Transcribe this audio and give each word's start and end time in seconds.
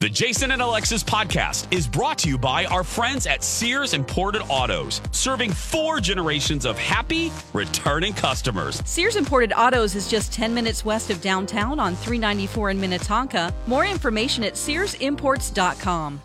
The 0.00 0.08
Jason 0.08 0.52
and 0.52 0.62
Alexis 0.62 1.02
podcast 1.02 1.66
is 1.72 1.88
brought 1.88 2.18
to 2.18 2.28
you 2.28 2.38
by 2.38 2.66
our 2.66 2.84
friends 2.84 3.26
at 3.26 3.42
Sears 3.42 3.94
Imported 3.94 4.42
Autos, 4.48 5.00
serving 5.10 5.50
four 5.50 5.98
generations 5.98 6.64
of 6.64 6.78
happy, 6.78 7.32
returning 7.52 8.12
customers. 8.12 8.80
Sears 8.84 9.16
Imported 9.16 9.52
Autos 9.54 9.96
is 9.96 10.08
just 10.08 10.32
10 10.32 10.54
minutes 10.54 10.84
west 10.84 11.10
of 11.10 11.20
downtown 11.20 11.80
on 11.80 11.96
394 11.96 12.70
in 12.70 12.80
Minnetonka. 12.80 13.52
More 13.66 13.84
information 13.84 14.44
at 14.44 14.52
SearsImports.com. 14.52 16.22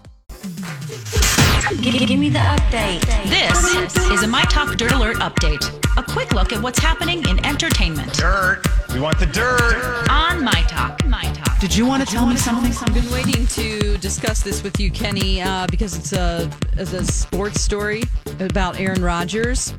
Give, 1.82 2.08
give 2.08 2.20
me 2.20 2.30
the 2.30 2.40
update. 2.40 3.02
This 3.28 3.98
is 4.12 4.22
a 4.22 4.28
My 4.28 4.44
Talk 4.44 4.78
Dirt 4.78 4.92
Alert 4.92 5.18
update. 5.18 5.83
A 5.96 6.04
quick 6.04 6.34
look 6.34 6.52
at 6.52 6.62
what's 6.62 6.80
happening 6.80 7.28
in 7.30 7.44
entertainment 7.46 8.12
Dirt. 8.14 8.62
We 8.94 9.00
want 9.00 9.20
the 9.20 9.26
dirt. 9.28 10.08
on 10.10 10.44
My 10.44 10.64
Talk. 10.68 11.06
My 11.06 11.24
Talk. 11.34 11.60
Did 11.60 11.76
you 11.76 11.86
want 11.86 12.06
to 12.08 12.12
tell 12.12 12.26
me 12.26 12.36
something? 12.36 12.72
I've 12.72 12.94
been 12.94 13.12
waiting 13.12 13.46
to 13.48 13.98
discuss 14.00 14.42
this 14.42 14.64
with 14.64 14.80
you, 14.80 14.90
Kenny, 14.92 15.42
uh, 15.42 15.68
because 15.70 15.96
it's 15.98 16.14
a, 16.14 16.50
it's 16.74 16.94
a 16.94 17.04
sports 17.06 17.62
story 17.62 18.04
about 18.40 18.80
Aaron 18.80 19.04
Rodgers. 19.04 19.74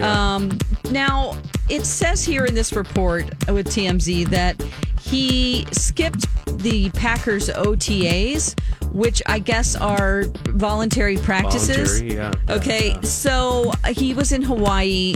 Um, 0.00 0.56
now, 0.90 1.36
it 1.68 1.84
says 1.84 2.24
here 2.24 2.44
in 2.44 2.54
this 2.54 2.72
report 2.72 3.24
with 3.48 3.68
TMZ 3.68 4.28
that 4.28 4.60
he 5.00 5.66
skipped 5.72 6.26
the 6.62 6.90
Packers 6.90 7.48
OTAs, 7.48 8.58
which 8.92 9.20
I 9.26 9.38
guess 9.40 9.74
are 9.76 10.24
voluntary 10.48 11.16
practices. 11.16 12.00
Voluntary, 12.00 12.14
yeah. 12.14 12.54
Okay, 12.54 12.88
Yeah. 12.90 13.00
so 13.00 13.72
uh, 13.84 13.92
he 13.92 14.14
was 14.14 14.30
in 14.32 14.42
Hawaii. 14.42 15.14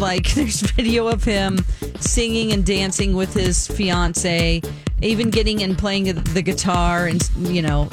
Like, 0.00 0.30
there's 0.34 0.62
video 0.62 1.08
of 1.08 1.22
him 1.22 1.58
singing 2.00 2.52
and 2.52 2.64
dancing 2.64 3.14
with 3.14 3.34
his 3.34 3.68
fiance, 3.68 4.62
even 5.02 5.30
getting 5.30 5.62
and 5.62 5.76
playing 5.76 6.04
the 6.04 6.42
guitar, 6.42 7.06
and 7.06 7.22
you 7.38 7.62
know, 7.62 7.88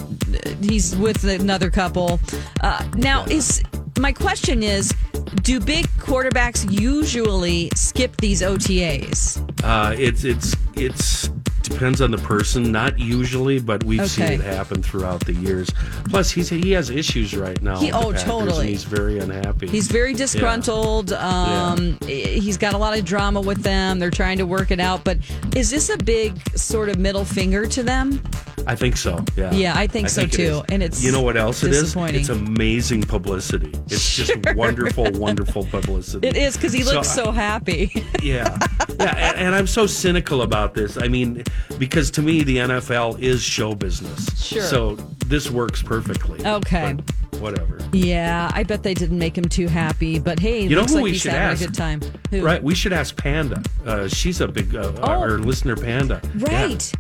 he's 0.62 0.96
with 0.96 1.24
another 1.26 1.70
couple. 1.70 2.20
Uh, 2.62 2.88
now, 2.96 3.26
is 3.26 3.62
my 4.00 4.12
question 4.12 4.64
is, 4.64 4.94
do 5.42 5.60
big 5.60 5.86
quarterbacks 5.98 6.70
usually 6.72 7.70
skip 7.76 8.16
these 8.18 8.42
OTAs? 8.42 9.44
Uh, 9.64 9.94
it's 9.98 10.24
it's 10.24 10.56
it's 10.76 11.30
depends 11.68 12.02
on 12.02 12.12
the 12.12 12.18
person. 12.18 12.72
Not 12.72 12.98
usually, 13.00 13.60
but 13.60 13.84
we've 13.84 14.10
seen 14.10 14.26
it 14.26 14.42
happen 14.42 14.82
throughout 14.82 15.26
the 15.26 15.34
years. 15.34 15.70
Plus, 16.10 16.32
he's 16.32 16.50
he 16.50 16.72
has 16.72 16.90
issues 16.90 17.36
right 17.36 17.62
now. 17.62 17.78
He- 17.80 17.92
oh, 17.92 18.12
Packers, 18.12 18.24
totally. 18.24 18.68
He's 18.68 18.84
very 18.84 19.20
unhappy. 19.20 19.68
He's 19.68 19.88
very 19.88 20.14
disgruntled. 20.14 21.14
Um, 21.14 21.98
He's 22.06 22.58
got 22.58 22.74
a 22.74 22.78
lot 22.78 22.98
of 22.98 23.04
drama 23.06 23.42
with 23.42 23.64
them. 23.64 24.00
They're 24.00 24.10
trying 24.12 24.38
to 24.38 24.46
work 24.46 24.72
it 24.72 24.80
out. 24.80 25.04
But 25.04 25.18
is 25.56 25.70
this 25.70 25.90
a 25.90 25.98
big 25.98 26.38
sort 26.58 26.90
of 26.90 26.98
middle 26.98 27.26
finger 27.26 27.66
to 27.68 27.84
them? 27.84 28.22
I 28.66 28.76
think 28.76 28.98
so. 28.98 29.24
Yeah. 29.38 29.52
Yeah, 29.52 29.74
I 29.78 29.88
think 29.88 30.10
so, 30.10 30.22
it 30.24 30.32
too. 30.34 30.42
is. 30.42 30.62
And 30.70 30.84
it's 30.84 31.02
you 31.04 31.12
know 31.12 31.22
what 31.22 31.38
else 31.38 31.64
it 31.64 31.72
is? 31.72 31.96
It's 31.96 32.30
amazing 32.30 33.04
publicity. 33.04 33.72
It's 33.86 34.16
just 34.16 34.32
wonderful, 34.56 35.10
wonderful 35.14 35.66
publicity. 35.66 36.28
It 36.28 36.36
is 36.36 36.58
because 36.58 36.74
he 36.74 36.84
looks 36.84 37.10
so, 37.10 37.30
I- 37.30 37.34
happy. 37.34 37.92
yeah, 38.22 38.58
yeah, 39.00 39.16
and, 39.16 39.38
and 39.38 39.56
I'm 39.56 39.68
so 39.68 39.88
cynical 39.88 40.42
about 40.42 40.74
this. 40.74 40.98
I 40.98 41.08
mean, 41.08 41.44
because 41.78 42.12
to 42.12 42.22
me, 42.22 42.44
the 42.44 42.58
NFL 42.58 43.20
is 43.22 43.42
show 43.42 43.76
business. 43.76 44.44
Sure. 44.44 44.62
So 44.64 44.96
this 45.28 45.50
works 45.50 45.82
perfectly. 45.84 46.46
Okay. 46.46 46.96
Whatever. 47.40 47.78
yeah, 47.94 48.50
I 48.54 48.64
bet 48.64 48.82
they 48.82 48.96
didn't 48.96 49.20
make 49.20 49.38
him 49.38 49.44
too 49.46 49.68
happy. 49.68 50.18
But 50.18 50.40
hey, 50.40 50.64
You 50.64 50.76
know 50.76 50.86
who 50.86 50.96
like 50.96 51.04
we 51.04 51.14
should 51.18 51.34
ask? 51.34 51.62
a 51.62 51.66
good 51.68 51.76
time. 51.76 52.02
Who? 52.32 52.42
Right. 52.44 52.62
We 52.64 52.74
should 52.74 52.94
ask 52.94 53.16
Panda. 53.16 53.62
Uh, 53.86 54.08
she's 54.08 54.42
a 54.42 54.48
big 54.48 54.76
uh, 54.76 54.92
Oh. 54.98 55.02
our 55.04 55.38
listener, 55.38 55.76
Panda. 55.76 56.20
Yeah. 56.36 56.64
Right. 56.64 56.92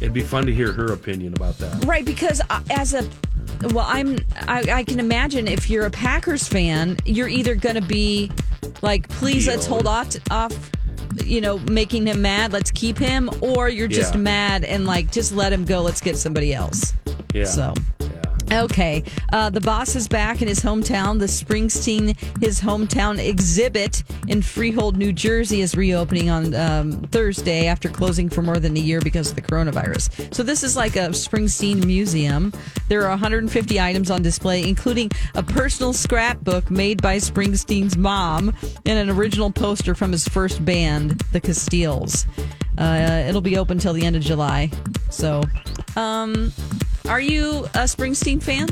It'd 0.00 0.14
be 0.14 0.22
fun 0.22 0.46
to 0.46 0.54
hear 0.54 0.72
her 0.72 0.92
opinion 0.92 1.34
about 1.34 1.58
that. 1.58 1.84
Right, 1.84 2.04
because 2.04 2.40
as 2.70 2.94
a 2.94 3.06
well, 3.72 3.84
I'm 3.86 4.18
I, 4.48 4.64
I 4.72 4.84
can 4.84 4.98
imagine 4.98 5.46
if 5.46 5.68
you're 5.68 5.84
a 5.86 5.90
Packers 5.90 6.48
fan, 6.48 6.96
you're 7.04 7.28
either 7.28 7.54
going 7.54 7.74
to 7.76 7.82
be 7.82 8.30
like, 8.80 9.08
please 9.08 9.46
let's 9.46 9.66
hold 9.66 9.86
off 9.86 10.08
off, 10.30 10.70
you 11.24 11.40
know, 11.40 11.58
making 11.58 12.06
him 12.06 12.22
mad. 12.22 12.52
Let's 12.52 12.70
keep 12.70 12.98
him, 12.98 13.30
or 13.40 13.68
you're 13.68 13.88
just 13.88 14.14
Yeah. 14.14 14.20
mad 14.20 14.64
and 14.64 14.86
like 14.86 15.10
just 15.10 15.32
let 15.32 15.52
him 15.52 15.64
go. 15.64 15.80
Let's 15.82 16.00
get 16.00 16.16
somebody 16.16 16.54
else. 16.54 16.92
Yeah. 17.34 17.44
So. 17.44 17.74
Okay. 18.52 19.02
Uh, 19.32 19.48
the 19.48 19.62
boss 19.62 19.96
is 19.96 20.08
back 20.08 20.42
in 20.42 20.48
his 20.48 20.60
hometown. 20.60 21.18
The 21.18 21.24
Springsteen, 21.24 22.18
his 22.42 22.60
hometown 22.60 23.18
exhibit 23.18 24.02
in 24.28 24.42
Freehold, 24.42 24.98
New 24.98 25.10
Jersey, 25.10 25.62
is 25.62 25.74
reopening 25.74 26.28
on 26.28 26.54
um, 26.54 26.92
Thursday 27.04 27.66
after 27.66 27.88
closing 27.88 28.28
for 28.28 28.42
more 28.42 28.58
than 28.58 28.76
a 28.76 28.80
year 28.80 29.00
because 29.00 29.30
of 29.30 29.36
the 29.36 29.42
coronavirus. 29.42 30.34
So, 30.34 30.42
this 30.42 30.62
is 30.62 30.76
like 30.76 30.96
a 30.96 31.08
Springsteen 31.08 31.86
museum. 31.86 32.52
There 32.88 33.02
are 33.04 33.10
150 33.10 33.80
items 33.80 34.10
on 34.10 34.20
display, 34.20 34.68
including 34.68 35.10
a 35.34 35.42
personal 35.42 35.94
scrapbook 35.94 36.70
made 36.70 37.00
by 37.00 37.16
Springsteen's 37.16 37.96
mom 37.96 38.54
and 38.84 38.98
an 38.98 39.08
original 39.08 39.50
poster 39.50 39.94
from 39.94 40.12
his 40.12 40.28
first 40.28 40.62
band, 40.62 41.22
the 41.32 41.40
Castiles. 41.40 42.26
Uh, 42.76 43.24
it'll 43.26 43.40
be 43.40 43.56
open 43.56 43.78
till 43.78 43.94
the 43.94 44.04
end 44.04 44.16
of 44.16 44.22
July. 44.22 44.70
So, 45.08 45.42
um, 45.96 46.52
are 47.08 47.20
you 47.20 47.64
a 47.74 47.84
Springsteen 47.84 48.42
fan? 48.42 48.68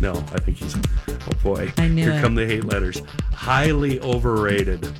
No, 0.00 0.12
I 0.32 0.40
think 0.40 0.56
he's. 0.58 0.74
Oh 1.08 1.32
boy. 1.42 1.72
I 1.76 1.88
knew 1.88 2.04
Here 2.04 2.12
it. 2.12 2.22
come 2.22 2.34
the 2.34 2.46
hate 2.46 2.64
letters. 2.64 3.02
Highly 3.32 4.00
overrated. 4.00 4.90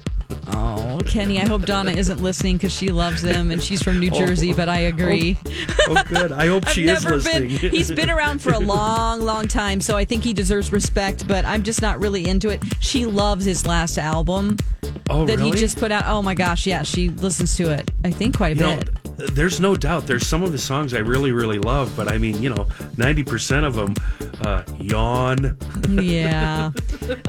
Oh, 0.52 1.00
Kenny, 1.06 1.40
I 1.40 1.46
hope 1.46 1.62
Donna 1.62 1.92
isn't 1.92 2.22
listening 2.22 2.56
because 2.56 2.72
she 2.72 2.88
loves 2.88 3.22
him 3.22 3.50
and 3.50 3.62
she's 3.62 3.82
from 3.82 3.98
New 3.98 4.10
oh. 4.12 4.18
Jersey, 4.18 4.52
but 4.52 4.68
I 4.68 4.80
agree. 4.80 5.38
Oh, 5.46 5.96
oh 5.96 6.02
good. 6.08 6.32
I 6.32 6.46
hope 6.46 6.66
she 6.68 6.86
is 6.88 7.04
listening. 7.04 7.56
been. 7.58 7.70
He's 7.70 7.90
been 7.90 8.10
around 8.10 8.40
for 8.40 8.52
a 8.52 8.58
long, 8.58 9.22
long 9.22 9.48
time, 9.48 9.80
so 9.80 9.96
I 9.96 10.04
think 10.04 10.24
he 10.24 10.32
deserves 10.32 10.72
respect. 10.72 11.26
But 11.26 11.44
I'm 11.44 11.62
just 11.62 11.82
not 11.82 12.00
really 12.00 12.26
into 12.26 12.48
it. 12.48 12.62
She 12.80 13.06
loves 13.06 13.44
his 13.44 13.66
last 13.66 13.98
album 13.98 14.56
oh, 15.08 15.24
that 15.26 15.38
really? 15.38 15.52
he 15.52 15.56
just 15.56 15.78
put 15.78 15.92
out. 15.92 16.04
Oh 16.06 16.22
my 16.22 16.34
gosh, 16.34 16.66
yeah, 16.66 16.82
she 16.82 17.10
listens 17.10 17.56
to 17.56 17.70
it. 17.70 17.90
I 18.04 18.10
think 18.10 18.36
quite 18.36 18.56
a 18.56 18.60
You 18.60 18.66
know, 18.66 18.76
bit. 18.76 18.90
There's 19.32 19.60
no 19.60 19.76
doubt. 19.76 20.06
There's 20.06 20.26
some 20.26 20.42
of 20.42 20.52
the 20.52 20.58
songs 20.58 20.94
I 20.94 20.98
really, 20.98 21.32
really 21.32 21.58
love, 21.58 21.92
but 21.96 22.08
I 22.08 22.18
mean, 22.18 22.42
you 22.42 22.50
know, 22.50 22.64
90% 22.96 23.64
of 23.64 23.74
them, 23.74 23.94
uh, 24.42 24.62
yawn. 24.78 25.56
Yeah. 25.90 26.70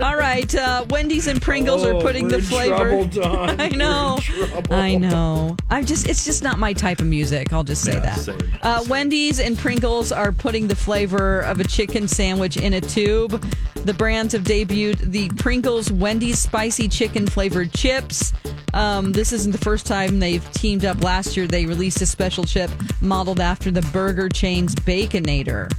All 0.01 0.15
right. 0.15 0.53
Uh, 0.53 0.85
Wendy's 0.89 1.27
and 1.27 1.41
Pringles 1.41 1.83
Oh, 1.83 1.97
are 1.97 2.01
putting 2.01 2.27
the 2.27 2.41
flavor. 2.41 3.07
trouble. 3.07 3.55
I 3.61 3.69
know. 3.69 4.19
We're 4.29 4.43
in 4.45 4.49
trouble. 4.51 4.73
I 4.75 4.95
know. 4.95 5.57
I'm 5.69 5.85
just. 5.85 6.07
It's 6.07 6.23
just 6.25 6.43
not 6.43 6.59
my 6.59 6.73
type 6.73 6.99
of 6.99 7.07
music. 7.07 7.51
I'll 7.53 7.63
just 7.63 7.83
say 7.83 7.93
Yeah, 7.93 7.99
that. 8.01 8.19
same, 8.19 8.37
Uh, 8.61 8.79
same. 8.79 8.89
Wendy's 8.89 9.39
and 9.39 9.57
Pringles 9.57 10.11
are 10.11 10.31
putting 10.31 10.67
the 10.67 10.75
flavor 10.75 11.41
of 11.41 11.59
a 11.59 11.63
chicken 11.63 12.07
sandwich 12.07 12.57
in 12.57 12.73
a 12.73 12.81
tube. 12.81 13.43
The 13.85 13.93
brands 13.93 14.33
have 14.33 14.43
debuted 14.43 15.11
the 15.11 15.29
Pringles 15.29 15.91
Wendy's 15.91 16.37
spicy 16.39 16.87
chicken 16.87 17.25
flavored 17.27 17.73
chips. 17.73 18.31
Um, 18.73 19.11
this 19.11 19.33
isn't 19.33 19.51
the 19.51 19.57
first 19.57 19.85
time 19.85 20.19
they've 20.19 20.49
teamed 20.53 20.85
up. 20.85 21.03
Last 21.03 21.35
year, 21.35 21.47
they 21.47 21.65
released 21.65 22.01
a 22.01 22.05
special 22.05 22.43
chip 22.43 22.69
modeled 23.01 23.39
after 23.39 23.71
the 23.71 23.81
burger 23.91 24.29
chain's 24.29 24.75
Baconator. 24.75 25.69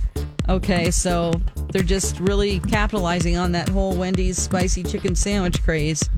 Okay, 0.52 0.90
so 0.90 1.32
they're 1.72 1.82
just 1.82 2.20
really 2.20 2.60
capitalizing 2.60 3.36
on 3.38 3.52
that 3.52 3.68
whole 3.70 3.94
Wendy's 3.96 4.36
spicy 4.38 4.82
chicken 4.82 5.14
sandwich 5.16 5.62
craze 5.62 6.08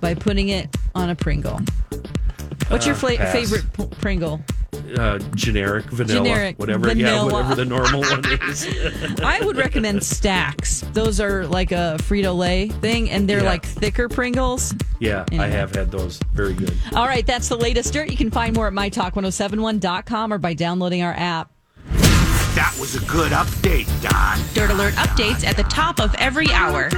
by 0.00 0.14
putting 0.14 0.48
it 0.48 0.74
on 0.94 1.10
a 1.10 1.14
Pringle. 1.14 1.60
What's 2.68 2.86
your 2.86 2.94
Uh, 2.94 2.98
fla- 2.98 3.26
favorite 3.32 3.70
p- 3.74 3.86
Pringle? 4.00 4.40
Uh, 4.96 5.18
generic, 5.34 5.84
vanilla, 5.86 6.24
Generic, 6.24 6.58
whatever. 6.58 6.92
Yeah, 6.94 7.24
whatever 7.24 7.54
the 7.54 7.64
normal 7.64 8.00
one 8.10 8.24
is. 8.48 8.66
I 9.22 9.40
would 9.44 9.56
recommend 9.56 10.02
Stacks. 10.02 10.82
Those 10.94 11.20
are 11.20 11.46
like 11.46 11.70
a 11.72 11.96
Frito 12.00 12.34
Lay 12.36 12.68
thing, 12.68 13.10
and 13.10 13.28
they're 13.28 13.42
Yeah. 13.42 13.48
like 13.50 13.66
thicker 13.66 14.08
Pringles. 14.08 14.74
Yeah, 14.98 15.24
I 15.32 15.46
have 15.46 15.74
had 15.74 15.90
those. 15.90 16.18
Very 16.32 16.54
good. 16.54 16.72
All 16.94 17.06
right, 17.06 17.26
that's 17.26 17.48
the 17.48 17.56
latest 17.56 17.92
dirt. 17.92 18.10
You 18.10 18.16
can 18.16 18.30
find 18.30 18.54
more 18.56 18.66
at 18.66 18.72
mytalk1071.com 18.72 20.32
or 20.32 20.38
by 20.38 20.54
downloading 20.54 21.02
our 21.02 21.14
app. 21.14 21.50
That 22.64 22.80
was 22.80 22.94
a 22.94 23.04
good 23.04 23.32
update, 23.32 23.84
Dawn. 24.00 24.38
Dirt 24.54 24.70
Alert 24.70 24.94
updates 24.94 25.46
at 25.46 25.54
the 25.54 25.64
top 25.64 26.00
of 26.00 26.14
every 26.14 26.50
hour. 26.50 26.88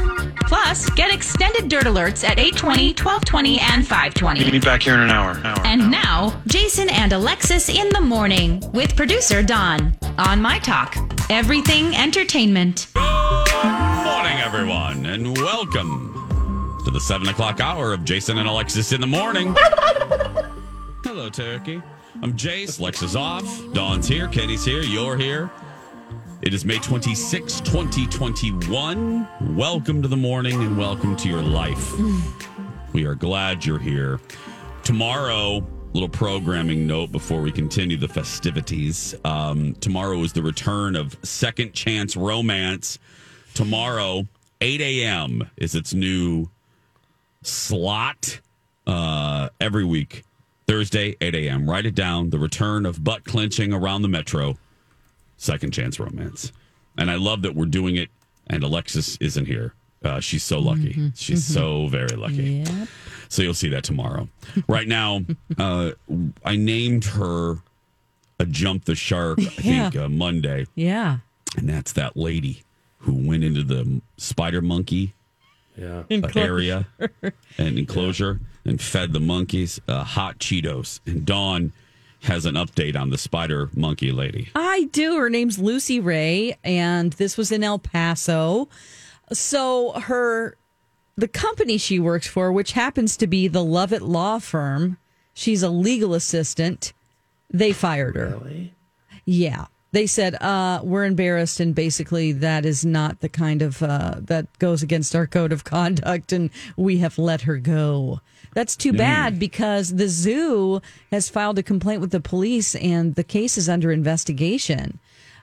Plus, 0.43 0.89
get 0.91 1.13
extended 1.13 1.69
Dirt 1.69 1.87
Alerts 1.87 2.23
at 2.23 2.39
820, 2.39 2.91
1220, 2.91 3.59
and 3.59 3.85
520. 3.85 4.53
Meet 4.53 4.65
back 4.65 4.81
here 4.81 4.95
in 4.95 5.01
an 5.01 5.11
hour. 5.11 5.33
hour. 5.43 5.67
And 5.67 5.91
now, 5.91 6.41
Jason 6.47 6.89
and 6.89 7.13
Alexis 7.13 7.69
in 7.69 7.89
the 7.89 8.01
morning 8.01 8.63
with 8.73 8.95
producer 8.95 9.43
Dawn 9.43 9.99
on 10.19 10.41
My 10.41 10.61
Talk. 10.61 10.95
Everything 11.31 11.97
Entertainment. 11.97 12.87
Good 12.95 14.05
Morning, 14.05 14.39
everyone, 14.39 15.05
and 15.07 15.37
welcome 15.37 16.79
to 16.85 16.93
the 16.93 17.01
seven 17.01 17.27
o'clock 17.27 17.59
hour 17.59 17.93
of 17.93 18.05
Jason 18.05 18.39
and 18.39 18.47
Alexis 18.47 18.93
in 18.93 19.01
the 19.01 19.09
morning. 19.09 19.53
Hello, 21.03 21.29
Turkey. 21.29 21.83
I'm 22.23 22.33
Jace. 22.33 22.81
Lex 22.81 23.03
is 23.03 23.15
off. 23.15 23.45
Dawn's 23.75 24.09
here. 24.09 24.27
Kenny's 24.29 24.65
here. 24.65 24.81
You're 24.83 25.19
here. 25.19 25.51
It 26.41 26.55
is 26.55 26.65
May 26.65 26.79
26, 26.79 27.61
2021. 27.61 29.29
Welcome 29.55 30.01
to 30.01 30.09
the 30.09 30.17
morning 30.17 30.63
and 30.63 30.79
welcome 30.79 31.15
to 31.17 31.29
your 31.29 31.43
life. 31.43 31.93
We 32.95 33.05
are 33.05 33.15
glad 33.15 33.67
you're 33.67 33.79
here. 33.79 34.19
Tomorrow, 34.83 35.67
little 35.93 36.09
programming 36.09 36.87
note 36.87 37.13
before 37.13 37.43
we 37.43 37.53
continue 37.53 37.99
the 37.99 38.09
festivities. 38.09 39.15
Um, 39.25 39.75
tomorrow 39.75 40.19
is 40.23 40.33
the 40.33 40.43
return 40.43 40.97
of 40.97 41.17
Second 41.23 41.75
Chance 41.75 42.17
Romance. 42.17 42.99
Tomorrow, 43.53 44.27
8 44.63 44.81
a.m. 44.81 45.51
is 45.59 45.75
its 45.75 45.93
new 45.93 46.49
slot 47.43 48.41
uh, 48.87 49.51
every 49.61 49.85
week. 49.85 50.25
Thursday, 50.67 51.17
8 51.21 51.35
a.m. 51.35 51.69
Write 51.71 51.87
it 51.87 51.95
down. 51.95 52.31
The 52.31 52.39
return 52.39 52.87
of 52.87 53.05
butt 53.05 53.25
clenching 53.25 53.73
around 53.73 54.03
the 54.03 54.09
metro. 54.09 54.57
Second 55.37 55.73
Chance 55.73 56.01
Romance. 56.01 56.53
And 56.99 57.11
I 57.11 57.17
love 57.17 57.43
that 57.43 57.55
we're 57.55 57.67
doing 57.67 57.97
it, 57.97 58.09
and 58.47 58.63
Alexis 58.63 59.17
isn't 59.21 59.47
here. 59.47 59.75
Uh, 60.03 60.21
she's 60.21 60.43
so 60.43 60.59
lucky. 60.59 61.13
She's 61.15 61.45
so 61.45 61.89
very 61.89 62.17
lucky. 62.17 62.65
So 63.29 63.43
you'll 63.43 63.55
see 63.55 63.69
that 63.71 63.85
tomorrow. 63.85 64.29
right 64.69 64.87
now, 64.87 65.23
uh, 65.59 65.93
I 66.45 66.57
named 66.57 67.05
her 67.05 67.57
a 68.39 68.47
jump 68.47 68.85
the 68.85 68.95
shark, 68.95 69.39
I 69.41 69.45
think, 69.45 69.97
uh, 69.97 70.09
Monday. 70.09 70.67
Yeah. 70.75 71.19
And 71.57 71.69
that's 71.69 71.93
that 71.95 72.17
lady 72.17 72.63
who 72.99 73.15
went 73.15 73.45
into 73.45 73.63
the 73.63 74.01
spider 74.17 74.61
monkey 74.63 75.15
Yeah. 75.77 76.05
uh, 76.11 76.29
area 76.35 76.87
and 77.59 77.79
enclosure 77.79 78.41
and 78.65 78.81
fed 78.81 79.13
the 79.13 79.21
monkeys 79.21 79.81
uh, 79.89 80.05
hot 80.05 80.39
Cheetos. 80.39 81.01
And 81.07 81.25
Dawn 81.27 81.73
has 82.23 82.47
an 82.47 82.55
update 82.55 82.97
on 82.97 83.11
the 83.11 83.19
spider 83.19 83.71
monkey 83.75 84.11
lady. 84.11 84.49
I 84.55 84.85
do. 84.93 85.17
Her 85.17 85.31
name's 85.31 85.59
Lucy 85.59 86.01
Ray, 86.01 86.57
and 86.65 87.13
this 87.15 87.37
was 87.37 87.53
in 87.53 87.63
El 87.63 87.79
Paso. 87.79 88.69
So 89.33 89.93
her 89.93 90.57
the 91.17 91.29
company 91.29 91.79
she 91.79 91.99
works 91.99 92.27
for, 92.27 92.53
which 92.53 92.73
happens 92.73 93.17
to 93.17 93.27
be 93.27 93.49
the 93.49 93.65
Lovett 93.65 94.03
Law 94.03 94.39
Firm, 94.39 94.99
she's 95.35 95.63
a 95.63 95.71
legal 95.71 96.15
assistant. 96.15 96.93
They 97.51 97.73
fired 97.73 98.17
her. 98.17 98.39
Really? 98.39 98.75
Yeah. 99.25 99.67
They 99.93 100.07
said, 100.07 100.35
uh, 100.43 100.81
we're 100.83 101.05
embarrassed, 101.05 101.61
and 101.61 101.75
basically, 101.75 102.33
that 102.33 102.67
is 102.67 102.85
not 102.85 103.21
the 103.21 103.29
kind 103.29 103.63
of 103.63 103.83
uh, 103.83 104.17
that 104.19 104.47
goes 104.59 104.83
against 104.83 105.15
our 105.15 105.27
code 105.27 105.53
of 105.53 105.65
conduct, 105.65 106.33
and 106.33 106.51
we 106.77 106.99
have 106.99 107.19
let 107.19 107.43
her 107.43 107.57
go. 107.57 108.21
That's 108.55 108.77
too 108.77 108.93
bad 108.93 109.39
because 109.39 109.95
the 109.95 110.09
zoo 110.09 110.81
has 111.11 111.29
filed 111.29 111.59
a 111.59 111.63
complaint 111.63 112.01
with 112.01 112.11
the 112.11 112.21
police, 112.21 112.75
and 112.75 113.15
the 113.15 113.25
case 113.25 113.57
is 113.57 113.69
under 113.69 113.93
investigation. 113.93 114.99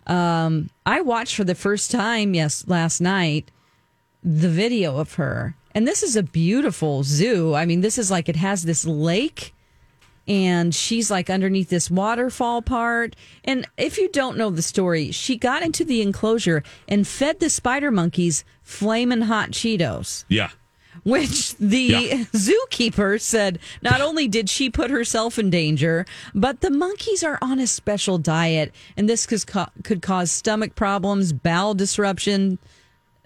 Um, 0.08 0.70
I 0.86 1.02
watched 1.02 1.36
for 1.36 1.44
the 1.44 1.56
first 1.56 1.92
time, 1.92 2.34
yes, 2.34 2.68
last 2.68 3.00
night, 3.00 3.50
the 4.24 4.50
video 4.50 4.98
of 4.98 5.14
her. 5.14 5.56
And 5.76 5.88
this 5.88 6.04
is 6.04 6.16
a 6.16 6.24
beautiful 6.24 7.04
zoo. 7.04 7.54
I 7.56 7.66
mean, 7.66 7.82
this 7.82 7.98
is 7.98 8.12
like 8.12 8.30
it 8.30 8.36
has 8.36 8.64
this 8.64 8.86
lake 8.86 9.54
and 10.28 10.74
she's 10.74 11.12
like 11.12 11.30
underneath 11.30 11.70
this 11.70 11.92
waterfall 11.92 12.62
part. 12.62 13.16
And 13.44 13.68
if 13.78 13.98
you 13.98 14.10
don't 14.10 14.38
know 14.38 14.50
the 14.50 14.62
story, 14.62 15.12
she 15.12 15.36
got 15.38 15.64
into 15.64 15.84
the 15.84 16.02
enclosure 16.02 16.64
and 16.88 17.08
fed 17.08 17.40
the 17.40 17.50
spider 17.50 17.92
monkeys 17.92 18.46
flamin' 18.62 19.24
hot 19.24 19.52
Cheetos, 19.52 20.24
Yeah. 20.30 20.52
which 21.04 21.56
the 21.58 21.78
Yeah. 21.78 22.00
zookeeper 22.34 23.20
said 23.20 23.60
not 23.82 24.00
only 24.00 24.28
did 24.30 24.50
she 24.50 24.70
put 24.70 24.90
herself 24.92 25.38
in 25.38 25.50
danger, 25.50 26.06
but 26.34 26.62
the 26.62 26.70
monkeys 26.72 27.24
are 27.24 27.38
on 27.42 27.60
a 27.60 27.68
special 27.68 28.18
diet 28.18 28.74
and 28.96 29.10
this 29.10 29.26
could, 29.26 29.46
ca- 29.46 29.72
could 29.84 30.02
cause 30.02 30.32
stomach 30.32 30.76
problems, 30.76 31.34
bowel 31.34 31.74
disruption. 31.74 32.60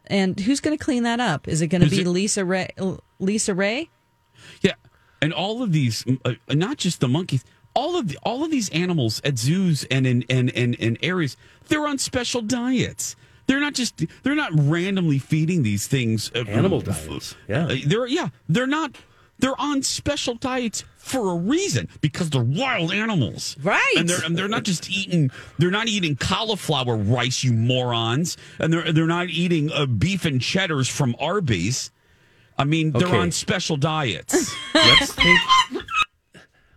And 0.08 0.40
who's 0.40 0.62
going 0.62 0.76
to 0.76 0.84
clean 0.84 1.04
that 1.04 1.20
up? 1.20 1.48
Is 1.48 1.62
it 1.62 1.68
going 1.68 1.82
to 1.84 1.90
be 1.90 2.02
it- 2.02 2.08
Lisa 2.08 2.44
Ray? 2.46 2.70
Lisa 3.20 3.54
Ray? 3.54 3.90
Yeah. 4.62 4.74
And 5.22 5.34
all 5.34 5.64
of 5.64 5.72
these, 5.72 6.06
uh, 6.26 6.34
not 6.50 6.78
just 6.78 7.00
the 7.00 7.08
monkeys, 7.08 7.44
all 7.74 7.98
of 7.98 8.10
the, 8.10 8.18
all 8.24 8.44
of 8.44 8.52
these 8.52 8.70
animals 8.70 9.22
at 9.24 9.38
zoos 9.38 9.84
and 9.92 10.06
in 10.08 10.24
and 10.30 10.52
and 10.56 10.76
in 10.76 10.98
areas, 11.02 11.38
they're 11.68 11.88
on 11.88 11.98
special 11.98 12.42
diets. 12.42 13.16
They're 13.48 13.60
not 13.60 13.74
just 13.74 14.04
they're 14.24 14.36
not 14.36 14.52
randomly 14.54 15.20
feeding 15.20 15.64
these 15.64 15.88
things 15.88 16.32
uh, 16.36 16.44
Animal 16.48 16.84
f- 16.88 17.08
diets, 17.08 17.36
yeah. 17.48 17.68
Uh, 17.68 17.76
they're 17.86 18.08
yeah, 18.08 18.30
they're 18.50 18.68
not 18.68 18.96
they're 19.40 19.60
on 19.60 19.84
special 19.84 20.36
diets 20.36 20.84
for 20.98 21.32
a 21.32 21.36
reason 21.36 21.88
because 22.02 22.30
they're 22.30 22.44
wild 22.44 22.92
animals. 22.92 23.56
Right. 23.62 23.94
And 23.96 24.10
they're 24.10 24.26
and 24.26 24.38
they're 24.38 24.48
not 24.48 24.64
just 24.64 24.90
eating 24.90 25.32
they're 25.58 25.72
not 25.72 25.88
eating 25.88 26.16
cauliflower 26.16 26.98
rice, 26.98 27.44
you 27.44 27.54
morons. 27.54 28.38
And 28.60 28.74
they're 28.74 28.92
they're 28.92 29.06
not 29.08 29.30
eating 29.30 29.72
uh, 29.72 29.86
beef 29.86 30.26
and 30.26 30.42
cheddars 30.42 30.88
from 30.90 31.16
Arby's. 31.20 31.92
I 32.58 32.64
mean, 32.64 32.92
they're 32.92 33.08
Okay. 33.08 33.18
on 33.18 33.32
special 33.32 33.78
diets. 33.78 34.54
Let's 34.74 35.14
think. 35.14 35.40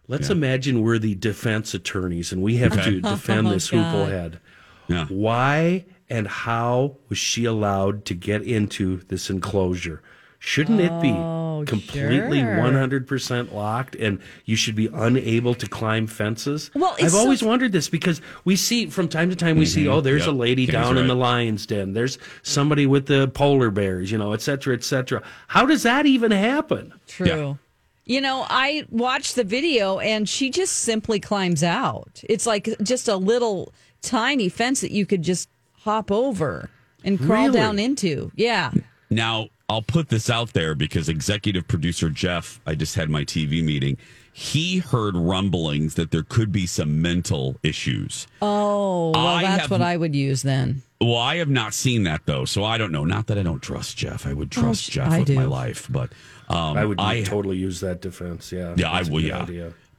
Let's 0.09 0.29
imagine 0.29 0.82
we're 0.82 0.99
the 0.99 1.15
defense 1.15 1.73
attorneys 1.73 2.32
and 2.32 2.43
we 2.43 2.56
have 2.56 2.73
Okay. 2.73 2.91
to 2.91 3.00
defend 3.00 3.47
Oh, 3.47 3.50
this 3.50 3.71
God. 3.71 3.79
hooplehead. 4.09 4.41
Yeah. 4.88 5.06
Why 5.06 5.85
and 6.09 6.27
how 6.27 6.96
was 7.08 7.19
she 7.19 7.44
allowed 7.44 8.05
to 8.06 8.15
get 8.15 8.43
into 8.43 8.99
this 9.08 9.31
enclosure? 9.31 10.03
Shouldn't 10.43 10.81
it 10.81 11.03
be 11.03 11.11
oh, 11.13 11.65
completely 11.67 12.41
sure. 12.41 12.56
100% 12.56 13.53
locked 13.53 13.94
and 13.94 14.20
you 14.47 14.56
should 14.56 14.75
be 14.75 14.89
unable 14.93 15.55
to 15.55 15.69
climb 15.69 16.06
fences? 16.06 16.70
Well, 16.75 16.94
it's 16.94 17.05
I've 17.05 17.11
so- 17.11 17.19
always 17.19 17.43
wondered 17.43 17.73
this 17.73 17.91
because 17.91 18.23
we 18.47 18.56
see 18.56 18.87
from 18.87 19.06
time 19.06 19.29
to 19.29 19.37
time 19.37 19.59
we 19.59 19.67
see 19.67 19.82
mm-hmm. 19.85 19.93
oh 19.93 20.01
there's 20.01 20.25
Yep. 20.27 20.35
a 20.35 20.37
lady 20.39 20.67
Kenny's 20.67 20.82
down 20.87 20.97
in 20.99 21.09
the 21.09 21.15
lion's 21.15 21.67
den. 21.67 21.93
There's 21.93 22.19
somebody 22.43 22.87
with 22.87 23.05
the 23.06 23.29
polar 23.29 23.70
bears, 23.70 24.11
you 24.11 24.17
know, 24.17 24.32
et 24.32 24.41
cetera, 24.41 24.75
et 24.75 24.82
cetera. 24.82 25.23
How 25.49 25.67
does 25.67 25.82
that 25.82 26.06
even 26.06 26.31
happen? 26.31 26.94
True. 27.06 27.27
Yeah. 27.27 27.55
You 28.06 28.23
know, 28.23 28.47
I 28.49 28.87
watched 28.91 29.37
the 29.37 29.44
video 29.44 29.99
and 29.99 30.27
she 30.27 30.49
just 30.51 30.73
simply 30.79 31.20
climbs 31.20 31.63
out. 31.63 32.23
It's 32.29 32.47
like 32.47 32.69
just 32.82 33.09
a 33.09 33.17
little 33.17 33.75
tiny 34.01 34.49
fence 34.49 34.81
that 34.81 34.91
you 34.91 35.05
could 35.05 35.23
just 35.23 35.51
hop 35.81 36.11
over 36.11 36.70
and 37.05 37.19
crawl 37.19 37.44
Really? 37.49 37.53
down 37.59 37.79
into. 37.79 38.32
Yeah. 38.35 38.73
Now, 39.10 39.48
I'll 39.69 39.82
put 39.82 40.08
this 40.08 40.31
out 40.31 40.52
there 40.52 40.74
because 40.74 41.08
executive 41.08 41.67
producer 41.69 42.10
Jeff, 42.10 42.60
I 42.67 42.74
just 42.74 42.94
had 42.94 43.10
my 43.10 43.24
TV 43.24 43.62
meeting. 43.64 43.96
He 44.32 44.79
heard 44.79 45.17
rumblings 45.17 45.94
that 45.94 46.12
there 46.12 46.22
could 46.22 46.52
be 46.52 46.67
some 46.67 47.02
mental 47.02 47.56
issues. 47.62 48.26
Oh, 48.40 49.10
well, 49.10 49.26
I 49.26 49.43
that's 49.43 49.62
have- 49.62 49.70
what 49.70 49.82
I 49.82 49.96
would 49.96 50.14
use 50.14 50.43
then. 50.43 50.82
Well, 51.00 51.17
I 51.17 51.36
have 51.36 51.48
not 51.48 51.72
seen 51.74 52.02
that 52.05 52.22
though, 52.26 52.44
so 52.44 52.62
I 52.62 52.76
don't 52.79 52.93
know. 52.93 53.05
Not 53.05 53.26
that 53.29 53.38
I 53.38 53.43
don't 53.43 53.62
trust 53.62 53.96
Jeff. 53.96 54.26
I 54.26 54.34
would 54.34 54.50
trust 54.50 54.82
sh- 54.84 54.88
Jeff 54.90 55.10
I 55.10 55.19
with 55.20 55.29
do. 55.29 55.34
my 55.34 55.44
life, 55.46 55.88
but 55.90 56.12
um, 56.48 56.76
I 56.76 56.84
would 56.84 57.00
I 57.00 57.22
totally 57.22 57.56
use 57.56 57.81
that 57.81 58.02
defense. 58.02 58.52
Yeah. 58.52 58.74
Yeah, 58.76 58.90
I 58.93 58.98
That's 58.98 59.08
a 59.08 59.12
will. 59.12 59.46
good 59.46 59.48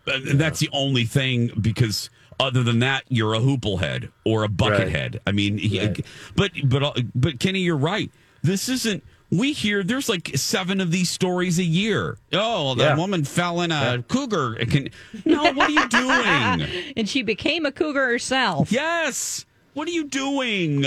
Yeah. 0.07 0.13
And 0.13 0.39
that's 0.39 0.59
the 0.59 0.69
only 0.71 1.05
thing 1.05 1.49
because 1.59 2.09
other 2.39 2.61
than 2.63 2.79
that, 2.79 3.03
you're 3.09 3.33
a 3.33 3.39
hoople 3.39 3.79
head 3.79 4.09
or 4.25 4.43
a 4.43 4.47
bucket 4.47 4.79
Right. 4.79 4.89
head. 4.89 5.21
I 5.25 5.31
mean, 5.31 5.57
he- 5.57 5.79
Right. 5.79 6.05
but 6.35 6.51
but 6.65 6.83
uh, 6.83 6.93
but 7.15 7.39
Kenny, 7.39 7.59
you're 7.61 7.77
right. 7.77 8.11
This 8.43 8.69
isn't. 8.69 9.03
We 9.29 9.53
hear 9.53 9.81
there's 9.83 10.09
like 10.09 10.31
seven 10.35 10.81
of 10.81 10.91
these 10.91 11.09
stories 11.09 11.57
a 11.57 11.63
year. 11.63 12.17
Oh, 12.33 12.75
the 12.75 12.83
Yeah. 12.83 12.97
woman 12.97 13.23
fell 13.23 13.61
in 13.61 13.71
a 13.71 14.03
cougar. 14.07 14.57
It 14.59 14.69
can 14.69 14.89
no. 15.23 15.53
What 15.53 15.69
are 15.69 15.71
you 15.71 15.87
doing? 15.87 16.93
And 16.97 17.07
she 17.07 17.21
became 17.23 17.65
a 17.65 17.71
cougar 17.71 18.05
herself. 18.07 18.71
Yes. 18.71 19.45
What 19.73 19.87
are 19.87 19.91
you 19.91 20.03
doing? 20.05 20.85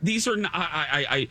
These 0.00 0.26
are 0.28 0.36
not, 0.36 0.52
I, 0.54 0.86
I, 1.10 1.16
I, 1.16 1.28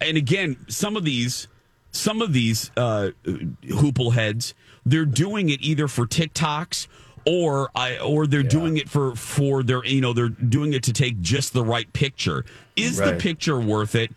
and 0.00 0.16
again, 0.16 0.56
some 0.68 0.96
of 0.96 1.04
these, 1.04 1.46
some 1.92 2.20
of 2.20 2.32
these 2.32 2.72
uh, 2.76 3.10
hoople 3.24 4.12
heads, 4.14 4.54
they're 4.84 5.04
doing 5.04 5.50
it 5.50 5.60
either 5.62 5.86
for 5.86 6.06
TikToks 6.06 6.88
or 7.24 7.70
I 7.76 7.98
or 7.98 8.26
they're 8.26 8.42
doing 8.42 8.76
it 8.76 8.88
for 8.88 9.14
for 9.16 9.62
their 9.62 9.84
you 9.84 10.00
know 10.00 10.12
they're 10.12 10.28
doing 10.28 10.72
it 10.72 10.82
to 10.84 10.92
take 10.92 11.20
just 11.20 11.52
the 11.52 11.64
right 11.64 11.92
picture. 11.92 12.44
Is 12.76 12.96
the 12.98 13.14
picture 13.14 13.60
worth 13.60 13.94
it? 13.94 14.12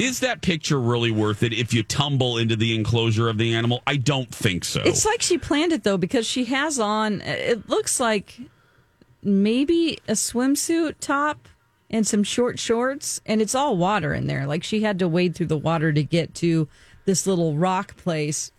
Is 0.00 0.20
that 0.20 0.40
picture 0.40 0.80
really 0.80 1.10
worth 1.10 1.42
it 1.42 1.52
if 1.52 1.74
you 1.74 1.82
tumble 1.82 2.38
into 2.38 2.56
the 2.56 2.74
enclosure 2.74 3.28
of 3.28 3.38
the 3.38 3.54
animal? 3.54 3.82
I 3.86 3.96
don't 3.96 4.34
think 4.34 4.64
so. 4.64 4.80
It's 4.84 5.04
like 5.04 5.20
she 5.20 5.36
planned 5.36 5.72
it 5.72 5.84
though 5.84 5.98
because 5.98 6.26
she 6.26 6.46
has 6.46 6.78
on. 6.80 7.20
It 7.20 7.68
looks 7.68 8.00
like 8.00 8.38
maybe 9.22 9.98
a 10.08 10.12
swimsuit 10.12 10.94
top 11.00 11.48
and 11.90 12.06
some 12.06 12.22
short 12.22 12.58
shorts, 12.58 13.20
and 13.26 13.42
it's 13.42 13.54
all 13.54 13.76
water 13.76 14.14
in 14.14 14.26
there. 14.26 14.46
Like 14.46 14.64
she 14.64 14.82
had 14.82 14.98
to 15.00 15.08
wade 15.08 15.34
through 15.34 15.46
the 15.46 15.58
water 15.58 15.92
to 15.92 16.02
get 16.02 16.34
to 16.36 16.68
this 17.04 17.26
little 17.26 17.56
rock 17.56 17.96
place. 17.96 18.52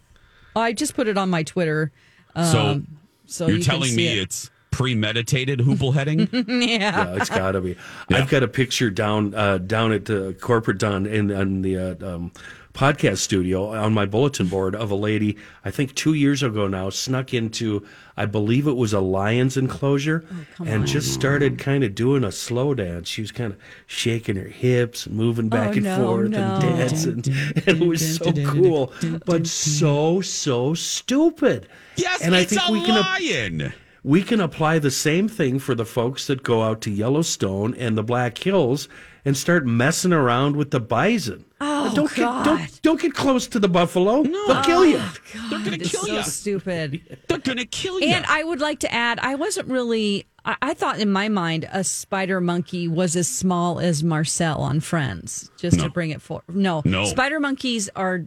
I 0.56 0.74
just 0.74 0.96
put 0.96 1.08
it 1.08 1.18
on 1.18 1.30
my 1.30 1.44
Twitter. 1.44 1.92
so 2.36 2.60
Um, 2.60 2.88
so 3.26 3.48
you're 3.48 3.58
you 3.58 3.64
telling 3.64 3.96
me 3.96 4.08
it. 4.08 4.24
it's 4.24 4.52
premeditated 4.82 5.60
hoople 5.60 5.94
heading? 5.94 6.28
yeah. 6.62 6.82
Yeah, 6.82 7.16
it's 7.16 7.30
got 7.30 7.52
to 7.52 7.62
be. 7.62 7.76
I've 8.10 8.30
got 8.30 8.44
a 8.44 8.48
picture 8.48 8.90
down 8.90 9.34
uh, 9.36 9.60
down 9.60 9.92
at 9.92 10.06
the 10.06 10.36
corporate 10.42 10.78
down 10.80 11.06
in, 11.06 11.30
in 11.30 11.62
the 11.62 11.78
uh, 11.78 12.16
um, 12.16 12.32
podcast 12.74 13.18
studio 13.18 13.68
on 13.76 13.94
my 13.94 14.06
bulletin 14.06 14.48
board 14.48 14.76
of 14.76 14.90
a 14.92 14.96
lady. 14.96 15.38
I 15.66 15.72
think 15.72 15.94
two 15.94 16.14
years 16.14 16.42
ago 16.42 16.68
now 16.68 16.90
snuck 16.90 17.34
into. 17.34 17.86
I 18.18 18.26
believe 18.26 18.68
it 18.68 18.76
was 18.76 18.94
a 18.94 19.00
lion's 19.00 19.58
enclosure 19.58 20.24
and 20.60 20.86
just 20.86 21.12
started 21.14 21.58
kind 21.58 21.84
of 21.84 21.96
doing 21.96 22.24
a 22.24 22.32
slow 22.32 22.74
dance. 22.76 23.08
She 23.10 23.22
was 23.22 23.32
kind 23.32 23.54
of 23.54 23.60
shaking 23.88 24.36
her 24.36 24.48
hips 24.48 25.06
and 25.08 25.16
moving 25.16 25.50
back 25.50 25.70
Oh, 25.70 25.74
and 25.74 25.84
no, 25.84 25.96
forth 26.06 26.30
no. 26.30 26.38
and 26.38 26.62
dancing. 26.62 27.14
And 27.14 27.28
it 27.68 27.88
was 27.88 28.18
so 28.18 28.32
cool, 28.32 28.94
but 29.26 29.48
so 29.48 30.22
so 30.22 30.74
stupid. 30.74 31.68
yes, 31.96 32.22
and 32.22 32.36
I 32.36 32.44
think 32.44 32.62
a 32.68 32.72
we 32.72 32.82
can. 32.86 33.02
lion. 33.02 33.74
We 34.04 34.24
can 34.24 34.40
apply 34.42 34.80
the 34.80 34.90
same 34.92 35.28
thing 35.28 35.60
for 35.60 35.76
the 35.76 35.86
folks 35.86 36.26
that 36.28 36.42
go 36.42 36.64
out 36.64 36.82
to 36.82 36.90
Yellowstone 36.92 37.76
and 37.76 37.96
the 37.98 38.04
Black 38.04 38.38
Hills 38.40 38.88
and 39.24 39.38
start 39.38 39.66
messing 39.68 40.12
around 40.12 40.56
with 40.56 40.72
the 40.72 40.80
bison. 40.80 41.46
Oh, 41.62 41.94
don't 41.94 42.12
God. 42.16 42.44
get 42.44 42.46
don't 42.58 42.82
don't 42.82 43.02
get 43.02 43.14
close 43.14 43.46
to 43.50 43.60
the 43.60 43.68
buffalo. 43.70 44.24
They'll 44.24 44.64
kill 44.64 44.86
you. 44.88 44.98
Oh, 45.00 45.48
They're 45.52 45.60
going 45.60 45.80
to 45.80 45.86
kill 45.88 46.06
so 46.06 46.14
you. 46.16 46.24
stupid. 46.24 47.20
They're 47.28 47.38
going 47.38 47.60
to 47.60 47.66
kill 47.68 48.00
you. 48.00 48.08
And 48.08 48.26
I 48.26 48.44
would 48.44 48.60
like 48.60 48.80
to 48.80 48.92
add, 48.92 49.20
I 49.20 49.36
wasn't 49.36 49.68
really. 49.68 50.26
I, 50.44 50.56
I 50.64 50.74
thought 50.74 51.00
in 51.00 51.12
my 51.12 51.30
mind 51.30 51.70
a 51.72 51.84
spider 51.84 52.42
monkey 52.42 52.88
was 52.88 53.16
as 53.16 53.28
small 53.28 53.80
as 53.80 54.04
Marcel 54.04 54.62
on 54.62 54.80
Friends. 54.80 55.52
Just 55.60 55.78
No. 55.78 55.84
to 55.84 55.90
bring 55.92 56.10
it 56.10 56.24
forward. 56.24 56.46
No, 56.50 56.82
No. 56.84 57.06
spider 57.06 57.40
monkeys 57.40 57.88
are 57.96 58.26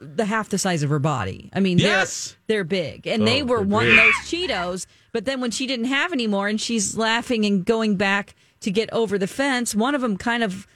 the 0.00 0.24
half 0.24 0.48
the 0.48 0.58
size 0.58 0.82
of 0.82 0.90
her 0.90 0.98
body. 0.98 1.50
I 1.54 1.60
mean, 1.60 1.78
Yes. 1.78 2.36
they're 2.46 2.56
they're 2.58 2.64
big, 2.64 3.06
and 3.06 3.26
they 3.26 3.42
Oh, 3.42 3.46
were 3.46 3.56
they're 3.58 3.66
wanting 3.66 3.96
big. 3.96 3.98
those 4.04 4.14
Cheetos. 4.30 4.86
But 5.12 5.24
then 5.24 5.40
when 5.40 5.50
she 5.50 5.66
didn't 5.66 5.86
have 5.86 6.12
any 6.12 6.26
more, 6.26 6.48
and 6.48 6.60
she's 6.60 6.96
laughing 6.96 7.44
and 7.46 7.64
going 7.64 7.96
back 7.96 8.34
to 8.60 8.70
get 8.70 8.92
over 8.92 9.16
the 9.18 9.26
fence, 9.26 9.74
one 9.74 9.94
of 9.94 10.00
them 10.02 10.16
kind 10.16 10.42
of 10.42 10.66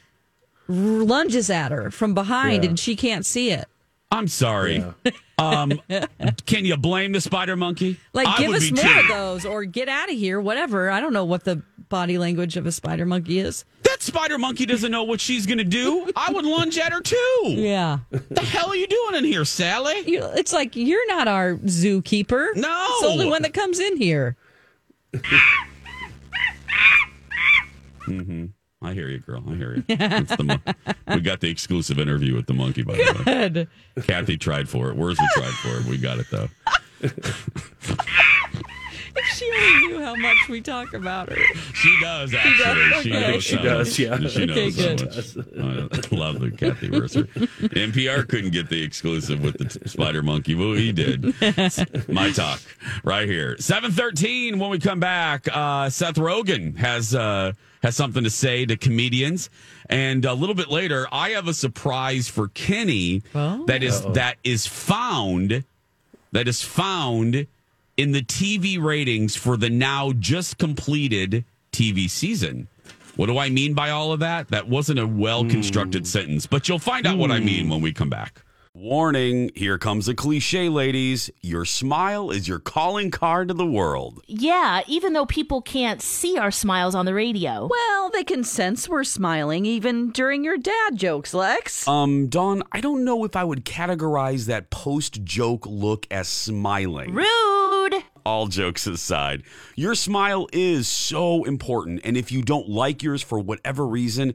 lunges 0.68 1.50
at 1.50 1.72
her 1.72 1.90
from 1.90 2.14
behind, 2.14 2.64
Yeah. 2.64 2.70
and 2.70 2.78
she 2.78 2.96
can't 2.96 3.26
see 3.26 3.50
it. 3.50 3.66
I'm 4.10 4.28
sorry. 4.28 4.84
Um, 5.40 5.80
can 6.44 6.66
you 6.66 6.76
blame 6.76 7.12
the 7.12 7.20
spider 7.22 7.56
monkey? 7.56 7.98
Like, 8.12 8.28
I 8.28 8.36
give 8.40 8.52
us 8.52 8.68
be 8.68 8.72
more 8.76 8.84
too. 8.84 9.00
of 9.00 9.08
those, 9.08 9.46
or 9.46 9.64
get 9.64 9.88
out 9.88 10.10
of 10.10 10.14
here. 10.14 10.38
Whatever. 10.38 10.90
I 10.90 11.00
don't 11.00 11.14
know 11.14 11.24
what 11.24 11.44
the 11.44 11.62
body 11.88 12.18
language 12.18 12.58
of 12.58 12.66
a 12.66 12.72
spider 12.72 13.06
monkey 13.06 13.38
is. 13.38 13.64
That 14.00 14.06
spider 14.06 14.38
monkey 14.38 14.64
doesn't 14.64 14.90
know 14.90 15.02
what 15.04 15.20
she's 15.20 15.44
going 15.44 15.58
to 15.58 15.64
do. 15.64 16.10
I 16.16 16.32
would 16.32 16.46
lunge 16.46 16.78
at 16.78 16.90
her 16.92 17.02
too. 17.02 17.42
Yeah. 17.44 17.98
The 18.10 18.40
hell 18.40 18.70
are 18.70 18.76
you 18.76 18.86
doing 18.86 19.16
in 19.16 19.24
here, 19.24 19.44
Sally? 19.44 20.00
You, 20.06 20.24
it's 20.34 20.54
like 20.54 20.74
you're 20.74 21.06
not 21.06 21.28
our 21.28 21.56
zookeeper. 21.56 22.56
No. 22.56 22.86
It's 22.90 23.02
the 23.02 23.08
only 23.08 23.28
one 23.28 23.42
that 23.42 23.52
comes 23.52 23.78
in 23.78 23.98
here. 23.98 24.36
Mm-hmm. 28.06 28.46
I 28.82 28.94
hear 28.94 29.08
you, 29.08 29.18
girl. 29.18 29.44
I 29.46 29.54
hear 29.54 29.74
you. 29.76 29.84
It's 29.88 30.34
the 30.34 30.44
mon- 30.44 30.62
we 31.14 31.20
got 31.20 31.40
the 31.40 31.50
exclusive 31.50 31.98
interview 31.98 32.34
with 32.34 32.46
the 32.46 32.54
monkey, 32.54 32.82
by 32.82 32.94
the 32.94 33.22
way. 33.26 33.48
Good. 33.48 33.68
Kathy 34.06 34.38
tried 34.38 34.68
for 34.68 34.88
it. 34.88 34.96
Where's 34.96 35.18
we 35.20 35.28
tried 35.34 35.52
for 35.52 35.78
it? 35.80 35.84
We 35.84 35.98
got 35.98 36.18
it 36.18 36.26
though. 36.30 36.48
If 39.16 39.24
she 39.36 39.50
only 39.52 39.86
knew 39.88 40.02
how 40.04 40.14
much 40.16 40.36
we 40.48 40.60
talk 40.60 40.92
about 40.94 41.28
her. 41.30 41.36
She 41.74 41.98
does 42.00 42.32
actually. 42.34 43.02
She, 43.02 43.10
Okay. 43.10 43.20
knows 43.32 43.44
She 43.44 43.56
so 43.56 43.62
does, 43.62 43.88
much. 43.88 43.98
yeah. 43.98 44.28
She 44.28 44.46
knows 44.46 44.78
Okay, 44.78 45.20
so 45.22 45.40
much. 45.40 46.12
I 46.12 46.16
love 46.16 46.40
the 46.40 46.50
Kathy 46.50 46.88
Mercer. 46.88 47.24
NPR 47.24 48.28
couldn't 48.28 48.50
get 48.50 48.68
the 48.68 48.82
exclusive 48.82 49.42
with 49.42 49.58
the 49.58 49.64
t- 49.66 49.88
spider 49.88 50.22
monkey. 50.22 50.54
but 50.54 50.74
he 50.74 50.92
did. 50.92 51.24
My 52.08 52.30
talk 52.30 52.60
right 53.04 53.28
here. 53.28 53.56
Seven 53.58 53.90
thirteen. 53.92 54.58
When 54.58 54.70
we 54.70 54.78
come 54.78 55.00
back, 55.00 55.46
uh, 55.52 55.90
Seth 55.90 56.14
Rogen 56.16 56.76
has 56.76 57.14
uh, 57.14 57.52
has 57.82 57.96
something 57.96 58.24
to 58.24 58.30
say 58.30 58.66
to 58.66 58.76
comedians, 58.76 59.50
and 59.88 60.24
a 60.24 60.34
little 60.34 60.54
bit 60.54 60.68
later, 60.68 61.06
I 61.10 61.30
have 61.30 61.48
a 61.48 61.54
surprise 61.54 62.28
for 62.28 62.48
Kenny 62.48 63.22
that 63.32 63.82
is 63.82 64.02
that 64.12 64.36
is 64.44 64.66
found 64.66 65.64
that 66.32 66.46
is 66.46 66.62
found 66.62 67.46
in 68.00 68.12
the 68.12 68.22
TV 68.22 68.82
ratings 68.82 69.36
for 69.36 69.58
the 69.58 69.68
now 69.68 70.10
just 70.12 70.56
completed 70.56 71.44
TV 71.70 72.08
season. 72.08 72.66
What 73.16 73.26
do 73.26 73.36
I 73.36 73.50
mean 73.50 73.74
by 73.74 73.90
all 73.90 74.10
of 74.10 74.20
that? 74.20 74.48
That 74.48 74.68
wasn't 74.68 75.00
a 75.00 75.06
well 75.06 75.44
constructed 75.44 76.06
sentence, 76.06 76.46
but 76.46 76.66
you'll 76.66 76.78
find 76.78 77.06
out 77.06 77.18
what 77.18 77.30
I 77.30 77.40
mean 77.40 77.68
when 77.68 77.82
we 77.82 77.92
come 77.92 78.08
back. 78.08 78.42
Warning, 78.72 79.50
here 79.54 79.76
comes 79.76 80.08
a 80.08 80.14
cliche, 80.14 80.70
ladies. 80.70 81.28
Your 81.42 81.66
smile 81.66 82.30
is 82.30 82.48
your 82.48 82.58
calling 82.58 83.10
card 83.10 83.48
to 83.48 83.54
the 83.54 83.66
world. 83.66 84.22
Yeah, 84.26 84.80
even 84.86 85.12
though 85.12 85.26
people 85.26 85.60
can't 85.60 86.00
see 86.00 86.38
our 86.38 86.50
smiles 86.52 86.94
on 86.94 87.04
the 87.04 87.12
radio. 87.12 87.68
Well, 87.70 88.08
they 88.08 88.24
can 88.24 88.44
sense 88.44 88.88
we're 88.88 89.04
smiling 89.04 89.66
even 89.66 90.10
during 90.10 90.42
your 90.42 90.56
dad 90.56 90.96
jokes, 90.96 91.34
Lex. 91.34 91.86
Um, 91.86 92.28
Dawn, 92.28 92.62
I 92.72 92.80
don't 92.80 93.04
know 93.04 93.24
if 93.24 93.36
I 93.36 93.44
would 93.44 93.66
categorize 93.66 94.46
that 94.46 94.70
post 94.70 95.22
joke 95.24 95.66
look 95.66 96.06
as 96.10 96.28
smiling. 96.28 97.12
Rude! 97.12 97.59
All 98.24 98.46
jokes 98.46 98.86
aside, 98.86 99.42
your 99.76 99.94
smile 99.94 100.48
is 100.52 100.88
so 100.88 101.44
important. 101.44 102.00
And 102.04 102.16
if 102.16 102.30
you 102.32 102.42
don't 102.42 102.68
like 102.68 103.02
yours 103.02 103.22
for 103.22 103.38
whatever 103.38 103.86
reason, 103.86 104.34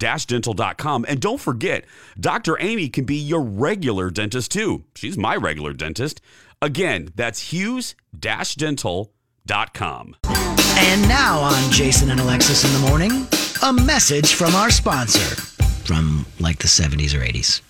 hughes-dental.com. 0.00 1.04
And 1.08 1.20
don't 1.20 1.40
forget, 1.40 1.84
Dr. 2.18 2.56
Amy 2.60 2.88
can 2.88 3.04
be 3.04 3.16
your 3.16 3.42
regular 3.42 4.10
dentist 4.10 4.52
too. 4.52 4.84
She's 4.94 5.18
my 5.18 5.34
regular 5.36 5.72
dentist. 5.72 6.20
Again, 6.60 7.08
that's 7.16 7.52
hughes-dental.com. 7.52 10.16
And 10.24 11.08
now 11.08 11.40
on 11.40 11.70
Jason 11.70 12.10
and 12.10 12.20
Alexis 12.20 12.64
in 12.64 12.72
the 12.80 12.88
morning, 12.88 13.26
a 13.62 13.72
message 13.72 14.34
from 14.34 14.54
our 14.54 14.70
sponsor 14.70 15.36
from 15.84 16.24
like 16.40 16.58
the 16.58 16.68
70s 16.68 17.14
or 17.14 17.20
80s. 17.20 17.60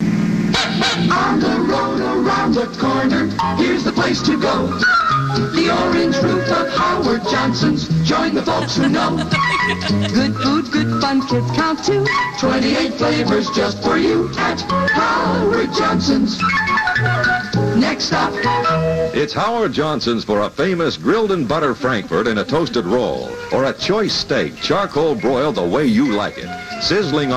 On 0.00 1.40
the 1.40 1.66
road 1.68 2.00
around 2.00 2.54
the 2.54 2.66
corner, 2.78 3.28
here's 3.56 3.84
the 3.84 3.92
place 3.92 4.22
to 4.22 4.40
go. 4.40 4.80
The 5.36 5.70
orange 5.84 6.16
roof 6.16 6.48
of 6.50 6.68
Howard 6.70 7.22
Johnson's. 7.24 7.88
Join 8.08 8.34
the 8.34 8.42
folks 8.42 8.76
who 8.76 8.88
know. 8.88 9.16
Good 10.14 10.34
food, 10.36 10.72
good 10.72 11.00
fun, 11.00 11.26
kids 11.28 11.50
count 11.50 11.84
too. 11.84 12.06
28 12.40 12.94
flavors 12.94 13.50
just 13.50 13.82
for 13.82 13.98
you 13.98 14.30
at 14.38 14.60
Howard 14.62 15.74
Johnson's. 15.74 16.40
Next 17.76 18.12
up. 18.12 18.32
It's 19.14 19.34
Howard 19.34 19.72
Johnson's 19.72 20.24
for 20.24 20.42
a 20.42 20.50
famous 20.50 20.96
grilled 20.96 21.32
and 21.32 21.46
butter 21.46 21.74
Frankfurt 21.74 22.26
in 22.26 22.38
a 22.38 22.44
toasted 22.44 22.86
roll, 22.86 23.28
or 23.52 23.64
a 23.64 23.74
choice 23.74 24.14
steak 24.14 24.56
charcoal 24.56 25.14
broiled 25.14 25.56
the 25.56 25.66
way 25.66 25.84
you 25.84 26.12
like 26.12 26.38
it, 26.38 26.48
sizzling 26.82 27.36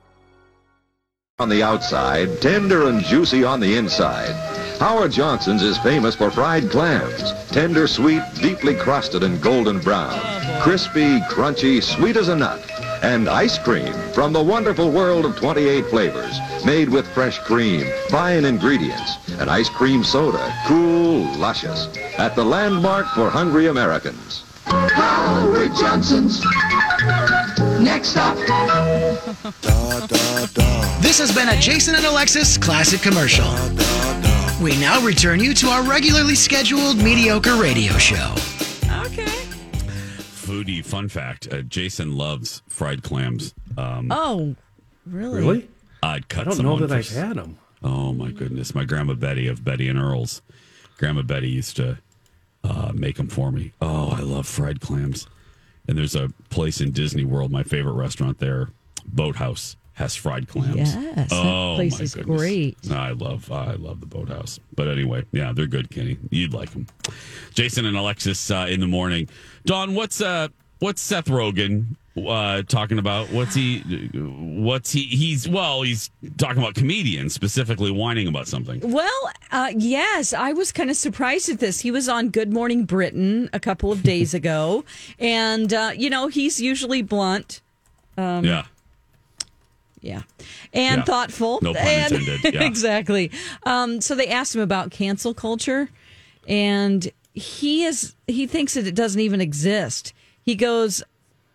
On 1.41 1.49
the 1.49 1.63
outside, 1.63 2.39
tender 2.39 2.87
and 2.87 3.03
juicy 3.03 3.43
on 3.43 3.59
the 3.59 3.75
inside. 3.75 4.29
Howard 4.79 5.11
Johnson's 5.11 5.63
is 5.63 5.75
famous 5.79 6.13
for 6.13 6.29
fried 6.29 6.69
clams. 6.69 7.33
Tender, 7.49 7.87
sweet, 7.87 8.21
deeply 8.35 8.75
crusted 8.75 9.23
and 9.23 9.41
golden 9.41 9.79
brown. 9.79 10.19
Crispy, 10.61 11.19
crunchy, 11.21 11.81
sweet 11.81 12.15
as 12.15 12.27
a 12.27 12.35
nut. 12.35 12.63
And 13.01 13.27
ice 13.27 13.57
cream 13.57 13.91
from 14.13 14.33
the 14.33 14.43
wonderful 14.43 14.91
world 14.91 15.25
of 15.25 15.35
28 15.35 15.87
flavors. 15.87 16.39
Made 16.63 16.89
with 16.89 17.07
fresh 17.07 17.39
cream, 17.39 17.87
fine 18.09 18.45
ingredients. 18.45 19.17
An 19.39 19.49
ice 19.49 19.67
cream 19.67 20.03
soda, 20.03 20.53
cool, 20.67 21.23
luscious. 21.39 21.87
At 22.19 22.35
the 22.35 22.45
landmark 22.45 23.07
for 23.15 23.31
hungry 23.31 23.65
Americans. 23.65 24.43
Howard 24.67 25.71
Johnson's. 25.75 26.39
Next 27.81 28.15
up. 28.17 28.37
This 31.01 31.17
has 31.19 31.33
been 31.33 31.49
a 31.49 31.59
Jason 31.59 31.95
and 31.95 32.05
Alexis 32.05 32.57
classic 32.57 33.01
commercial. 33.01 33.45
We 34.63 34.79
now 34.79 35.01
return 35.03 35.39
you 35.39 35.53
to 35.55 35.67
our 35.67 35.83
regularly 35.83 36.35
scheduled 36.35 36.97
mediocre 36.97 37.55
radio 37.55 37.93
show. 37.93 38.33
Okay. 39.05 39.25
Foodie 40.45 40.85
fun 40.85 41.09
fact: 41.09 41.47
uh, 41.51 41.61
Jason 41.63 42.15
loves 42.15 42.61
fried 42.67 43.01
clams. 43.03 43.53
Um, 43.77 44.07
Oh, 44.11 44.55
really? 45.05 45.39
Really? 45.39 45.69
I'd 46.03 46.29
cut. 46.29 46.41
I 46.47 46.51
don't 46.51 46.63
know 46.63 46.73
on 46.73 46.81
that 46.81 46.89
for 46.89 46.93
I've 46.95 46.99
s- 47.01 47.13
them. 47.35 47.57
Oh 47.83 48.13
my 48.13 48.31
goodness! 48.31 48.75
My 48.75 48.83
grandma 48.85 49.13
Betty 49.15 49.47
of 49.47 49.63
Betty 49.63 49.87
and 49.89 49.97
Earl's. 49.99 50.41
Grandma 50.97 51.23
Betty 51.23 51.49
used 51.49 51.77
to 51.77 51.97
uh, 52.63 52.91
make 52.93 53.15
them 53.17 53.27
for 53.27 53.51
me. 53.51 53.71
Oh, 53.81 54.09
I 54.11 54.19
love 54.19 54.45
fried 54.45 54.81
clams. 54.81 55.25
And 55.87 55.97
there's 55.97 56.15
a 56.15 56.29
place 56.49 56.79
in 56.81 56.91
Disney 56.91 57.25
World, 57.25 57.51
my 57.51 57.63
favorite 57.63 57.93
restaurant 57.93 58.39
there, 58.39 58.69
Boathouse, 59.05 59.75
has 59.93 60.15
fried 60.15 60.47
clams. 60.47 60.75
Yes, 60.95 61.29
oh, 61.31 61.71
that 61.71 61.75
place 61.75 61.97
my 61.99 62.03
is 62.03 62.15
goodness. 62.15 62.37
great. 62.39 62.77
I 62.91 63.11
love, 63.11 63.51
I 63.51 63.73
love 63.73 63.99
the 63.99 64.05
Boathouse. 64.05 64.59
But 64.75 64.87
anyway, 64.87 65.25
yeah, 65.31 65.51
they're 65.53 65.67
good, 65.67 65.89
Kenny. 65.89 66.17
You'd 66.29 66.53
like 66.53 66.71
them. 66.71 66.87
Jason 67.53 67.85
and 67.85 67.97
Alexis 67.97 68.49
uh, 68.51 68.67
in 68.69 68.79
the 68.79 68.87
morning. 68.87 69.27
Dawn, 69.65 69.93
what's 69.93 70.21
uh, 70.21 70.47
what's 70.79 71.01
Seth 71.01 71.25
Rogen 71.25 71.95
uh, 72.17 72.61
talking 72.63 72.99
about? 72.99 73.29
What's 73.31 73.55
he? 73.55 73.79
What's 74.13 74.91
he? 74.91 75.03
He's 75.03 75.47
well, 75.47 75.81
he's 75.81 76.09
talking 76.37 76.57
about 76.61 76.75
comedians 76.75 77.33
specifically 77.33 77.91
whining 77.91 78.27
about 78.27 78.47
something. 78.47 78.79
Well, 78.83 79.31
uh, 79.51 79.71
yes, 79.75 80.33
I 80.33 80.53
was 80.53 80.71
kind 80.71 80.89
of 80.89 80.97
surprised 80.97 81.47
at 81.49 81.59
this. 81.59 81.79
He 81.79 81.91
was 81.91 82.09
on 82.09 82.29
Good 82.29 82.51
Morning 82.51 82.83
Britain 82.85 83.49
a 83.53 83.59
couple 83.59 83.91
of 83.91 84.03
days 84.03 84.33
ago, 84.41 84.83
and 85.19 85.73
uh, 85.73 85.91
you 85.95 86.09
know 86.09 86.27
he's 86.27 86.59
usually 86.59 87.01
blunt. 87.01 87.61
Um, 88.17 88.43
yeah. 88.43 88.65
Yeah. 90.01 90.23
And 90.73 90.99
Yeah. 90.99 91.03
thoughtful. 91.05 91.59
No 91.61 91.73
pun 91.73 91.83
And- 91.83 92.11
intended. 92.13 92.53
Yeah. 92.55 92.63
exactly. 92.63 93.31
Um, 93.63 94.01
so 94.01 94.15
they 94.15 94.27
asked 94.27 94.55
him 94.55 94.61
about 94.61 94.89
cancel 94.91 95.33
culture, 95.33 95.89
and 96.47 97.09
he 97.33 97.85
is 97.85 98.15
he 98.27 98.47
thinks 98.47 98.73
that 98.73 98.87
it 98.87 98.95
doesn't 98.95 99.21
even 99.21 99.39
exist. 99.41 100.13
He 100.43 100.55
goes, 100.55 101.03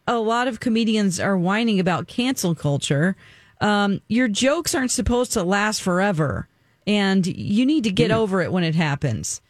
a 0.07 0.19
lot 0.19 0.49
of 0.49 0.61
comedians 0.61 1.19
are 1.19 1.37
whining 1.37 1.81
about 1.81 2.07
cancel 2.09 2.55
culture. 2.55 3.17
Um, 3.61 4.01
your 4.09 4.29
jokes 4.29 4.75
aren't 4.75 4.91
supposed 4.91 5.33
to 5.33 5.43
last 5.43 5.83
forever, 5.83 6.49
and 6.87 7.27
you 7.27 7.67
need 7.67 7.85
to 7.85 7.91
get 7.91 8.11
over 8.11 8.41
it 8.41 8.53
when 8.53 8.65
it 8.65 8.75
happens. 8.75 9.41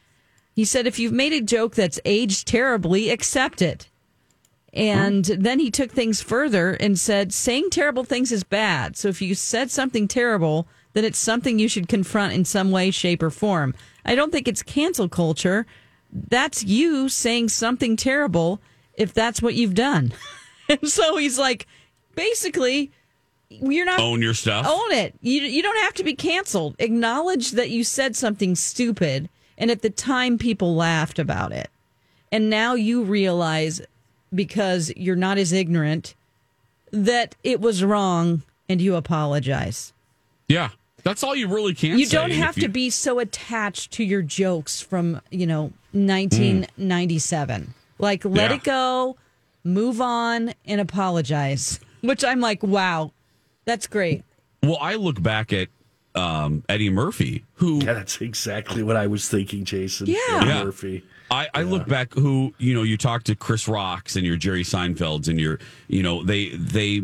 He 0.55 0.65
said, 0.65 0.87
if 0.87 0.99
you've 0.99 1.13
made 1.13 1.35
a 1.35 1.43
joke 1.43 1.75
that's 1.75 2.01
aged 2.05 2.49
terribly, 2.49 3.11
accept 3.11 3.61
it. 3.61 3.91
And 4.73 5.25
then 5.25 5.59
he 5.59 5.71
took 5.71 5.91
things 5.91 6.23
further 6.23 6.73
and 6.73 6.99
said, 6.99 7.33
saying 7.33 7.71
terrible 7.71 8.05
things 8.05 8.33
is 8.33 8.45
bad. 8.45 8.97
So 8.97 9.09
if 9.09 9.21
you 9.21 9.35
said 9.35 9.71
something 9.71 10.09
terrible, 10.09 10.67
then 10.93 11.05
it's 11.05 11.19
something 11.19 11.59
you 11.59 11.69
should 11.69 11.89
confront 11.89 12.33
in 12.33 12.45
some 12.45 12.71
way, 12.71 12.91
shape, 12.91 13.23
or 13.23 13.31
form. 13.31 13.75
I 14.05 14.15
don't 14.15 14.33
think 14.33 14.49
it's 14.49 14.63
cancel 14.63 15.09
culture. 15.09 15.67
That's 16.13 16.65
you 16.65 17.09
saying 17.09 17.51
something 17.51 17.97
terrible 17.97 18.61
if 18.95 19.13
that's 19.13 19.43
what 19.43 19.55
you've 19.55 19.75
done. 19.75 20.15
and 20.69 20.89
so 20.89 21.17
he's 21.17 21.39
like, 21.39 21.67
basically, 22.15 22.91
you're 23.49 23.87
not 23.87 24.01
Own 24.01 24.21
your 24.23 24.35
stuff. 24.35 24.67
Own 24.69 24.93
it. 24.93 25.15
You 25.21 25.41
you 25.43 25.63
don't 25.63 25.79
have 25.83 25.95
to 25.95 26.05
be 26.05 26.15
canceled. 26.15 26.75
Acknowledge 26.79 27.53
that 27.53 27.71
you 27.71 27.85
said 27.85 28.17
something 28.17 28.55
stupid, 28.57 29.29
and 29.57 29.71
at 29.71 29.83
the 29.83 29.91
time 29.91 30.39
people 30.39 30.75
laughed 30.75 31.19
about 31.19 31.53
it, 31.53 31.71
and 32.33 32.51
now 32.51 32.75
you 32.75 33.03
realize 33.03 33.81
because 34.35 34.93
you're 34.97 35.15
not 35.17 35.39
as 35.39 35.53
ignorant 35.53 36.15
that 36.91 37.35
it 37.45 37.61
was 37.61 37.85
wrong, 37.85 38.43
and 38.69 38.81
you 38.81 38.95
apologize. 38.97 39.93
Yeah. 40.49 40.71
That's 41.05 41.23
all 41.23 41.37
you 41.37 41.47
really 41.47 41.73
can 41.73 42.01
you 42.01 42.07
don't 42.09 42.33
have 42.33 42.57
you- 42.57 42.63
to 42.65 42.69
be 42.69 42.91
so 42.91 43.21
attached 43.21 43.93
to 43.93 44.03
your 44.03 44.23
jokes 44.23 44.81
from 44.81 45.21
you 45.31 45.47
know 45.47 45.73
1997. 45.93 47.75
Like 47.99 48.25
let 48.25 48.51
Yeah. 48.51 48.57
it 48.57 48.65
go, 48.65 49.17
move 49.67 50.01
on, 50.01 50.55
and 50.65 50.81
apologize. 50.81 51.81
Which 52.03 52.25
I'm 52.25 52.41
like, 52.41 52.63
wow, 52.63 53.13
that's 53.65 53.87
great. 53.87 54.25
Well, 54.63 54.79
I 54.81 54.95
look 54.95 55.21
back 55.23 55.53
at 55.53 55.69
um, 56.15 56.63
Eddie 56.69 56.91
Murphy, 56.91 57.45
who 57.55 57.79
Yeah, 57.85 57.93
that's 57.95 58.21
exactly 58.21 58.83
what 58.83 58.97
I 58.97 59.07
was 59.07 59.29
thinking, 59.29 59.65
Jason. 59.65 60.07
Yeah. 60.07 60.17
Eddie 60.31 60.47
Yeah. 60.47 60.65
Murphy. 60.65 61.05
I, 61.31 61.49
I 61.55 61.63
look 61.63 61.89
back 61.89 62.15
who 62.15 62.55
you 62.59 62.73
know 62.73 62.85
you 62.85 62.97
talk 62.97 63.25
to 63.25 63.35
Chris 63.35 63.67
Rocks 63.67 64.15
and 64.15 64.25
your 64.25 64.37
Jerry 64.37 64.63
Seinfelds 64.63 65.27
and 65.29 65.41
your 65.41 65.59
you 65.89 66.03
know 66.03 66.23
they 66.23 66.51
they 66.51 67.03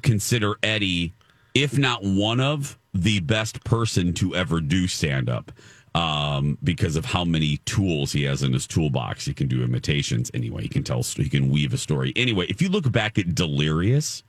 consider 0.00 0.54
Eddie 0.62 1.12
if 1.54 1.76
not 1.76 2.02
one 2.02 2.40
of 2.40 2.78
the 2.94 3.20
best 3.20 3.62
person 3.64 4.14
to 4.14 4.34
ever 4.34 4.60
do 4.62 4.86
stand 4.86 5.28
up 5.28 5.52
um, 5.94 6.58
because 6.62 6.96
of 6.96 7.04
how 7.04 7.24
many 7.24 7.58
tools 7.64 8.12
he 8.12 8.24
has 8.24 8.42
in 8.42 8.52
his 8.52 8.66
toolbox. 8.66 9.24
He 9.26 9.34
can 9.34 9.48
do 9.48 9.62
imitations 9.62 10.30
anyway. 10.34 10.62
He 10.62 10.68
can 10.68 10.82
tell 10.84 11.02
he 11.02 11.28
can 11.28 11.48
weave 11.50 11.72
a 11.72 11.78
story 11.78 12.12
anyway. 12.16 12.46
If 12.48 12.60
you 12.62 12.68
look 12.68 12.90
back 12.92 13.18
at 13.18 13.34
Delirious, 13.34 14.22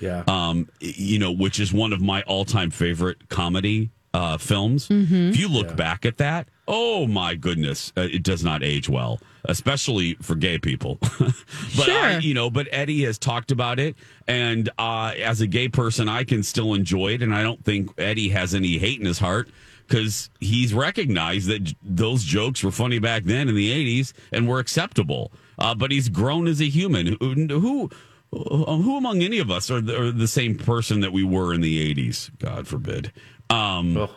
Yeah. 0.00 0.24
um, 0.28 0.68
you 0.80 1.18
know, 1.18 1.32
which 1.32 1.58
is 1.60 1.72
one 1.72 1.92
of 1.92 2.00
my 2.00 2.22
all-time 2.22 2.70
favorite 2.70 3.28
comedy 3.28 3.90
uh, 4.14 4.36
films. 4.36 4.88
Mm-hmm. 4.88 5.30
If 5.30 5.38
you 5.38 5.48
look 5.48 5.74
back 5.74 6.04
at 6.04 6.18
that, 6.18 6.48
oh 6.68 7.06
my 7.06 7.34
goodness, 7.34 7.92
uh, 7.96 8.02
it 8.02 8.22
does 8.22 8.44
not 8.44 8.62
age 8.62 8.86
well, 8.88 9.20
especially 9.46 10.14
for 10.20 10.34
gay 10.34 10.58
people. 10.58 10.98
but 11.18 11.88
I, 11.88 12.12
Sure. 12.12 12.20
you 12.20 12.34
know, 12.34 12.50
but 12.50 12.68
Eddie 12.72 13.04
has 13.04 13.18
talked 13.18 13.50
about 13.50 13.78
it, 13.80 13.96
and 14.28 14.68
uh, 14.78 15.12
as 15.22 15.40
a 15.40 15.46
gay 15.46 15.68
person, 15.68 16.08
I 16.10 16.24
can 16.24 16.42
still 16.42 16.74
enjoy 16.74 17.14
it, 17.14 17.22
and 17.22 17.34
I 17.34 17.42
don't 17.42 17.64
think 17.64 17.90
Eddie 17.96 18.28
has 18.30 18.54
any 18.54 18.76
hate 18.76 19.00
in 19.00 19.06
his 19.06 19.18
heart. 19.18 19.48
Because 19.86 20.30
he's 20.40 20.72
recognized 20.74 21.48
that 21.48 21.64
j- 21.64 21.76
those 21.82 22.24
jokes 22.24 22.62
were 22.64 22.70
funny 22.70 22.98
back 22.98 23.24
then 23.24 23.48
in 23.48 23.54
the 23.54 23.70
80s 24.00 24.12
and 24.32 24.48
were 24.48 24.58
acceptable. 24.58 25.32
uh, 25.58 25.74
but 25.74 25.90
he's 25.90 26.08
grown 26.08 26.46
as 26.48 26.60
a 26.60 26.68
human. 26.68 27.16
Who, 27.20 27.34
who, 27.60 27.90
who 28.32 28.96
among 28.96 29.22
any 29.22 29.38
of 29.38 29.50
us 29.50 29.70
are 29.70 29.80
the, 29.80 30.00
are 30.00 30.10
the 30.10 30.26
same 30.28 30.56
person 30.56 31.00
that 31.00 31.12
we 31.12 31.22
were 31.22 31.52
in 31.52 31.60
the 31.60 31.94
'80s? 31.94 32.30
God 32.38 32.66
forbid. 32.66 33.12
Um, 33.50 34.08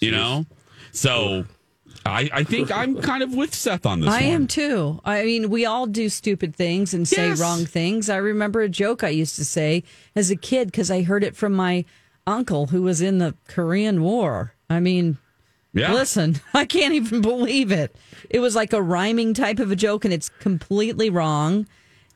you 0.00 0.10
know, 0.10 0.44
so 0.92 1.46
I, 2.04 2.28
I 2.32 2.44
think 2.44 2.70
I'm 2.70 3.00
kind 3.10 3.22
of 3.22 3.34
with 3.34 3.54
Seth 3.54 3.86
on 3.86 4.00
this. 4.00 4.10
I 4.10 4.22
one. 4.24 4.30
am 4.34 4.46
too. 4.46 5.00
I 5.04 5.24
mean, 5.24 5.48
we 5.48 5.64
all 5.64 5.86
do 5.86 6.08
stupid 6.10 6.54
things 6.54 6.92
and 6.92 7.08
say 7.08 7.28
Yes. 7.28 7.40
wrong 7.40 7.64
things. 7.64 8.10
I 8.10 8.16
remember 8.18 8.60
a 8.60 8.68
joke 8.68 9.02
I 9.02 9.08
used 9.08 9.36
to 9.36 9.44
say 9.44 9.84
as 10.14 10.30
a 10.30 10.36
kid 10.36 10.66
because 10.70 10.90
I 10.90 11.02
heard 11.02 11.24
it 11.24 11.34
from 11.34 11.54
my 11.54 11.84
uncle 12.26 12.66
who 12.66 12.82
was 12.82 13.00
in 13.00 13.18
the 13.18 13.34
Korean 13.48 14.02
War. 14.02 14.54
I 14.70 14.80
mean, 14.80 15.18
Yeah. 15.74 15.92
listen, 15.92 16.40
I 16.54 16.64
can't 16.64 16.94
even 16.94 17.20
believe 17.20 17.70
it. 17.72 17.94
It 18.30 18.40
was 18.40 18.54
like 18.54 18.72
a 18.72 18.82
rhyming 18.82 19.34
type 19.34 19.58
of 19.58 19.70
a 19.70 19.76
joke, 19.76 20.04
and 20.04 20.12
it's 20.14 20.28
completely 20.40 21.10
wrong. 21.10 21.66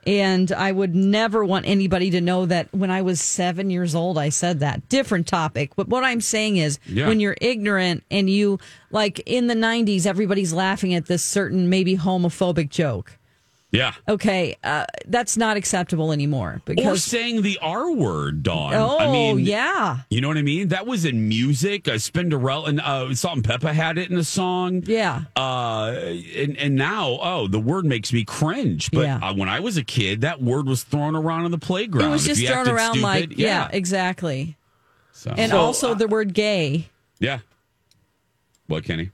And 0.07 0.53
I 0.53 0.71
would 0.71 0.95
never 0.95 1.45
want 1.45 1.67
anybody 1.67 2.11
to 2.13 2.21
know 2.21 2.47
that 2.47 2.73
when 2.73 2.93
I 2.93 3.03
was 3.03 3.21
seven 3.21 3.71
years 3.71 3.93
old, 3.93 4.19
I 4.19 4.29
said 4.29 4.61
that. 4.61 4.89
Different 4.89 5.27
topic. 5.27 5.73
But 5.75 5.89
what 5.89 6.05
I'm 6.05 6.21
saying 6.21 6.59
is, 6.59 6.79
Yeah. 6.87 7.09
when 7.09 7.19
you're 7.19 7.37
ignorant 7.41 8.05
and 8.09 8.31
you, 8.31 8.61
like 8.93 9.19
in 9.27 9.49
the 9.49 9.57
90s, 9.57 10.07
everybody's 10.07 10.53
laughing 10.53 10.95
at 10.95 11.07
this 11.07 11.25
certain, 11.25 11.69
maybe 11.69 11.97
homophobic 11.97 12.71
joke. 12.71 13.19
Yeah. 13.77 13.93
Okay, 14.09 14.57
uh, 14.65 14.87
that's 15.07 15.37
not 15.37 15.57
acceptable 15.57 16.11
anymore 16.13 16.55
Or 16.57 16.63
because. 16.65 17.05
saying 17.05 17.43
the 17.43 17.59
R 17.61 17.91
word, 17.93 18.43
Dawn. 18.43 18.73
oh, 18.75 18.99
I 18.99 19.11
mean, 19.11 19.41
yeah. 19.41 19.99
You 20.11 20.21
know 20.21 20.29
what 20.29 20.39
I 20.39 20.43
mean? 20.43 20.69
That 20.69 20.87
was 20.87 21.05
in 21.05 21.29
music. 21.29 21.87
Uh, 21.87 21.93
Spinderella 21.93 22.69
and 22.69 22.81
uh, 22.81 23.15
Salt-N-Pepa 23.15 23.73
had 23.73 23.99
it 23.99 24.11
in 24.11 24.17
a 24.17 24.25
song. 24.25 24.83
Yeah. 24.87 25.23
Uh, 25.37 25.91
and 26.37 26.57
and 26.57 26.75
now, 26.77 27.19
oh, 27.21 27.49
the 27.49 27.61
word 27.61 27.85
makes 27.85 28.13
me 28.13 28.25
cringe. 28.25 28.91
But 28.91 29.03
Yeah. 29.03 29.19
uh, 29.19 29.35
when 29.35 29.49
I 29.49 29.61
was 29.61 29.77
a 29.77 29.85
kid, 29.85 30.23
that 30.23 30.41
word 30.43 30.67
was 30.67 30.83
thrown 30.83 31.15
around 31.15 31.45
on 31.45 31.51
the 31.51 31.59
playground. 31.59 32.07
It 32.09 32.11
was 32.11 32.25
just 32.25 32.45
thrown 32.47 32.69
around 32.69 32.93
stupid, 32.95 33.03
like, 33.05 33.39
yeah, 33.39 33.69
exactly. 33.73 34.57
So, 35.13 35.35
And 35.37 35.51
So, 35.51 35.59
also 35.59 35.95
the 35.95 36.09
word 36.09 36.33
gay. 36.35 36.89
yeah. 37.21 37.41
What, 38.69 38.85
Kenny? 38.85 39.11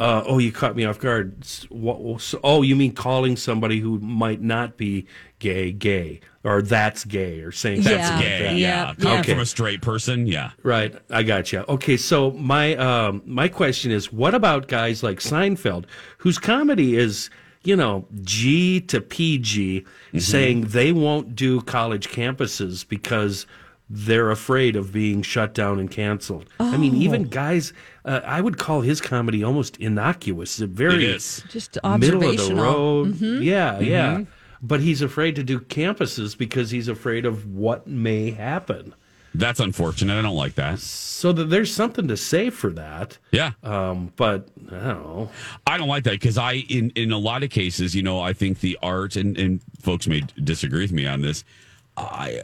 Uh, 0.00 0.24
oh, 0.26 0.38
you 0.38 0.50
caught 0.50 0.74
me 0.74 0.84
off 0.84 0.98
guard. 0.98 1.34
What- 1.68 2.20
so- 2.22 2.40
oh, 2.42 2.62
you 2.62 2.74
mean 2.74 2.92
calling 2.92 3.36
somebody 3.36 3.78
who 3.80 3.98
might 4.00 4.40
not 4.40 4.76
be 4.78 5.06
gay 5.38 5.72
gay, 5.72 6.20
or 6.42 6.62
that's 6.62 7.04
gay, 7.04 7.40
or 7.40 7.52
saying 7.52 7.82
That's 7.82 8.08
something 8.08 8.26
gay. 8.26 8.40
like 8.40 8.50
that. 8.50 8.56
Yeah. 8.56 8.94
Coming 8.98 9.18
Okay. 9.20 9.32
from 9.32 9.40
a 9.40 9.46
straight 9.46 9.82
person. 9.82 10.26
Yeah. 10.26 10.50
Right, 10.62 10.94
I 11.10 11.22
got 11.22 11.52
you. 11.52 11.64
Okay, 11.68 11.96
so 11.98 12.30
my 12.32 12.74
um, 12.76 13.22
my 13.26 13.48
question 13.48 13.90
is, 13.90 14.10
what 14.12 14.34
about 14.34 14.68
guys 14.68 15.02
like 15.02 15.18
Seinfeld, 15.20 15.84
whose 16.18 16.38
comedy 16.38 16.96
is, 16.96 17.28
you 17.62 17.76
know, 17.76 18.06
G 18.22 18.80
to 18.80 19.00
PG, 19.02 19.80
Mm-hmm. 19.82 20.18
saying 20.18 20.60
they 20.68 20.92
won't 20.92 21.36
do 21.36 21.60
college 21.60 22.08
campuses 22.08 22.88
because 22.88 23.46
they're 23.92 24.30
afraid 24.30 24.76
of 24.76 24.92
being 24.92 25.20
shut 25.20 25.52
down 25.52 25.80
and 25.80 25.90
canceled. 25.90 26.48
I 26.60 26.76
mean, 26.76 26.94
even 26.94 27.22
Oh. 27.22 27.28
guys, 27.28 27.72
uh, 28.04 28.20
I 28.24 28.40
would 28.40 28.56
call 28.56 28.82
his 28.82 29.00
comedy 29.00 29.42
almost 29.42 29.76
innocuous. 29.78 30.60
It's 30.60 30.72
Very 30.72 31.04
It 31.04 31.16
is. 31.16 31.42
Just 31.50 31.76
middle 31.82 31.92
of 31.94 32.00
the 32.20 32.26
observational. 32.28 32.62
road. 32.64 33.14
Mhm. 33.14 33.44
Yeah, 33.44 33.80
yeah. 33.80 34.16
Mhm. 34.18 34.26
But 34.62 34.80
he's 34.80 35.02
afraid 35.02 35.34
to 35.36 35.42
do 35.42 35.58
campuses 35.58 36.38
because 36.38 36.70
he's 36.70 36.86
afraid 36.86 37.26
of 37.26 37.46
what 37.52 37.86
may 37.88 38.30
happen. 38.30 38.94
That's 39.34 39.58
unfortunate. 39.60 40.18
I 40.18 40.22
don't 40.22 40.36
like 40.36 40.54
that. 40.56 40.80
So 40.80 41.32
that 41.32 41.50
there's 41.50 41.72
something 41.72 42.08
to 42.08 42.16
say 42.16 42.50
for 42.50 42.70
that. 42.70 43.18
Yeah. 43.32 43.52
Um, 43.62 44.12
but 44.16 44.48
I 44.68 44.72
don't 44.88 45.02
know. 45.04 45.30
I 45.66 45.78
don't 45.78 45.88
like 45.88 46.02
that 46.04 46.12
because 46.12 46.36
I, 46.36 46.54
in 46.68 46.90
in 46.96 47.10
a 47.12 47.18
lot 47.18 47.42
of 47.42 47.50
cases, 47.50 47.94
you 47.94 48.02
know, 48.02 48.20
I 48.20 48.32
think 48.34 48.60
the 48.60 48.76
art 48.82 49.16
and 49.16 49.36
and 49.38 49.60
folks 49.80 50.06
may 50.08 50.22
disagree 50.42 50.82
with 50.82 50.92
me 50.92 51.06
on 51.06 51.22
this. 51.22 51.44
I, 52.10 52.40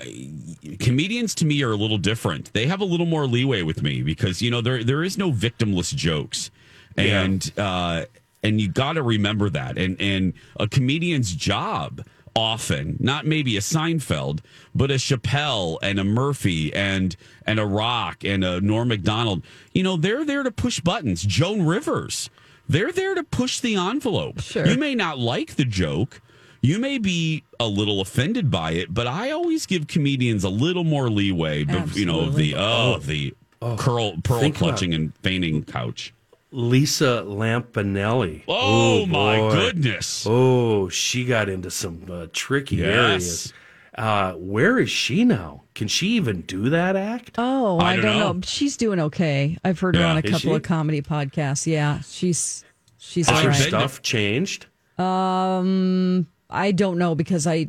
I 0.73 0.77
comedians 0.81 1.35
to 1.37 1.45
me 1.45 1.63
are 1.63 1.73
a 1.73 1.77
little 1.77 1.99
different. 1.99 2.53
They 2.53 2.67
have 2.67 2.81
a 2.81 2.85
little 2.85 3.07
more 3.07 3.27
leeway 3.27 3.63
with 3.63 3.83
me 3.83 4.03
because 4.03 4.43
you 4.43 4.51
know 4.51 4.61
there 4.61 4.83
there 4.85 5.03
is 5.03 5.17
no 5.19 5.33
victimless 5.33 5.95
jokes, 5.95 6.51
Yeah. 6.97 7.23
and 7.23 7.53
uh, 7.57 8.05
and 8.43 8.61
you 8.61 8.69
got 8.69 8.95
to 8.95 9.03
remember 9.03 9.49
that. 9.51 9.79
And 9.79 10.01
and 10.01 10.33
a 10.59 10.69
comedian's 10.69 11.35
job 11.35 12.05
often 12.35 12.97
not 13.01 13.25
maybe 13.27 13.57
a 13.57 13.61
Seinfeld, 13.61 14.41
but 14.75 14.91
a 14.91 14.95
Chappelle 14.95 15.79
and 15.83 15.99
a 15.99 16.05
Murphy 16.05 16.73
and 16.75 17.17
and 17.47 17.59
a 17.59 17.65
Rock 17.67 18.25
and 18.25 18.45
a 18.45 18.61
Norm 18.61 18.89
Macdonald. 18.89 19.43
You 19.73 19.83
know 19.83 19.97
they're 19.97 20.25
there 20.25 20.43
to 20.43 20.51
push 20.51 20.81
buttons. 20.81 21.23
Joan 21.23 21.65
Rivers. 21.67 22.29
They're 22.69 22.91
there 22.91 23.15
to 23.15 23.23
push 23.23 23.61
the 23.61 23.77
envelope. 23.77 24.41
Sure. 24.41 24.67
You 24.67 24.77
may 24.77 24.97
not 24.97 25.19
like 25.21 25.55
the 25.55 25.65
joke. 25.65 26.21
You 26.63 26.79
may 26.79 26.99
be 26.99 27.45
a 27.61 27.67
little 27.67 28.01
offended 28.01 28.51
by 28.51 28.73
it, 28.73 28.93
but 28.93 29.07
I 29.07 29.31
always 29.31 29.67
give 29.67 29.87
comedians 29.87 30.45
a 30.45 30.49
little 30.49 30.85
more 30.85 31.09
leeway. 31.11 31.65
But, 31.65 31.95
you 31.97 32.07
know, 32.07 32.21
of 32.23 32.35
the 32.35 32.55
oh, 32.57 32.99
the 32.99 33.35
curl 33.77 34.17
pearl 34.23 34.41
Think 34.41 34.57
clutching 34.57 34.95
and 34.95 35.15
feigning 35.23 35.65
couch. 35.65 36.13
Lisa 36.53 37.25
Lampanelli. 37.27 38.43
Oh, 38.49 39.05
my 39.07 39.37
goodness. 39.53 40.25
Oh, 40.29 40.89
she 40.89 41.25
got 41.25 41.49
into 41.49 41.71
some 41.71 42.05
uh, 42.11 42.27
tricky 42.33 42.77
Yes. 42.77 42.89
areas. 42.89 43.53
Uh, 43.99 44.33
where 44.35 44.79
is 44.79 44.91
she 44.91 45.25
now? 45.25 45.63
Can 45.75 45.89
she 45.89 46.09
even 46.11 46.43
do 46.43 46.69
that 46.71 46.97
act? 46.97 47.33
Oh, 47.39 47.79
I 47.79 47.93
I, 47.93 47.97
don't 47.97 48.05
don't 48.05 48.19
know. 48.19 48.33
know. 48.35 48.41
She's 48.45 48.77
doing 48.77 49.01
okay. 49.01 49.57
I've 49.65 49.81
heard 49.81 49.97
her 49.97 50.05
on 50.05 50.17
a 50.17 50.21
Is 50.21 50.31
couple 50.31 50.51
she? 50.51 50.55
of 50.55 50.63
comedy 50.63 51.01
podcasts. 51.03 51.67
Yeah, 51.67 52.01
she's 52.01 52.63
she's 52.99 53.27
Has 53.29 53.37
all 53.39 53.43
her 53.45 53.49
right. 53.51 53.57
stuff 53.69 54.03
changed? 54.03 54.67
Um, 54.99 56.27
I 56.51 56.73
don't 56.73 56.99
know 56.99 57.15
because 57.15 57.47
I 57.47 57.69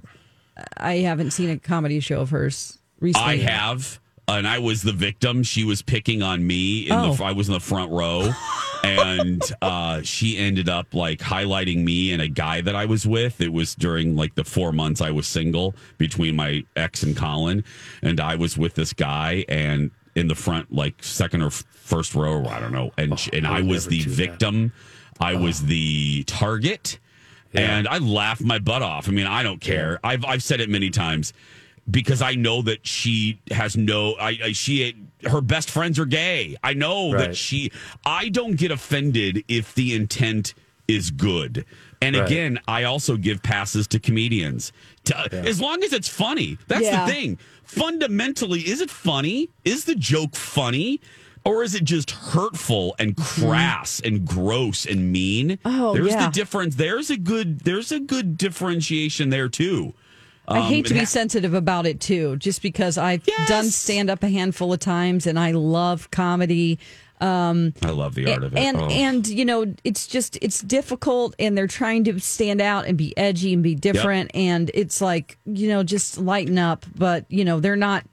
I 0.77 0.95
haven't 0.97 1.31
seen 1.31 1.49
a 1.49 1.57
comedy 1.57 1.99
show 1.99 2.21
of 2.21 2.29
hers 2.31 2.77
recently. 2.99 3.45
I 3.45 3.51
have, 3.51 3.99
and 4.27 4.47
I 4.47 4.59
was 4.59 4.81
the 4.81 4.91
victim. 4.91 5.43
She 5.43 5.63
was 5.63 5.81
picking 5.81 6.21
on 6.23 6.45
me. 6.45 6.87
In 6.87 6.93
Oh. 6.93 7.13
the, 7.13 7.23
I 7.23 7.31
was 7.31 7.47
in 7.47 7.53
the 7.53 7.59
front 7.59 7.91
row, 7.91 8.31
and 8.83 9.41
uh, 9.61 10.01
she 10.01 10.37
ended 10.37 10.67
up 10.69 10.93
like 10.93 11.19
highlighting 11.19 11.83
me 11.83 12.11
and 12.11 12.21
a 12.21 12.27
guy 12.27 12.61
that 12.61 12.75
I 12.75 12.85
was 12.85 13.05
with. 13.07 13.39
It 13.41 13.53
was 13.53 13.75
during 13.75 14.15
like 14.15 14.35
the 14.35 14.43
four 14.43 14.71
months 14.71 14.99
I 15.01 15.11
was 15.11 15.27
single 15.27 15.75
between 15.97 16.35
my 16.35 16.63
ex 16.75 17.03
and 17.03 17.15
Colin, 17.15 17.63
and 18.01 18.19
I 18.19 18.35
was 18.35 18.57
with 18.57 18.73
this 18.75 18.93
guy 18.93 19.45
and 19.47 19.91
in 20.15 20.27
the 20.27 20.35
front, 20.35 20.73
like 20.73 21.03
second 21.03 21.43
or 21.43 21.47
f- 21.47 21.63
first 21.69 22.15
row, 22.15 22.45
I 22.47 22.59
don't 22.59 22.71
know, 22.71 22.91
and 22.97 23.19
sh 23.19 23.29
and 23.33 23.45
I 23.45 23.59
I 23.59 23.61
was 23.61 23.85
the 23.85 23.99
do 24.01 24.09
that. 24.09 24.15
victim. 24.15 24.73
I 25.19 25.35
was 25.35 25.65
the 25.65 26.23
target. 26.23 26.97
And 27.53 27.87
I 27.87 27.97
laugh 27.99 28.41
my 28.41 28.59
butt 28.59 28.81
off. 28.81 29.07
I 29.07 29.11
mean, 29.11 29.27
I 29.27 29.43
don't 29.43 29.61
care. 29.61 29.99
I've 30.03 30.23
I've 30.25 30.43
said 30.43 30.59
it 30.61 30.69
many 30.69 30.89
times 30.89 31.33
because 31.89 32.21
I 32.21 32.33
know 32.35 32.61
that 32.63 32.85
she 32.85 33.39
has 33.51 33.75
no. 33.77 34.13
I, 34.19 34.37
I 34.43 34.51
she 34.51 34.95
her 35.25 35.41
best 35.41 35.69
friends 35.71 35.97
are 35.99 36.05
gay. 36.05 36.55
I 36.63 36.73
know 36.73 37.11
Right. 37.13 37.27
that 37.27 37.37
she. 37.37 37.71
I 38.05 38.29
don't 38.29 38.55
get 38.57 38.71
offended 38.71 39.43
if 39.47 39.73
the 39.75 39.95
intent 39.95 40.53
is 40.87 41.09
good. 41.11 41.65
And 42.01 42.15
Right. 42.15 42.25
again, 42.25 42.59
I 42.67 42.83
also 42.83 43.17
give 43.17 43.41
passes 43.41 43.87
to 43.87 43.99
comedians. 43.99 44.71
To, 45.05 45.17
uh, 45.17 45.27
As 45.31 45.59
long 45.59 45.83
as 45.83 45.93
it's 45.93 46.07
funny. 46.07 46.57
That's 46.67 46.83
Yeah. 46.83 47.05
the 47.05 47.11
thing. 47.11 47.39
Fundamentally, 47.63 48.61
is 48.61 48.81
it 48.81 48.89
funny? 48.91 49.49
Is 49.65 49.85
the 49.85 49.95
joke 49.95 50.35
funny? 50.35 50.99
Or 51.47 51.63
is 51.63 51.73
it 51.75 51.83
just 51.85 52.11
hurtful 52.11 52.95
and 52.99 53.15
crass 53.15 53.99
and 54.03 54.25
gross 54.25 54.85
and 54.85 55.11
mean? 55.11 55.51
Mm-hmm. 55.65 55.81
Oh, 55.81 55.93
there's 55.93 56.11
yeah. 56.11 56.25
the 56.27 56.31
difference. 56.31 56.75
There's 56.75 57.09
a 57.09 57.17
good 57.17 57.61
there's 57.61 57.91
a 57.91 57.99
good 57.99 58.37
differentiation 58.37 59.29
there 59.29 59.49
too. 59.49 59.93
I 60.49 60.59
Um, 60.59 60.63
hate 60.67 60.85
to 60.87 60.93
be 60.93 60.99
ha- 61.01 61.05
sensitive 61.05 61.53
about 61.53 61.85
it 61.85 61.99
too, 61.99 62.37
just 62.37 62.61
because 62.61 62.97
I've 62.97 63.21
Yes. 63.27 63.49
done 63.49 63.65
stand 63.69 64.09
up 64.09 64.23
a 64.23 64.29
handful 64.29 64.71
of 64.73 64.79
times 64.79 65.27
and 65.27 65.37
I 65.37 65.51
love 65.51 66.09
comedy. 66.11 66.79
Um, 67.19 67.73
I 67.81 67.89
love 67.89 68.13
the 68.15 68.31
art 68.31 68.43
of 68.43 68.53
it. 68.53 68.59
and 68.59 68.77
Oh. 68.77 68.87
and 68.89 69.27
you 69.27 69.43
know 69.43 69.73
it's 69.83 70.05
just 70.05 70.37
it's 70.41 70.61
difficult 70.61 71.33
and 71.39 71.57
they're 71.57 71.65
trying 71.67 72.03
to 72.05 72.19
stand 72.19 72.61
out 72.61 72.85
and 72.85 72.95
be 72.97 73.17
edgy 73.17 73.53
and 73.53 73.63
be 73.63 73.73
different 73.73 74.29
and 74.35 74.69
it's 74.75 75.01
like 75.01 75.37
you 75.45 75.67
know 75.67 75.81
just 75.81 76.19
lighten 76.19 76.59
up 76.59 76.85
but 76.95 77.25
you 77.29 77.43
know 77.43 77.59
they're 77.59 77.75
not 77.75 78.05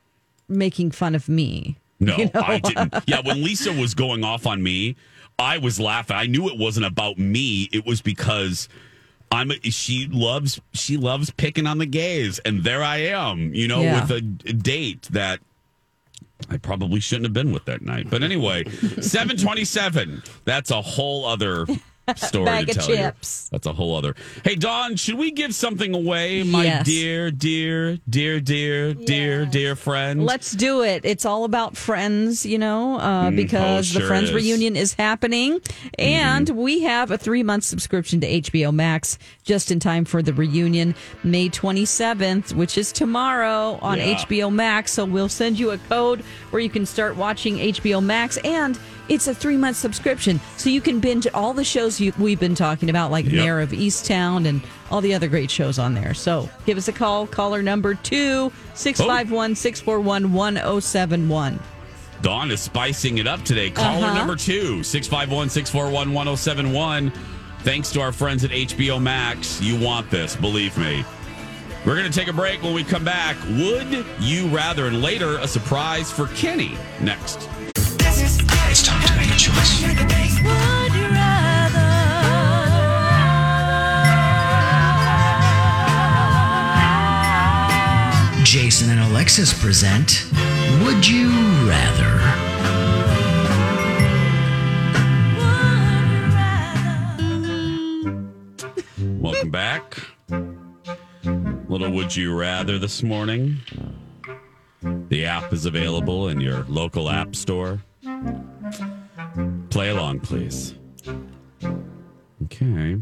making 0.48 0.90
fun 0.90 1.14
of 1.14 1.28
me 1.28 1.76
No, 2.00 2.16
you 2.16 2.24
know? 2.34 2.40
I 2.42 2.58
didn't. 2.58 2.94
Yeah, 3.06 3.20
when 3.24 3.42
Lisa 3.42 3.72
was 3.72 3.94
going 3.94 4.24
off 4.24 4.46
on 4.46 4.62
me, 4.62 4.96
I 5.38 5.58
was 5.58 5.78
laughing. 5.80 6.16
I 6.16 6.26
knew 6.26 6.48
it 6.48 6.58
wasn't 6.58 6.86
about 6.86 7.18
me. 7.18 7.68
It 7.72 7.86
was 7.86 8.02
because 8.02 8.68
I'm. 9.32 9.50
a, 9.50 9.54
She 9.70 10.06
loves. 10.10 10.60
She 10.72 10.96
loves 10.96 11.30
picking 11.30 11.66
on 11.66 11.78
the 11.78 11.86
gays, 11.86 12.38
and 12.40 12.62
there 12.64 12.82
I 12.82 12.98
am. 12.98 13.54
You 13.54 13.68
know, 13.68 13.82
Yeah. 13.82 14.00
with 14.02 14.10
a, 14.10 14.20
date 14.20 15.02
that 15.12 15.40
I 16.50 16.56
probably 16.58 17.00
shouldn't 17.00 17.24
have 17.26 17.32
been 17.32 17.52
with 17.52 17.64
that 17.66 17.82
night. 17.82 18.10
But 18.10 18.22
anyway, 18.22 18.64
seven 19.00 19.36
twenty-seven. 19.36 20.22
That's 20.44 20.70
a 20.70 20.82
whole 20.82 21.24
other 21.26 21.66
story 22.16 22.44
Bag 22.44 22.66
to 22.66 22.70
of 22.72 22.76
tell 22.78 22.86
chips. 22.86 23.48
you. 23.50 23.56
That's 23.56 23.66
a 23.66 23.72
whole 23.72 23.96
other. 23.96 24.14
Hey, 24.44 24.54
Dawn, 24.56 24.96
should 24.96 25.16
we 25.16 25.30
give 25.30 25.54
something 25.54 25.94
away, 25.94 26.42
my 26.42 26.64
Yes. 26.64 26.86
dear, 26.86 27.30
dear, 27.30 27.98
dear, 28.08 28.40
dear, 28.40 28.94
dear, 28.94 29.46
dear 29.46 29.74
friend? 29.76 30.24
Let's 30.24 30.52
do 30.52 30.82
it. 30.82 31.02
It's 31.04 31.24
all 31.24 31.44
about 31.44 31.76
friends, 31.76 32.44
you 32.44 32.58
know, 32.58 32.98
uh, 32.98 33.30
Mm, 33.30 33.36
because 33.36 33.96
oh, 33.96 34.00
the 34.00 34.06
Friends 34.06 34.24
is. 34.24 34.30
Mm-hmm. 34.30 34.36
reunion 34.36 34.76
is 34.76 34.92
happening. 34.94 35.60
And 35.98 36.48
we 36.50 36.80
have 36.82 37.10
a 37.10 37.18
three 37.18 37.42
month 37.42 37.64
subscription 37.64 38.20
to 38.20 38.26
HBO 38.26 38.72
Max 38.72 39.18
just 39.44 39.70
in 39.70 39.80
time 39.80 40.04
for 40.04 40.22
the 40.22 40.32
reunion, 40.32 40.94
May 41.22 41.48
27th, 41.48 42.52
which 42.54 42.76
is 42.78 42.92
tomorrow 42.92 43.78
on 43.82 43.98
Yeah. 43.98 44.14
HBO 44.24 44.50
Max. 44.52 44.92
So 44.92 45.04
we'll 45.04 45.28
send 45.28 45.58
you 45.58 45.70
a 45.70 45.78
code 45.78 46.20
where 46.50 46.60
you 46.60 46.70
can 46.70 46.86
start 46.86 47.16
watching 47.16 47.58
HBO 47.58 48.02
Max. 48.02 48.36
And 48.38 48.78
it's 49.08 49.26
a 49.26 49.34
three 49.34 49.56
month 49.56 49.76
subscription. 49.76 50.40
So 50.56 50.70
you 50.70 50.80
can 50.80 50.98
binge 51.00 51.26
all 51.34 51.52
the 51.52 51.64
shows 51.64 51.93
you, 52.00 52.12
we've 52.18 52.40
been 52.40 52.54
talking 52.54 52.90
about, 52.90 53.10
like 53.10 53.24
Yep. 53.26 53.34
Mare 53.34 53.60
of 53.60 53.70
Easttown 53.70 54.46
and 54.46 54.60
all 54.90 55.00
the 55.00 55.14
other 55.14 55.28
great 55.28 55.50
shows 55.50 55.78
on 55.78 55.94
there. 55.94 56.14
So 56.14 56.48
give 56.66 56.78
us 56.78 56.88
a 56.88 56.92
call. 56.92 57.26
Caller 57.26 57.62
number 57.62 57.94
two, 57.94 58.52
651 58.74 59.54
641 59.54 60.32
1071. 60.32 61.60
Dawn 62.22 62.50
is 62.50 62.60
spicing 62.60 63.18
it 63.18 63.26
up 63.26 63.42
today. 63.42 63.70
Caller 63.70 64.06
Uh-huh. 64.06 64.14
number 64.14 64.36
two, 64.36 64.82
651 64.82 65.48
641 65.50 66.12
1071. 66.14 67.12
Thanks 67.60 67.90
to 67.92 68.00
our 68.00 68.12
friends 68.12 68.44
at 68.44 68.50
HBO 68.50 69.00
Max. 69.00 69.60
You 69.60 69.78
want 69.78 70.10
this, 70.10 70.36
believe 70.36 70.76
me. 70.78 71.04
We're 71.86 71.96
going 71.96 72.10
to 72.10 72.18
take 72.18 72.28
a 72.28 72.32
break 72.32 72.62
when 72.62 72.72
we 72.72 72.82
come 72.82 73.04
back. 73.04 73.36
Would 73.58 74.06
you 74.20 74.46
rather? 74.48 74.86
And 74.86 75.02
later, 75.02 75.36
a 75.38 75.46
surprise 75.48 76.10
for 76.10 76.28
Kenny 76.28 76.76
next. 77.00 77.46
It's 77.76 78.82
time 78.82 79.06
to 79.06 79.16
make 79.16 79.28
a 79.30 79.36
choice. 79.36 80.63
Jason 88.54 88.88
and 88.88 89.00
Alexis 89.00 89.52
present 89.52 90.30
Would 90.84 91.08
You 91.08 91.28
Rather? 91.68 92.20
Welcome 99.20 99.50
back. 99.50 99.98
Little 101.68 101.90
Would 101.90 102.14
You 102.14 102.32
Rather 102.38 102.78
this 102.78 103.02
morning. 103.02 103.56
The 105.08 105.24
app 105.24 105.52
is 105.52 105.66
available 105.66 106.28
in 106.28 106.40
your 106.40 106.64
local 106.68 107.10
app 107.10 107.34
store. 107.34 107.82
Play 109.70 109.88
along, 109.88 110.20
please. 110.20 110.76
Okay. 112.44 113.00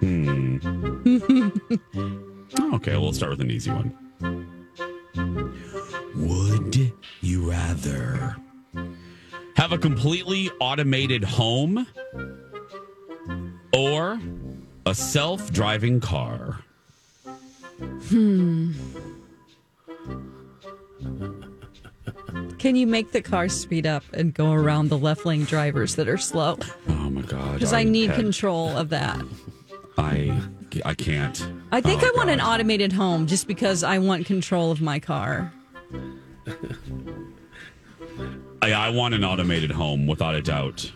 Hmm. 0.00 0.56
okay, 2.74 2.96
we'll 2.96 3.12
start 3.12 3.30
with 3.30 3.40
an 3.40 3.52
easy 3.52 3.70
one. 3.70 3.96
You 7.86 8.94
have 9.56 9.72
a 9.72 9.78
completely 9.78 10.50
automated 10.60 11.24
home 11.24 11.86
or 13.72 14.20
a 14.86 14.94
self 14.94 15.52
driving 15.52 16.00
car? 16.00 16.60
Hmm. 18.08 18.72
Can 22.58 22.76
you 22.76 22.86
make 22.86 23.12
the 23.12 23.20
car 23.20 23.48
speed 23.48 23.86
up 23.86 24.04
and 24.14 24.32
go 24.32 24.52
around 24.52 24.88
the 24.88 24.96
left 24.96 25.26
lane 25.26 25.44
drivers 25.44 25.96
that 25.96 26.08
are 26.08 26.16
slow? 26.16 26.58
Oh 26.88 27.10
my 27.10 27.20
god! 27.22 27.54
Because 27.54 27.72
I 27.74 27.84
need 27.84 28.10
had- 28.10 28.18
control 28.20 28.70
of 28.70 28.88
that. 28.90 29.20
I 29.98 30.40
I 30.84 30.94
can't. 30.94 31.46
I 31.72 31.80
think 31.80 32.02
Oh, 32.02 32.06
I 32.12 32.16
want 32.16 32.30
an 32.30 32.40
automated 32.40 32.92
home 32.92 33.26
just 33.26 33.46
because 33.46 33.82
I 33.84 33.98
want 33.98 34.26
control 34.26 34.70
of 34.70 34.80
my 34.80 34.98
car. 34.98 35.52
I, 38.64 38.86
I 38.86 38.88
want 38.90 39.14
an 39.14 39.24
automated 39.24 39.70
home 39.70 40.06
without 40.06 40.34
a 40.34 40.40
doubt. 40.40 40.90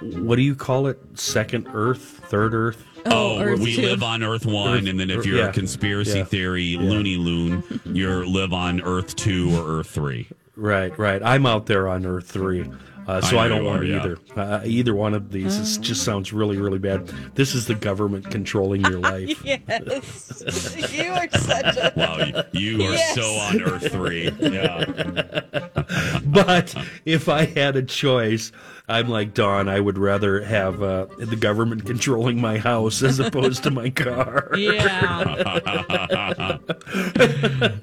What 0.00 0.36
do 0.36 0.42
you 0.42 0.54
call 0.54 0.86
it? 0.86 1.00
Second 1.14 1.66
Earth, 1.72 2.20
third 2.28 2.54
Earth? 2.54 2.84
Oh, 3.06 3.38
oh 3.40 3.56
we 3.56 3.76
live 3.78 4.02
on 4.02 4.22
Earth 4.22 4.46
One, 4.46 4.78
Earth- 4.78 4.86
and 4.86 5.00
then 5.00 5.10
if 5.10 5.26
you're 5.26 5.38
yeah. 5.38 5.48
a 5.48 5.52
conspiracy 5.52 6.18
Yeah. 6.18 6.24
theory 6.24 6.76
loony 6.76 7.16
loon, 7.16 7.62
you 7.84 8.08
live 8.24 8.52
on 8.52 8.80
Earth 8.82 9.16
Two 9.16 9.56
or 9.56 9.78
Earth 9.80 9.88
Three. 9.88 10.28
Right, 10.54 10.96
right. 10.98 11.22
I'm 11.22 11.44
out 11.44 11.66
there 11.66 11.88
on 11.88 12.06
Earth 12.06 12.30
three, 12.30 12.64
uh, 13.06 13.20
so 13.20 13.38
I 13.38 13.44
I, 13.44 13.48
don't 13.48 13.64
want 13.64 13.80
are, 13.80 13.84
yeah. 13.84 13.96
either. 14.00 14.18
Uh, 14.34 14.60
either 14.64 14.94
one 14.94 15.14
of 15.14 15.30
these. 15.30 15.76
It 15.78 15.82
just 15.82 16.02
sounds 16.04 16.32
really, 16.32 16.58
really 16.58 16.78
bad. 16.78 17.06
This 17.34 17.54
is 17.54 17.66
the 17.66 17.74
government 17.74 18.30
controlling 18.30 18.82
your 18.82 18.98
life. 19.12 19.42
yes. 19.44 20.92
You 20.92 21.12
are 21.12 21.28
such 21.38 21.76
a. 21.76 21.92
Wow, 21.96 22.18
you, 22.52 22.78
you 22.78 22.88
are 22.88 22.92
Yes. 22.92 23.14
so 23.14 23.22
on 23.22 23.62
Earth 23.62 23.92
Three. 23.92 24.30
Yeah. 24.40 24.84
but 26.24 26.74
if 27.04 27.28
I 27.28 27.44
had 27.44 27.76
a 27.76 27.82
choice, 27.82 28.50
I'm 28.88 29.08
like 29.08 29.34
Don. 29.34 29.68
I 29.68 29.78
would 29.80 29.98
rather 29.98 30.40
have 30.42 30.82
uh, 30.82 31.06
the 31.18 31.36
government 31.36 31.86
controlling 31.86 32.40
my 32.40 32.58
house 32.58 33.02
as 33.02 33.20
opposed 33.20 33.62
to 33.64 33.70
my 33.70 33.90
car. 33.90 34.50
Yeah. 34.56 36.58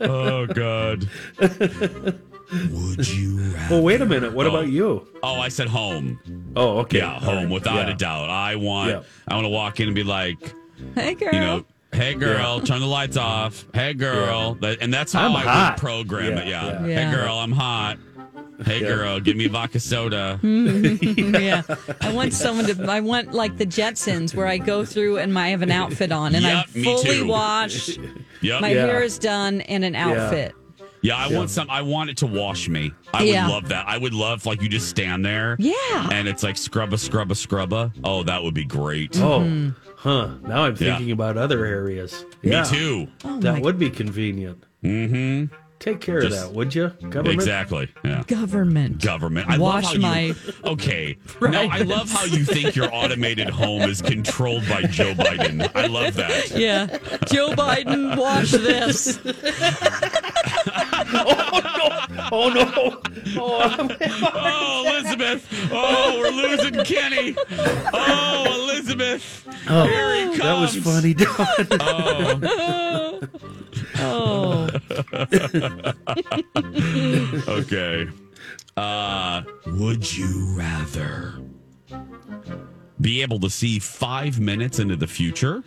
oh 0.01 0.45
God. 0.47 1.07
Would 2.51 3.07
you? 3.07 3.39
Well, 3.69 3.81
wait 3.81 4.01
a 4.01 4.05
minute. 4.05 4.33
What 4.33 4.45
Oh. 4.45 4.49
about 4.49 4.67
you? 4.67 5.07
Oh, 5.23 5.35
I 5.39 5.47
said 5.47 5.67
home. 5.69 6.19
Oh, 6.55 6.79
okay. 6.79 6.97
Yeah, 6.97 7.13
All 7.13 7.19
home 7.19 7.35
right. 7.45 7.49
without 7.49 7.87
Yeah. 7.87 7.93
a 7.93 7.95
doubt. 7.95 8.29
I 8.29 8.55
want. 8.57 8.89
Yeah. 8.91 9.01
I 9.27 9.35
want 9.35 9.45
to 9.45 9.49
walk 9.49 9.79
in 9.79 9.87
and 9.87 9.95
be 9.95 10.03
like, 10.03 10.37
Hey, 10.95 11.13
girl. 11.15 11.29
you 11.33 11.39
know, 11.39 11.65
hey 11.93 12.13
girl, 12.15 12.59
turn 12.59 12.81
the 12.81 12.85
lights 12.87 13.15
off. 13.15 13.65
Hey 13.73 13.93
girl, 13.93 14.55
That- 14.55 14.79
and 14.81 14.93
that's 14.93 15.13
how 15.13 15.27
I'm 15.27 15.35
I 15.35 15.41
hot. 15.41 15.73
would 15.75 15.79
program 15.79 16.37
it. 16.39 16.47
Yeah, 16.47 16.65
Yeah. 16.81 16.85
yeah. 16.87 17.09
Hey 17.09 17.15
girl, 17.15 17.37
I'm 17.37 17.51
hot. 17.53 17.97
Hey 18.65 18.81
Yeah. 18.81 18.87
girl, 18.87 19.19
give 19.19 19.37
me 19.37 19.47
vodka 19.47 19.79
soda. 19.79 20.39
Mm-hmm. 20.43 21.35
yeah. 21.35 21.61
I 22.01 22.11
want 22.11 22.33
someone 22.33 22.65
to, 22.65 22.91
I 22.91 22.99
want 22.99 23.33
like 23.33 23.57
the 23.57 23.65
Jetsons 23.65 24.35
where 24.35 24.47
I 24.47 24.57
go 24.57 24.83
through 24.83 25.17
and 25.19 25.37
I 25.39 25.49
have 25.49 25.61
an 25.61 25.71
outfit 25.71 26.11
on 26.11 26.35
and 26.35 26.43
Yep, 26.45 26.65
I'm 26.75 26.83
fully 26.83 27.03
too. 27.19 27.27
washed. 27.27 27.97
Yep. 28.41 28.61
My 28.61 28.69
Yeah. 28.73 28.85
hair 28.87 29.03
is 29.03 29.17
done 29.19 29.61
and 29.61 29.85
an 29.85 29.95
outfit. 29.95 30.53
Yeah, 31.03 31.17
I 31.17 31.27
want 31.27 31.49
some. 31.51 31.69
I 31.69 31.81
want 31.83 32.09
it 32.09 32.17
to 32.17 32.25
wash 32.25 32.67
me. 32.69 32.91
I 33.13 33.23
Yeah. 33.23 33.45
would 33.45 33.53
love 33.53 33.69
that. 33.69 33.87
I 33.87 33.97
would 33.97 34.13
love 34.13 34.45
like 34.45 34.61
you 34.61 34.69
just 34.69 34.87
stand 34.89 35.23
there. 35.25 35.55
Yeah. 35.59 36.09
And 36.11 36.27
it's 36.27 36.41
like 36.43 36.55
scrubba, 36.55 36.95
scrubba, 36.97 37.35
scrubba. 37.35 37.91
Oh, 38.03 38.23
that 38.23 38.41
would 38.41 38.53
be 38.55 38.63
great. 38.65 39.19
Oh, 39.19 39.73
huh. 39.97 40.29
Now 40.47 40.63
I'm 40.63 40.71
Yeah. 40.79 40.95
thinking 40.95 41.11
about 41.11 41.37
other 41.37 41.65
areas. 41.65 42.25
Me 42.41 42.59
too. 42.65 43.07
Oh 43.25 43.39
that 43.41 43.61
would 43.61 43.77
be 43.77 43.89
convenient. 43.89 44.63
Mm-hmm. 44.83 45.53
Take 45.79 45.99
care 45.99 46.21
Just- 46.21 46.37
of 46.37 46.47
that, 46.49 46.55
would 46.55 46.73
you? 46.73 46.87
Government. 47.09 47.27
Exactly. 47.33 47.89
Yeah. 48.05 48.23
Government. 48.27 49.01
Government. 49.01 49.49
I 49.49 49.57
Wash 49.57 49.83
love 49.83 49.93
how 49.95 49.99
my- 49.99 50.19
You, 50.21 50.35
okay. 50.65 51.17
No, 51.41 51.59
I 51.69 51.79
love 51.79 52.09
how 52.09 52.23
you 52.23 52.45
think 52.45 52.77
your 52.77 52.87
automated 52.95 53.49
home 53.49 53.81
is 53.81 54.01
controlled 54.01 54.63
by 54.69 54.83
Joe 54.83 55.13
Biden. 55.13 55.69
I 55.75 55.87
love 55.87 56.13
that. 56.15 56.51
Yeah. 56.57 56.85
Joe 57.29 57.49
Biden, 57.49 58.15
wash 58.17 58.51
this. 58.51 59.19
Oh 62.31 62.49
no! 62.49 63.01
Oh, 63.39 63.59
I'm- 63.61 63.89
Oh, 64.35 64.85
Elizabeth. 64.87 65.47
Oh, 65.71 66.17
we're 66.19 66.29
losing 66.31 66.83
Kenny. 66.83 67.35
Oh, 67.93 68.45
Elizabeth. 68.71 69.45
oh, 69.69 69.85
Here 69.85 70.31
he 70.31 70.37
that 70.37 70.59
was 70.59 70.75
funny, 70.77 71.13
Dawn. 71.13 71.67
Oh. 71.79 73.19
Oh. 73.99 74.69
okay. 77.47 78.07
Uh, 78.75 79.43
would 79.67 80.17
you 80.17 80.55
rather 80.57 81.33
be 83.01 83.21
able 83.21 83.39
to 83.39 83.49
see 83.49 83.79
five 83.79 84.39
minutes 84.39 84.79
into 84.79 84.95
the 84.95 85.07
future, 85.07 85.63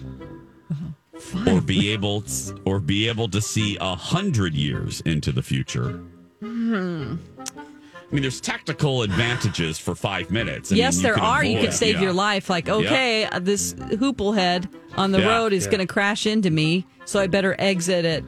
or 1.46 1.60
be 1.60 1.90
able 1.92 2.24
or 2.64 2.80
be 2.80 3.08
able 3.08 3.28
to 3.28 3.40
see 3.40 3.76
a 3.80 3.94
hundred 3.94 4.54
years 4.54 5.00
into 5.02 5.32
the 5.32 5.42
future? 5.42 6.00
Hmm. 6.40 7.16
I 7.48 8.14
mean, 8.14 8.22
there's 8.22 8.40
tactical 8.40 9.02
advantages 9.02 9.78
for 9.78 9.96
five 9.96 10.30
minutes. 10.30 10.70
I 10.70 10.76
yes, 10.76 10.96
mean, 10.96 11.02
there 11.02 11.14
can 11.14 11.24
are. 11.24 11.44
you 11.44 11.58
could 11.58 11.72
save 11.72 11.96
yeah. 11.96 12.02
your 12.02 12.12
life. 12.12 12.48
Like, 12.48 12.68
okay, 12.68 13.24
uh, 13.24 13.40
this 13.40 13.74
hoople 13.74 14.34
head 14.34 14.68
on 14.96 15.10
the 15.10 15.20
Yeah, 15.20 15.36
road 15.36 15.52
is 15.52 15.64
yeah. 15.64 15.72
going 15.72 15.86
to 15.86 15.92
crash 15.92 16.24
into 16.24 16.50
me, 16.50 16.86
so 17.04 17.18
I 17.18 17.26
better 17.26 17.56
exit 17.58 18.04
at, 18.04 18.22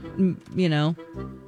you 0.56 0.68
know, 0.68 0.96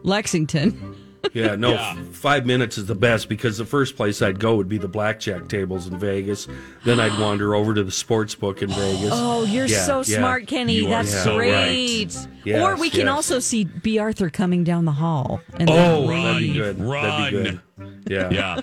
Lexington. 0.05 0.96
Yeah, 1.33 1.55
no, 1.55 1.73
Yeah. 1.73 1.95
f- 1.99 2.15
five 2.15 2.47
minutes 2.47 2.79
is 2.79 2.87
the 2.87 2.95
best 2.95 3.29
because 3.29 3.59
the 3.59 3.65
first 3.65 3.97
place 3.97 4.23
I'd 4.23 4.41
go 4.41 4.57
would 4.57 4.69
be 4.69 4.79
the 4.79 4.89
blackjack 4.89 5.49
tables 5.49 5.87
in 5.87 5.99
Vegas. 5.99 6.49
Then 6.85 6.99
I'd 6.99 7.19
wander 7.21 7.55
over 7.55 7.75
to 7.75 7.85
the 7.85 7.91
sports 7.91 8.35
book 8.35 8.63
in 8.63 8.71
Vegas. 8.71 9.11
Oh, 9.13 9.45
you're 9.45 9.67
Yeah, 9.67 9.85
so 9.85 9.99
yeah. 9.99 10.19
smart, 10.19 10.47
Kenny. 10.47 10.75
You 10.75 10.87
are 10.87 11.03
That's 11.05 11.23
so 11.23 11.37
great. 11.37 11.53
right. 11.53 12.29
Yes, 12.45 12.63
or 12.63 12.77
we 12.77 12.89
can 12.91 13.01
yes. 13.01 13.09
also 13.09 13.39
see 13.39 13.65
Bea 13.65 13.99
Arthur 13.99 14.31
coming 14.31 14.65
down 14.65 14.87
the 14.87 14.93
hall. 14.93 15.41
And 15.59 15.69
Oh, 15.71 16.07
then 16.09 16.23
that'd 16.25 16.39
be 16.43 16.53
good. 16.55 16.81
Run. 16.81 17.03
That'd 17.05 17.45
be 17.45 17.51
good. 17.51 17.61
Yeah. 18.09 18.31
Yeah. 18.31 18.61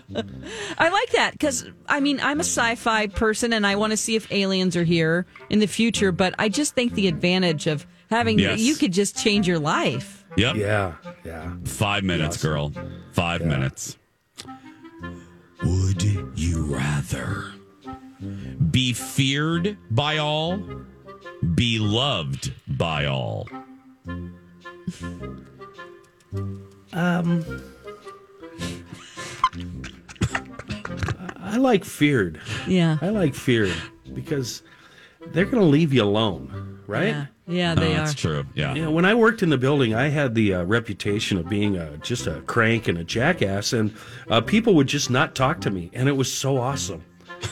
I 0.77 0.89
like 0.89 1.09
that 1.11 1.31
because 1.31 1.65
I 1.87 1.99
mean 1.99 2.19
I'm 2.21 2.39
a 2.39 2.43
sci-fi 2.43 3.07
person 3.07 3.53
and 3.53 3.65
I 3.65 3.75
want 3.75 3.91
to 3.91 3.97
see 3.97 4.15
if 4.15 4.31
aliens 4.31 4.75
are 4.75 4.83
here 4.83 5.25
in 5.49 5.59
the 5.59 5.67
future. 5.67 6.11
But 6.11 6.33
I 6.39 6.49
just 6.49 6.75
think 6.75 6.93
the 6.93 7.07
advantage 7.07 7.65
of 7.67 7.85
having 8.09 8.39
Yes. 8.39 8.59
you 8.59 8.75
could 8.75 8.93
just 8.93 9.17
change 9.17 9.47
your 9.47 9.59
life. 9.59 10.25
Yep. 10.37 10.55
Yeah. 10.55 10.93
Yeah. 11.23 11.53
Five 11.65 12.03
minutes, 12.03 12.41
girl. 12.41 12.71
Five 13.13 13.45
minutes. 13.45 13.97
Would 15.63 16.03
you 16.35 16.63
rather 16.65 17.45
be 18.71 18.93
feared 18.93 19.77
by 19.91 20.17
all, 20.17 20.61
be 21.55 21.79
loved 21.79 22.53
by 22.77 23.05
all? 23.05 23.47
Um, 26.93 27.43
I 31.39 31.57
like 31.57 31.83
feared. 31.83 32.39
Yeah. 32.67 32.97
I 33.01 33.09
like 33.09 33.33
feared 33.33 33.73
because 34.13 34.61
they're 35.27 35.45
going 35.45 35.61
to 35.63 35.69
leave 35.69 35.93
you 35.93 36.03
alone, 36.03 36.76
right? 36.87 37.07
Yeah, 37.07 37.25
yeah 37.47 37.75
they 37.75 37.91
Oh, 37.93 37.97
that's 37.97 38.13
are. 38.13 38.15
true. 38.17 38.45
Yeah. 38.55 38.73
You 38.73 38.83
know, 38.83 38.91
when 38.91 39.05
I 39.05 39.13
worked 39.13 39.43
in 39.43 39.49
the 39.49 39.57
building, 39.57 39.93
I 39.93 40.07
had 40.07 40.33
the 40.35 40.55
uh, 40.55 40.63
reputation 40.63 41.37
of 41.37 41.47
being 41.49 41.75
a, 41.77 41.97
just 41.97 42.27
a 42.27 42.41
crank 42.41 42.87
and 42.87 42.97
a 42.97 43.03
jackass, 43.03 43.73
and 43.73 43.93
uh, 44.29 44.41
people 44.41 44.73
would 44.75 44.87
just 44.87 45.09
not 45.09 45.35
talk 45.35 45.61
to 45.61 45.69
me, 45.69 45.89
and 45.93 46.07
it 46.09 46.13
was 46.13 46.31
so 46.31 46.57
awesome. 46.57 47.03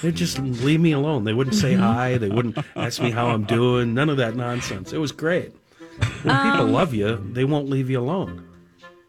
They'd 0.01 0.15
just 0.15 0.39
leave 0.39 0.79
me 0.79 0.93
alone. 0.93 1.25
They 1.25 1.33
wouldn't 1.33 1.55
say 1.55 1.75
hi. 1.75 2.17
They 2.17 2.29
wouldn't 2.29 2.57
ask 2.75 3.01
me 3.01 3.11
how 3.11 3.27
I'm 3.27 3.43
doing. 3.43 3.93
None 3.93 4.09
of 4.09 4.17
that 4.17 4.35
nonsense. 4.35 4.93
It 4.93 4.97
was 4.97 5.11
great. 5.11 5.51
When 6.23 6.35
people 6.35 6.65
Um, 6.65 6.71
love 6.73 6.93
you, 6.93 7.23
they 7.33 7.45
won't 7.45 7.69
leave 7.69 7.89
you 7.89 7.99
alone. 7.99 8.43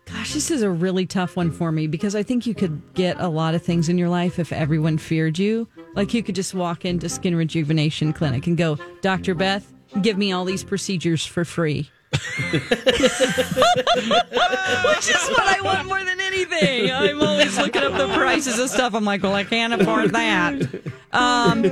Gosh, 0.04 0.34
this 0.34 0.50
is 0.52 0.62
a 0.62 0.70
really 0.70 1.04
tough 1.06 1.34
one 1.34 1.50
for 1.50 1.72
me 1.72 1.88
because 1.88 2.14
I 2.14 2.22
think 2.22 2.46
you 2.46 2.54
could 2.54 2.80
get 2.94 3.16
a 3.18 3.26
lot 3.28 3.54
of 3.56 3.62
things 3.62 3.88
in 3.88 3.98
your 3.98 4.08
life 4.08 4.38
if 4.38 4.52
everyone 4.52 4.98
feared 4.98 5.36
you. 5.38 5.66
Like 5.94 6.14
you 6.14 6.22
could 6.22 6.36
just 6.36 6.54
walk 6.54 6.84
into 6.84 7.08
Skin 7.08 7.34
Rejuvenation 7.34 8.12
Clinic 8.12 8.46
and 8.46 8.56
go, 8.56 8.78
Dr. 9.00 9.34
Beth, 9.34 9.72
give 10.02 10.16
me 10.18 10.32
all 10.32 10.44
these 10.44 10.64
procedures 10.64 11.24
for 11.24 11.44
free. 11.44 11.90
Which 12.12 12.62
is 15.10 15.28
what 15.28 15.42
I 15.42 15.60
want 15.62 15.86
more 15.86 16.02
than 16.02 16.20
anything. 16.20 16.90
I'm 16.90 17.20
always 17.20 17.58
looking 17.58 17.82
up 17.82 17.98
the 17.98 18.08
prices 18.14 18.58
of 18.58 18.70
stuff. 18.70 18.94
I'm 18.94 19.04
like, 19.04 19.22
well, 19.22 19.34
I 19.34 19.44
can't 19.44 19.72
afford 19.74 20.12
that. 20.12 20.52
Um, 21.12 21.64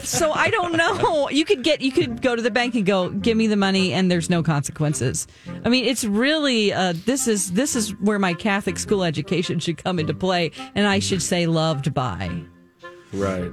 so 0.00 0.32
I 0.32 0.48
don't 0.50 0.76
know. 0.76 1.28
You 1.28 1.44
could 1.44 1.62
get, 1.62 1.80
you 1.82 1.90
could 1.92 2.22
go 2.22 2.36
to 2.36 2.42
the 2.42 2.50
bank 2.50 2.74
and 2.76 2.86
go, 2.86 3.10
give 3.10 3.36
me 3.36 3.46
the 3.46 3.56
money, 3.56 3.92
and 3.92 4.10
there's 4.10 4.30
no 4.30 4.42
consequences. 4.42 5.26
I 5.64 5.68
mean, 5.68 5.84
it's 5.84 6.04
really, 6.04 6.72
uh, 6.72 6.94
this 7.04 7.26
is 7.26 7.52
this 7.52 7.74
is 7.76 7.90
where 8.00 8.18
my 8.18 8.32
Catholic 8.32 8.78
school 8.78 9.02
education 9.02 9.58
should 9.58 9.76
come 9.82 9.98
into 9.98 10.14
play, 10.14 10.52
and 10.74 10.86
I 10.86 11.00
should 11.00 11.22
say 11.22 11.46
loved 11.46 11.92
by. 11.92 12.30
Right. 13.12 13.52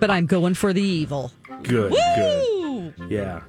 But 0.00 0.10
I'm 0.10 0.26
going 0.26 0.54
for 0.54 0.72
the 0.72 0.82
evil. 0.82 1.32
Good. 1.62 1.92
Woo! 1.92 2.92
Good. 2.96 3.10
Yeah. 3.10 3.40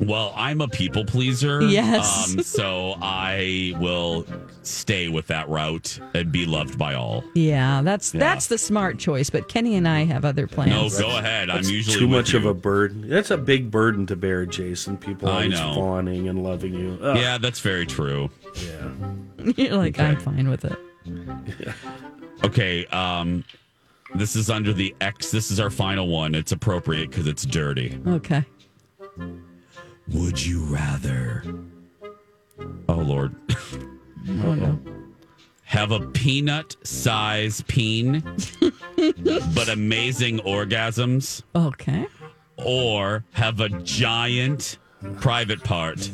Well, 0.00 0.32
I'm 0.34 0.62
a 0.62 0.68
people 0.68 1.04
pleaser. 1.04 1.60
Yes. 1.62 2.32
Um, 2.34 2.42
so 2.42 2.94
I 3.02 3.74
will 3.78 4.26
stay 4.62 5.08
with 5.08 5.26
that 5.26 5.48
route 5.50 6.00
and 6.14 6.32
be 6.32 6.46
loved 6.46 6.78
by 6.78 6.94
all. 6.94 7.22
Yeah, 7.34 7.82
that's 7.82 8.14
Yeah. 8.14 8.20
that's 8.20 8.46
the 8.46 8.56
smart 8.56 8.98
choice. 8.98 9.28
But 9.28 9.48
Kenny 9.48 9.74
and 9.76 9.86
I 9.86 10.04
have 10.04 10.24
other 10.24 10.46
plans. 10.46 10.98
No, 10.98 11.06
go 11.06 11.18
ahead. 11.18 11.50
I'm 11.50 11.62
usually 11.64 11.98
too 11.98 12.08
with 12.08 12.16
much 12.16 12.32
of 12.34 12.46
a 12.46 12.54
burden. 12.54 13.06
That's 13.08 13.30
a 13.30 13.36
big 13.36 13.70
burden 13.70 14.06
to 14.06 14.16
bear, 14.16 14.46
Jason. 14.46 14.96
People 14.96 15.28
I 15.28 15.32
always 15.44 15.50
know. 15.60 15.74
fawning 15.74 16.26
and 16.28 16.42
loving 16.42 16.72
you. 16.72 16.98
Ugh. 17.02 17.16
Yeah, 17.18 17.36
that's 17.36 17.60
very 17.60 17.84
true. 17.84 18.30
Yeah. 18.64 18.90
You're 19.56 19.76
like, 19.76 20.00
I'm 20.00 20.16
fine 20.18 20.48
with 20.48 20.64
it. 20.64 20.78
Okay, 22.44 22.84
um 22.86 23.44
this 24.18 24.36
is 24.36 24.50
under 24.50 24.72
the 24.72 24.94
X. 25.00 25.30
This 25.30 25.50
is 25.50 25.60
our 25.60 25.70
final 25.70 26.08
one. 26.08 26.34
It's 26.34 26.52
appropriate 26.52 27.10
because 27.10 27.26
it's 27.26 27.44
dirty. 27.46 27.98
Okay. 28.06 28.44
Would 30.08 30.44
you 30.44 30.62
rather? 30.64 31.44
Oh 32.88 32.94
Lord. 32.96 33.34
Oh 34.28 34.54
no. 34.54 34.76
Have 35.62 35.92
a 35.92 36.00
peanut 36.00 36.74
size 36.84 37.62
peen, 37.68 38.20
but 39.54 39.68
amazing 39.68 40.38
orgasms, 40.40 41.44
Okay. 41.54 42.08
or 42.56 43.24
have 43.34 43.60
a 43.60 43.68
giant 43.68 44.78
private 45.20 45.62
part 45.62 46.10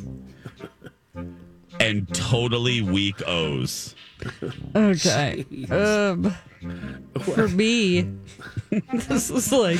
and 1.81 2.07
totally 2.15 2.83
weak 2.83 3.27
O's? 3.27 3.95
Okay. 4.77 5.47
Um, 5.71 6.35
for 7.35 7.49
me, 7.49 8.09
this 8.93 9.31
is 9.31 9.53
like 9.53 9.79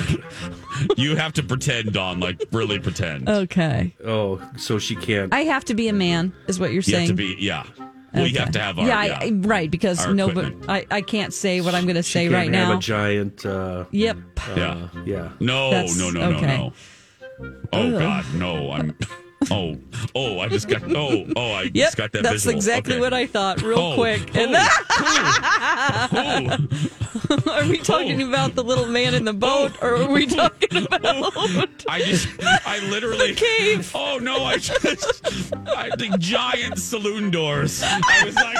You 0.97 1.17
have 1.17 1.33
to 1.35 1.43
pretend, 1.43 1.93
Dawn, 1.93 2.21
like 2.21 2.43
really 2.53 2.79
pretend. 2.79 3.29
okay. 3.29 3.95
Oh, 4.05 4.41
so 4.57 4.79
she 4.79 4.97
can't. 4.97 5.33
I 5.33 5.41
have 5.41 5.65
to 5.67 5.75
be 5.75 5.89
a 5.89 5.93
man, 5.93 6.33
is 6.49 6.59
what 6.61 6.67
you're 6.71 6.77
you 6.77 6.83
saying. 6.83 7.01
have 7.09 7.09
to 7.09 7.15
be, 7.15 7.37
yeah. 7.39 7.65
Well, 8.15 8.27
you 8.27 8.35
Okay. 8.35 8.41
have 8.45 8.53
to 8.53 8.61
have 8.61 8.79
our, 8.79 8.87
yeah, 8.87 9.05
yeah. 9.05 9.19
I, 9.23 9.27
I- 9.27 9.31
right 9.33 9.71
because 9.71 10.05
our 10.05 10.13
no, 10.13 10.27
but 10.31 10.45
equipment. 10.47 10.71
I, 10.71 10.87
I 10.91 11.01
can't 11.01 11.33
say 11.33 11.61
what 11.63 11.75
I'm 11.75 11.85
going 11.85 11.97
to 11.97 12.03
say 12.03 12.25
can't 12.25 12.35
right 12.35 12.55
have 12.55 12.69
now. 12.69 12.77
a 12.77 12.81
giant. 12.81 13.47
Uh, 13.47 13.85
Yep. 13.91 14.17
uh, 14.37 14.55
Yeah. 14.57 14.89
Yeah. 15.07 15.29
No, 15.41 15.71
That's- 15.71 15.99
no, 15.99 16.11
no, 16.11 16.21
okay. 16.37 16.47
no, 16.47 16.57
no. 16.69 16.73
Oh 17.73 17.87
Ugh. 17.95 17.99
God, 17.99 18.25
no! 18.35 18.71
I'm. 18.73 18.97
Oh, 19.51 19.79
oh! 20.15 20.39
I 20.41 20.49
just 20.49 20.69
got. 20.69 20.83
Oh, 20.95 21.25
oh! 21.37 21.51
I 21.53 21.63
Yep, 21.63 21.73
just 21.75 21.97
got 21.97 22.13
that. 22.13 22.23
that's 22.23 22.45
visual. 22.45 22.57
exactly 22.57 22.95
Okay. 22.95 23.01
what 23.01 23.13
I 23.13 23.27
thought, 23.27 23.63
real 23.63 23.79
Oh, 23.79 23.95
quick. 23.95 24.31
Oh, 24.35 24.41
and 24.41 24.55
that. 24.55 26.09
Oh. 26.13 27.51
are 27.53 27.67
we 27.67 27.79
talking 27.79 28.23
oh. 28.23 28.29
about 28.29 28.55
the 28.55 28.65
little 28.65 28.87
man 28.87 29.15
in 29.15 29.25
the 29.25 29.33
boat, 29.33 29.73
or 29.83 29.97
are 29.97 30.09
we 30.11 30.27
talking 30.27 30.87
about? 30.93 31.85
I 31.89 32.01
just. 32.01 32.29
I 32.43 32.79
literally. 32.89 33.13
The 33.33 33.35
cave. 33.35 33.93
Oh 33.95 34.19
no! 34.21 34.45
I 34.45 34.57
just. 34.59 35.25
I 35.69 35.91
the 35.97 36.17
giant 36.19 36.79
saloon 36.79 37.31
doors. 37.31 37.83
I 37.85 38.25
was 38.25 38.35
like. 38.35 38.59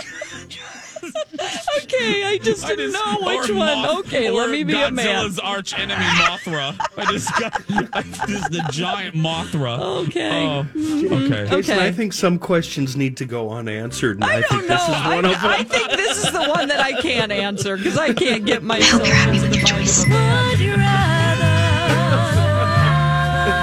okay, 1.83 2.25
I 2.25 2.39
just 2.43 2.65
I 2.65 2.69
didn't 2.71 2.93
just- 2.93 3.05
know 3.05 3.27
which 3.27 3.51
or 3.51 3.55
one. 3.55 3.79
Moth- 3.79 3.99
okay, 4.07 4.31
let 4.31 4.51
me 4.51 4.63
be 4.65 4.75
a 4.75 4.91
man. 4.91 5.07
Godzilla's 5.07 5.39
arch 5.39 5.75
enemy 5.79 6.03
Mothra. 6.05 6.75
I 6.97 7.13
just 7.13 7.31
got. 7.39 7.63
I, 7.93 8.03
this 8.03 8.43
is 8.43 8.49
the 8.49 8.65
giant 8.71 9.15
Mothra. 9.17 9.79
Okay. 10.07 10.45
Oh, 10.47 10.67
Mhm. 10.75 11.27
okay. 11.27 11.45
Jason, 11.51 11.75
Okay. 11.75 11.87
I 11.87 11.93
think 11.93 12.13
some 12.13 12.39
questions 12.39 12.97
need 12.97 13.17
to 13.19 13.25
go 13.25 13.51
unanswered, 13.51 14.17
and 14.17 14.25
I, 14.25 14.37
I 14.39 14.41
don't 14.41 14.49
think 14.51 14.63
know. 14.69 14.75
this 14.77 14.83
is 14.83 14.89
I, 14.95 15.15
one 15.17 15.25
of 15.25 15.31
them. 15.33 15.51
I 15.51 15.63
think 15.65 15.91
this 15.91 16.25
is 16.25 16.33
the 16.33 16.45
one 16.49 16.69
that 16.69 16.81
I 16.81 16.93
can't 17.01 17.33
answer 17.33 17.77
because 17.77 17.99
I 17.99 18.13
can't 18.13 18.45
get 18.45 18.63
myself 18.63 19.03
into 19.03 19.49
the 19.49 19.59
mind 19.59 19.89
of 19.89 20.05
a 20.05 20.09
man. 20.09 20.51
Would 20.51 20.61
you 20.61 20.75
rather? 20.77 21.53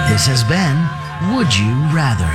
This 0.10 0.26
has 0.28 0.44
been 0.44 0.78
Would 1.36 1.56
You 1.56 1.72
Rather? 1.94 2.30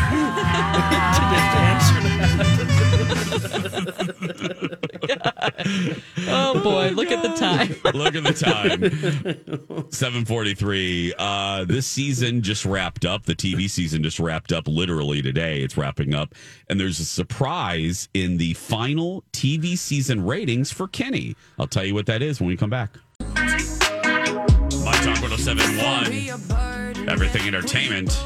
Oh 6.27 6.61
boy, 6.63 6.91
look 6.91 7.11
at 7.11 7.23
the 7.23 7.35
time. 7.35 7.75
Look 7.95 8.15
at 8.15 8.25
the 8.25 8.33
time. 8.33 9.91
743. 9.91 11.15
Uh, 11.19 11.65
this 11.65 11.87
season 11.87 12.41
just 12.43 12.65
wrapped 12.65 13.05
up. 13.05 13.25
The 13.25 13.35
TV 13.35 13.69
season 13.69 14.03
just 14.03 14.19
wrapped 14.19 14.53
up 14.53 14.67
literally 14.67 15.21
today. 15.23 15.61
It's 15.61 15.77
wrapping 15.77 16.15
up. 16.15 16.35
And 16.69 16.81
there's 16.81 16.99
a 17.01 17.05
surprise 17.05 18.09
in 18.15 18.39
the 18.39 18.55
final 18.55 19.23
TV 19.33 19.77
season 19.77 20.25
ratings 20.25 20.73
for 20.73 20.89
Kenny. 20.89 21.37
I'll 21.59 21.67
tell 21.67 21.85
you 21.85 21.95
what 21.95 22.07
that 22.07 22.23
is 22.23 22.41
when 22.41 22.49
we 22.49 22.57
come 22.57 22.71
back. 22.71 22.91
My 23.35 24.95
Talk 25.03 25.21
1071. 25.23 27.09
Everything 27.09 27.47
entertainment. 27.47 28.19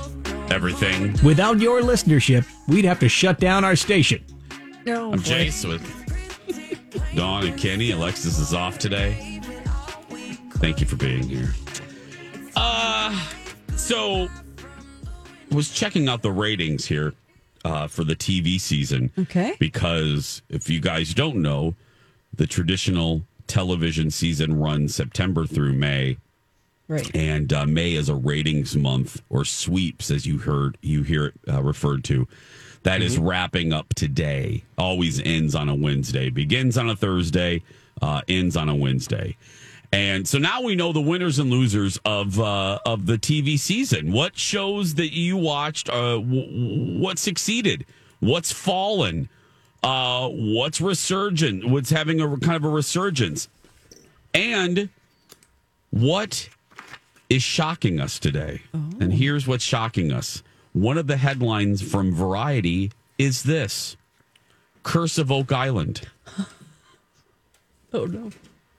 Everything. 0.51 1.17
Without 1.25 1.59
your 1.59 1.83
listenership, 1.83 2.47
we'd 2.69 2.85
have 2.85 3.01
to 3.01 3.09
shut 3.09 3.39
down 3.41 3.65
our 3.65 3.77
station. 3.77 4.25
No, 4.87 5.13
I'm 5.13 5.19
Jace 5.21 5.69
with 5.69 5.83
Dawn 7.15 7.47
and 7.47 7.59
Kenny. 7.59 7.91
Alexis 7.91 8.39
is 8.39 8.55
off 8.55 8.79
today. 8.79 9.41
Thank 10.57 10.81
you 10.81 10.87
for 10.87 10.97
being 10.97 11.23
here. 11.23 11.55
Uh, 12.57 13.29
so 13.77 14.29
was 15.53 15.71
checking 15.71 16.09
out 16.09 16.23
the 16.23 16.33
ratings 16.33 16.87
here 16.87 17.15
uh, 17.65 17.87
for 17.87 18.05
the 18.05 18.17
TV 18.17 18.61
season. 18.61 19.11
Okay. 19.19 19.55
Because 19.59 20.43
if 20.49 20.69
you 20.69 20.81
guys 20.81 21.15
don't 21.15 21.37
know, 21.37 21.75
the 22.35 22.47
traditional 22.47 23.23
television 23.47 24.11
season 24.11 24.59
runs 24.59 24.95
September 24.95 25.47
through 25.47 25.73
May. 25.73 26.19
Right. 26.89 27.15
And 27.15 27.53
uh, 27.53 27.67
May 27.67 27.95
is 27.95 28.09
a 28.09 28.15
ratings 28.15 28.77
month 28.77 29.23
or 29.29 29.45
sweeps, 29.45 30.11
as 30.11 30.27
you 30.27 30.39
heard 30.39 30.79
you 30.81 31.03
hear 31.03 31.27
it 31.27 31.35
uh, 31.47 31.63
referred 31.63 32.03
to. 32.05 32.27
That 32.85 33.03
is 33.03 33.19
wrapping 33.19 33.73
up 33.73 33.93
today. 33.95 34.65
Always 34.79 35.21
ends 35.21 35.55
on 35.55 35.69
a 35.69 35.75
Wednesday. 35.75 36.31
Begins 36.31 36.79
on 36.79 36.89
a 36.89 36.97
Thursday. 36.97 37.63
Uh, 38.01 38.23
ends 38.29 38.57
on 38.57 38.69
a 38.69 38.75
Wednesday. 38.75 39.37
And 39.93 40.29
so 40.29 40.39
now 40.39 40.61
we 40.63 40.77
know 40.77 40.93
the 40.93 41.01
winners 41.01 41.39
and 41.39 41.51
losers 41.51 41.99
of 42.05 42.39
uh, 42.39 42.79
of 42.85 43.07
the 43.07 43.17
TV 43.17 43.59
season. 43.59 44.13
What 44.13 44.39
shows 44.39 44.95
that 44.95 45.13
you 45.15 45.37
watched? 45.37 45.89
Uh, 45.89 46.17
w- 46.19 47.01
what 47.01 47.19
succeeded? 47.19 47.87
What's 48.21 48.53
fallen? 48.53 49.29
Uh, 49.83 50.29
what's 50.29 50.81
resurgent? 50.81 51.69
What's 51.71 51.91
having 51.91 52.21
a 52.21 52.37
kind 52.39 52.57
of 52.57 52.65
a 52.65 52.69
resurgence? 52.69 53.49
And 54.35 54.91
what 55.91 56.49
is 57.31 57.43
shocking 57.43 57.99
us 57.99 58.19
today? 58.19 58.63
And 59.01 59.13
here's 59.13 59.47
what's 59.47 59.65
shocking 59.65 60.13
us. 60.13 60.43
One 60.73 60.99
of 60.99 61.07
the 61.07 61.17
headlines 61.17 61.83
from 61.83 62.15
Variety 62.15 62.93
is 63.19 63.43
this 63.43 63.97
Curse 64.83 65.19
of 65.19 65.33
Oak 65.33 65.53
Island. 65.53 66.03
Oh 67.93 68.05
no. 68.05 68.31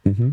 Mm-hmm. 0.05 0.29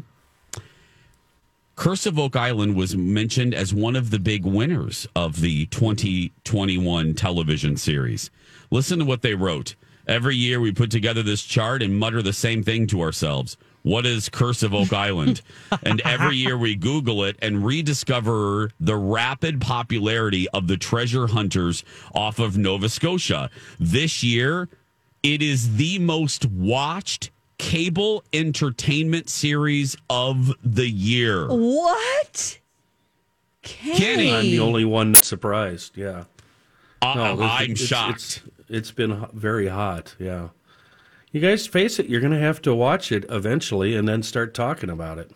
Curse 1.77 2.07
of 2.07 2.19
Oak 2.19 2.37
Island 2.37 2.75
was 2.77 2.97
mentioned 2.97 3.55
as 3.55 3.75
one 3.75 3.97
of 3.97 4.11
the 4.11 4.19
big 4.19 4.45
winners 4.45 5.07
of 5.15 5.41
the 5.41 5.67
2021 5.67 7.15
television 7.15 7.77
series. 7.77 8.31
Listen 8.71 8.99
to 8.99 9.05
what 9.05 9.23
they 9.23 9.35
wrote. 9.35 9.75
Every 10.07 10.37
year 10.37 10.61
we 10.61 10.73
put 10.73 10.91
together 10.91 11.23
this 11.23 11.43
chart 11.43 11.83
and 11.83 11.99
mutter 11.99 12.23
the 12.23 12.33
same 12.33 12.63
thing 12.63 12.87
to 12.89 13.01
ourselves. 13.01 13.57
What 13.87 14.05
is 14.05 14.29
Curse 14.29 14.65
of 14.65 14.75
Oak 14.75 14.93
Island? 14.93 15.43
and 15.85 16.01
every 16.05 16.35
year 16.35 16.59
we 16.59 16.75
Google 16.75 17.23
it 17.23 17.37
and 17.41 17.65
rediscover 17.65 18.73
the 18.81 18.97
rapid 18.97 19.61
popularity 19.61 20.49
of 20.49 20.67
the 20.67 20.77
treasure 20.77 21.29
hunters 21.29 21.85
off 22.13 22.41
of 22.41 22.59
Nova 22.59 22.89
Scotia. 22.89 23.49
This 23.79 24.25
year, 24.25 24.69
it 25.23 25.41
is 25.41 25.77
the 25.77 26.01
most 26.01 26.47
watched 26.47 27.31
cable 27.59 28.25
entertainment 28.33 29.31
series 29.31 29.97
of 30.11 30.53
the 30.65 30.89
year. 30.91 31.47
What? 31.47 32.59
Kenny. 33.63 34.35
I'm 34.35 34.43
the 34.47 34.59
only 34.59 34.85
one 34.85 35.13
that's 35.13 35.29
surprised. 35.29 35.97
Yeah. 35.97 36.25
Uh, 37.01 37.07
I- 37.07 37.33
it's- 37.35 37.51
I'm 37.61 37.71
it's- 37.71 37.87
shocked. 37.87 38.17
It's, 38.17 38.41
it's 38.69 38.91
been 38.91 39.27
very 39.33 39.69
hot. 39.69 40.17
Yeah. 40.19 40.49
You 41.37 41.43
guys 41.43 41.67
face 41.67 41.99
it. 41.99 42.07
You're 42.09 42.23
going 42.23 42.33
to 42.33 42.39
have 42.39 42.63
to 42.63 42.75
watch 42.75 43.13
it 43.13 43.27
eventually 43.29 43.95
and 43.95 44.09
then 44.09 44.23
start 44.23 44.55
talking 44.55 44.89
about 44.89 45.19
it. 45.19 45.31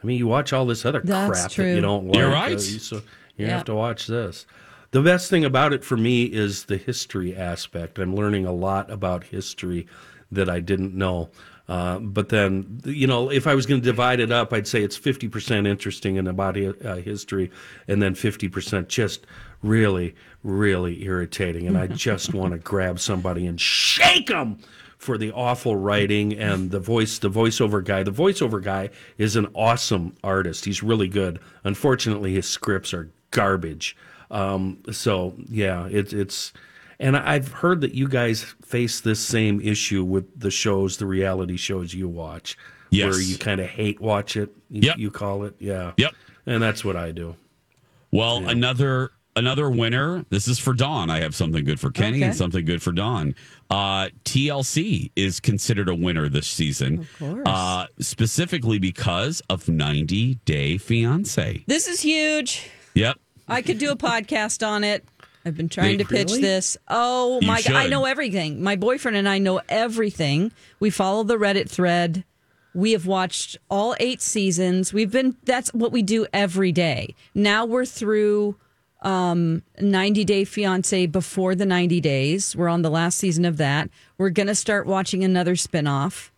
I 0.00 0.06
mean, 0.06 0.16
you 0.16 0.28
watch 0.28 0.52
all 0.52 0.66
this 0.66 0.84
other 0.86 1.00
That's 1.00 1.28
crap 1.40 1.50
that 1.50 1.74
you 1.74 1.80
don't 1.80 2.06
like. 2.06 2.16
You're 2.16 2.30
uh, 2.30 2.32
right. 2.32 2.50
you- 2.52 2.58
so 2.78 2.96
you 3.36 3.46
Yeah. 3.46 3.48
have 3.56 3.64
to 3.64 3.74
watch 3.74 4.06
this. 4.06 4.46
The 4.92 5.02
best 5.02 5.28
thing 5.30 5.44
about 5.44 5.72
it 5.72 5.82
for 5.84 5.96
me 5.96 6.26
is 6.26 6.66
the 6.66 6.76
history 6.76 7.34
aspect. 7.34 7.98
I'm 7.98 8.14
learning 8.14 8.46
a 8.46 8.52
lot 8.52 8.88
about 8.88 9.24
history 9.24 9.88
that 10.30 10.48
I 10.48 10.60
didn't 10.60 10.94
know. 10.94 11.28
Uh, 11.68 11.98
but 11.98 12.28
then, 12.28 12.80
you 12.84 13.08
know, 13.08 13.28
if 13.28 13.48
I 13.48 13.56
was 13.56 13.66
going 13.66 13.80
to 13.80 13.84
divide 13.84 14.20
it 14.20 14.30
up, 14.30 14.52
I'd 14.52 14.68
say 14.68 14.84
it's 14.84 14.96
50% 14.96 15.66
interesting 15.66 16.18
and 16.18 16.28
about 16.28 16.54
hi- 16.56 16.72
uh, 16.84 16.96
history, 16.98 17.50
and 17.88 18.00
then 18.00 18.14
50% 18.14 18.86
just 18.86 19.26
really, 19.60 20.14
really 20.44 21.02
irritating. 21.02 21.66
And 21.66 21.76
I 21.76 21.86
just 22.06 22.32
want 22.32 22.52
to 22.52 22.60
grab 22.60 23.00
somebody 23.00 23.44
and 23.44 23.60
shake 23.60 24.28
them 24.28 24.58
for 25.02 25.18
the 25.18 25.32
awful 25.32 25.74
writing 25.74 26.32
and 26.38 26.70
the 26.70 26.78
voice, 26.78 27.18
the 27.18 27.28
voiceover 27.28 27.82
guy. 27.84 28.04
The 28.04 28.12
voiceover 28.12 28.62
guy 28.62 28.90
is 29.18 29.34
an 29.34 29.48
awesome 29.52 30.14
artist. 30.22 30.64
He's 30.64 30.80
really 30.80 31.08
good. 31.08 31.40
Unfortunately, 31.64 32.32
his 32.34 32.48
scripts 32.48 32.94
are 32.94 33.10
garbage. 33.32 33.96
Um, 34.30 34.78
so 34.92 35.34
yeah, 35.48 35.88
it's 35.90 36.12
it's, 36.12 36.52
and 37.00 37.16
I've 37.16 37.48
heard 37.50 37.80
that 37.80 37.94
you 37.94 38.06
guys 38.06 38.44
face 38.64 39.00
this 39.00 39.18
same 39.18 39.60
issue 39.60 40.04
with 40.04 40.38
the 40.38 40.52
shows, 40.52 40.98
the 40.98 41.06
reality 41.06 41.56
shows 41.56 41.92
you 41.92 42.08
watch, 42.08 42.56
Yes. 42.90 43.10
where 43.10 43.20
you 43.20 43.36
kind 43.38 43.60
of 43.60 43.66
hate 43.66 44.00
watch 44.00 44.36
it. 44.36 44.54
You, 44.70 44.82
Yep. 44.82 44.98
you 44.98 45.10
call 45.10 45.42
it, 45.44 45.56
yeah, 45.58 45.92
Yep. 45.96 46.12
and 46.46 46.62
that's 46.62 46.84
what 46.84 46.94
I 46.96 47.10
do. 47.10 47.34
Well, 48.12 48.46
another 48.48 49.10
another 49.34 49.70
winner. 49.70 50.24
This 50.28 50.46
is 50.46 50.58
for 50.58 50.74
Dawn. 50.74 51.08
I 51.10 51.20
have 51.20 51.34
something 51.34 51.64
good 51.64 51.80
for 51.80 51.90
Kenny 51.90 52.18
Okay. 52.18 52.26
and 52.26 52.36
something 52.36 52.64
good 52.66 52.82
for 52.82 52.92
Dawn. 52.92 53.34
Uh, 53.72 54.10
TLC 54.24 55.10
is 55.16 55.40
considered 55.40 55.88
a 55.88 55.94
winner 55.94 56.28
this 56.28 56.46
season, 56.46 57.00
Of 57.00 57.18
course. 57.18 57.42
uh, 57.46 57.86
specifically 58.00 58.78
because 58.78 59.40
of 59.48 59.66
90 59.68 60.34
Day 60.44 60.76
Fiance. 60.76 61.64
This 61.66 61.88
is 61.88 62.00
huge. 62.02 62.68
Yep. 62.94 63.16
I 63.48 63.62
could 63.62 63.78
do 63.78 63.90
a 63.90 63.96
podcast 63.96 64.66
on 64.66 64.84
it. 64.84 65.06
I've 65.46 65.56
been 65.56 65.70
trying 65.70 65.92
Wait, 65.96 65.96
to 66.00 66.04
pitch 66.04 66.28
really? 66.28 66.42
this. 66.42 66.76
Oh 66.86 67.40
You 67.40 67.48
my 67.48 67.62
god, 67.62 67.72
I 67.74 67.86
know 67.88 68.04
everything. 68.04 68.62
My 68.62 68.76
boyfriend 68.76 69.16
and 69.16 69.28
I 69.28 69.38
know 69.38 69.60
everything. 69.70 70.52
We 70.78 70.90
follow 70.90 71.22
the 71.24 71.36
Reddit 71.36 71.68
thread. 71.70 72.24
We 72.74 72.92
have 72.92 73.06
watched 73.06 73.56
all 73.70 73.96
8 73.98 74.20
seasons. 74.22 74.92
We've 74.92 75.10
been 75.10 75.36
that's 75.44 75.72
what 75.74 75.92
we 75.92 76.02
do 76.02 76.26
every 76.32 76.72
day. 76.72 77.14
Now 77.34 77.64
we're 77.64 77.86
through 77.86 78.56
um 79.04 79.62
90 79.80 80.24
Day 80.24 80.44
Fiance 80.44 81.06
before 81.06 81.54
the 81.54 81.66
90 81.66 82.00
days. 82.00 82.54
We're 82.56 82.68
on 82.68 82.82
the 82.82 82.90
last 82.90 83.18
season 83.18 83.44
of 83.44 83.56
that. 83.58 83.90
We're 84.18 84.30
going 84.30 84.46
to 84.48 84.54
start 84.54 84.86
watching 84.86 85.24
another 85.24 85.54
spinoff. 85.54 86.30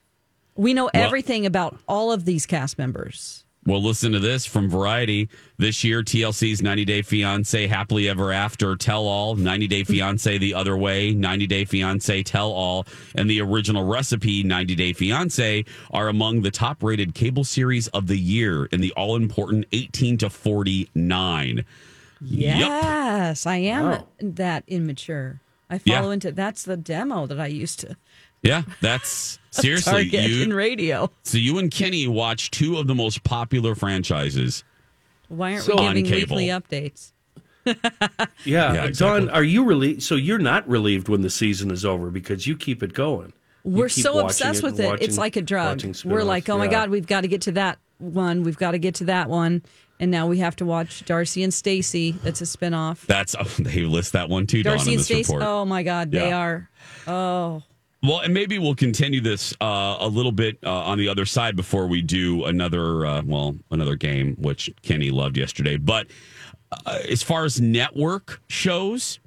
We 0.56 0.72
know 0.74 0.84
Well- 0.92 1.04
everything 1.04 1.46
about 1.46 1.78
all 1.88 2.12
of 2.12 2.24
these 2.24 2.46
cast 2.46 2.78
members. 2.78 3.40
Well, 3.66 3.82
listen 3.82 4.12
to 4.12 4.18
this 4.18 4.44
from 4.44 4.68
Variety. 4.68 5.30
This 5.56 5.82
year, 5.84 6.02
TLC's 6.02 6.60
90 6.60 6.84
Day 6.84 7.00
Fiance 7.00 7.66
Happily 7.66 8.10
Ever 8.10 8.30
After 8.30 8.76
Tell 8.76 9.06
All, 9.06 9.36
90 9.36 9.66
Day 9.68 9.84
Fiance 9.84 10.36
The 10.36 10.52
Other 10.52 10.76
Way, 10.76 11.12
90 11.14 11.46
Day 11.46 11.64
Fiance 11.64 12.22
Tell 12.24 12.50
All, 12.52 12.86
and 13.14 13.28
the 13.30 13.40
original 13.40 13.86
recipe 13.86 14.42
90 14.42 14.74
Day 14.74 14.92
Fiance 14.92 15.64
are 15.90 16.08
among 16.08 16.42
the 16.42 16.50
top 16.50 16.82
rated 16.82 17.14
cable 17.14 17.42
series 17.42 17.88
of 17.88 18.06
the 18.06 18.18
year 18.18 18.66
in 18.66 18.82
the 18.82 18.92
all 18.98 19.16
important 19.16 19.64
18 19.72 20.18
to 20.18 20.28
49. 20.28 21.64
Yep. 22.20 22.56
Yes, 22.58 23.46
I 23.46 23.56
am 23.56 23.84
Wow. 23.86 24.06
that 24.20 24.64
immature. 24.66 25.40
I 25.70 25.80
Yeah. 25.84 26.00
follow 26.00 26.10
into 26.12 26.30
that's 26.32 26.62
the 26.64 26.76
demo 26.76 27.26
that 27.26 27.40
I 27.40 27.46
used 27.46 27.80
to 27.80 27.96
Yeah, 28.42 28.62
that's 28.80 29.38
seriously 29.50 30.10
target 30.10 30.30
in 30.42 30.52
radio. 30.52 31.10
So 31.22 31.38
you 31.38 31.58
and 31.58 31.70
Kenny 31.70 32.06
watch 32.06 32.50
two 32.50 32.76
of 32.78 32.86
the 32.86 32.94
most 32.94 33.24
popular 33.24 33.74
franchises. 33.74 34.62
Why 35.28 35.52
aren't 35.54 35.64
So- 35.64 35.76
we 35.76 35.86
On 35.86 35.94
giving 35.94 36.10
cable. 36.10 36.36
weekly 36.36 36.48
updates? 36.48 37.12
Yeah, 37.66 37.74
Yeah, 38.44 38.84
exactly. 38.84 39.20
Dawn, 39.26 39.30
are 39.30 39.42
you 39.42 39.64
relieved? 39.64 40.02
So 40.02 40.16
you're 40.16 40.38
not 40.38 40.68
relieved 40.68 41.08
when 41.08 41.22
the 41.22 41.30
season 41.30 41.70
is 41.70 41.84
over 41.84 42.10
because 42.10 42.46
you 42.46 42.56
keep 42.56 42.82
it 42.82 42.92
going. 42.92 43.32
We're 43.64 43.88
so 43.88 44.12
watching 44.16 44.26
obsessed 44.26 44.62
with 44.62 44.78
it. 44.78 44.86
watching- 44.86 45.04
it's 45.08 45.16
like 45.16 45.36
a 45.36 45.42
drug. 45.42 45.82
We're 46.04 46.24
like, 46.24 46.48
oh 46.50 46.58
my 46.58 46.66
Yeah. 46.66 46.70
god, 46.70 46.90
we've 46.90 47.06
got 47.06 47.22
to 47.22 47.28
get 47.28 47.40
to 47.42 47.52
that 47.52 47.78
one. 47.98 48.42
We've 48.42 48.58
got 48.58 48.72
to 48.72 48.78
get 48.78 48.96
to 48.96 49.04
that 49.06 49.30
one. 49.30 49.62
And 50.00 50.10
now 50.10 50.26
we 50.26 50.38
have 50.38 50.56
to 50.56 50.64
watch 50.66 51.04
Darcy 51.04 51.42
and 51.44 51.54
Stacy. 51.54 52.12
That's 52.12 52.40
a 52.40 52.44
spinoff. 52.44 53.06
That's 53.06 53.34
oh, 53.38 53.44
they 53.62 53.82
list 53.82 54.12
that 54.12 54.28
one 54.28 54.46
too. 54.46 54.62
Darcy 54.62 54.92
in 54.92 54.98
and 54.98 55.04
Stacy. 55.04 55.34
Oh 55.36 55.64
my 55.64 55.82
god, 55.82 56.10
they 56.10 56.32
are. 56.32 56.68
Oh, 57.06 57.62
Well, 58.02 58.20
and 58.20 58.34
maybe 58.34 58.58
we'll 58.58 58.74
continue 58.74 59.20
this 59.20 59.54
uh, 59.60 59.96
a 60.00 60.08
little 60.08 60.32
bit 60.32 60.58
uh, 60.64 60.70
on 60.70 60.98
the 60.98 61.08
other 61.08 61.24
side 61.24 61.54
before 61.56 61.86
we 61.86 62.02
do 62.02 62.44
another, 62.44 63.06
uh, 63.06 63.22
well, 63.24 63.56
another 63.70 63.94
game, 63.96 64.36
which 64.38 64.70
Kenny 64.82 65.10
loved 65.10 65.36
yesterday. 65.38 65.76
But 65.76 66.08
uh, 66.86 66.98
as 67.08 67.22
far 67.22 67.44
as 67.44 67.60
network 67.60 68.40
shows, 68.48 69.20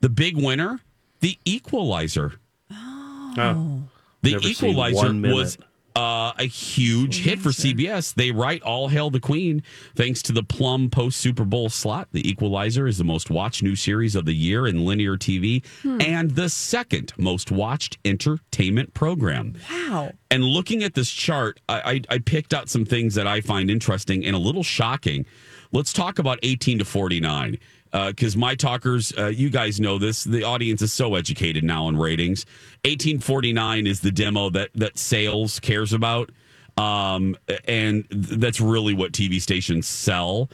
the 0.00 0.08
big 0.08 0.36
winner, 0.36 0.80
The 1.20 1.38
Equalizer. 1.44 2.34
Oh, 2.70 3.82
The 4.22 4.32
Never 4.32 4.48
Equalizer 4.48 4.96
one 4.96 5.20
minute. 5.20 5.34
was 5.34 5.58
uh, 5.96 6.32
a 6.38 6.44
huge 6.44 7.22
hit 7.22 7.38
for 7.38 7.50
CBS. 7.50 8.14
They 8.14 8.30
write 8.30 8.62
"All 8.62 8.88
Hail 8.88 9.10
the 9.10 9.20
Queen" 9.20 9.62
thanks 9.94 10.22
to 10.22 10.32
the 10.32 10.42
Plum 10.42 10.90
post 10.90 11.18
Super 11.20 11.44
Bowl 11.44 11.68
slot. 11.68 12.08
The 12.12 12.28
Equalizer 12.28 12.86
is 12.86 12.98
the 12.98 13.04
most 13.04 13.30
watched 13.30 13.62
new 13.62 13.76
series 13.76 14.14
of 14.14 14.24
the 14.24 14.34
year 14.34 14.66
in 14.66 14.84
linear 14.84 15.16
TV 15.16 15.64
and 15.84 16.32
the 16.32 16.48
second 16.48 17.12
most 17.16 17.50
watched 17.50 17.98
entertainment 18.04 18.94
program. 18.94 19.54
wow. 19.70 20.12
And 20.30 20.42
looking 20.42 20.82
at 20.82 20.94
this 20.94 21.10
chart, 21.10 21.60
I, 21.68 22.02
I, 22.10 22.14
I 22.14 22.18
picked 22.18 22.52
out 22.52 22.68
some 22.68 22.84
things 22.84 23.14
that 23.14 23.26
I 23.28 23.40
find 23.40 23.70
interesting 23.70 24.24
and 24.24 24.34
a 24.34 24.38
little 24.38 24.64
shocking. 24.64 25.26
Let's 25.70 25.92
talk 25.92 26.18
about 26.18 26.40
18 26.42 26.80
to 26.80 26.84
49. 26.84 27.58
Because 27.94 28.36
my 28.36 28.56
talkers, 28.56 29.12
uh, 29.16 29.26
you 29.26 29.50
guys 29.50 29.78
know 29.78 29.98
this. 29.98 30.24
The 30.24 30.42
audience 30.42 30.82
is 30.82 30.92
so 30.92 31.14
educated 31.14 31.62
now 31.62 31.88
in 31.88 31.96
ratings. 31.96 32.44
1849 32.84 33.86
is 33.86 34.00
the 34.00 34.10
demo 34.10 34.50
that 34.50 34.70
that 34.74 34.98
sales 34.98 35.60
cares 35.60 35.92
about, 35.92 36.30
um, 36.76 37.36
and 37.68 38.04
that's 38.10 38.60
really 38.60 38.94
what 38.94 39.12
TV 39.12 39.40
stations 39.40 39.86
sell. 39.86 40.50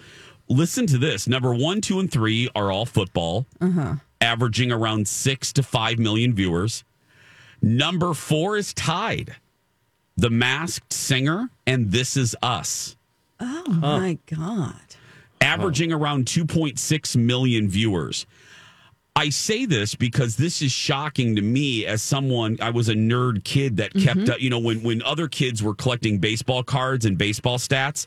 Listen 0.49 0.87
to 0.89 0.99
this: 0.99 1.27
number 1.27 1.55
one, 1.55 1.81
two, 1.81 1.99
and 1.99 2.11
three 2.13 2.51
are 2.55 2.71
all 2.71 2.85
football, 2.85 3.47
averaging 4.21 4.71
around 4.71 5.09
six 5.09 5.51
to 5.55 5.63
five 5.63 5.99
million 5.99 6.35
viewers. 6.35 6.85
Number 7.63 8.13
four 8.13 8.59
is 8.59 8.75
tied. 8.75 9.37
The 10.17 10.29
Masked 10.29 10.93
Singer 10.93 11.49
and 11.67 11.91
This 11.91 12.19
Is 12.19 12.37
Us, 12.43 12.97
Oh 13.41 13.65
my 13.81 14.19
god. 14.27 14.90
Averaging 15.41 15.93
around 15.93 16.27
2.6 16.27 17.17
million 17.17 17.69
viewers. 17.69 18.27
I 19.17 19.29
say 19.31 19.67
this 19.67 19.97
because 19.97 20.37
this 20.37 20.63
is 20.63 20.71
shocking 20.71 21.35
to 21.37 21.43
me 21.43 21.85
as 21.85 22.01
someone 22.01 22.57
I 22.63 22.71
was 22.71 22.89
a 22.89 22.95
nerd 22.95 23.43
kid 23.45 23.77
that 23.79 23.93
kept 23.93 24.21
Mhm. 24.21 24.29
up, 24.31 24.41
you 24.41 24.49
know, 24.49 24.59
when 24.61 24.83
when 24.83 25.03
other 25.03 25.27
kids 25.29 25.63
were 25.63 25.75
collecting 25.75 26.19
baseball 26.19 26.63
cards 26.63 27.05
and 27.05 27.19
baseball 27.19 27.59
stats, 27.59 28.07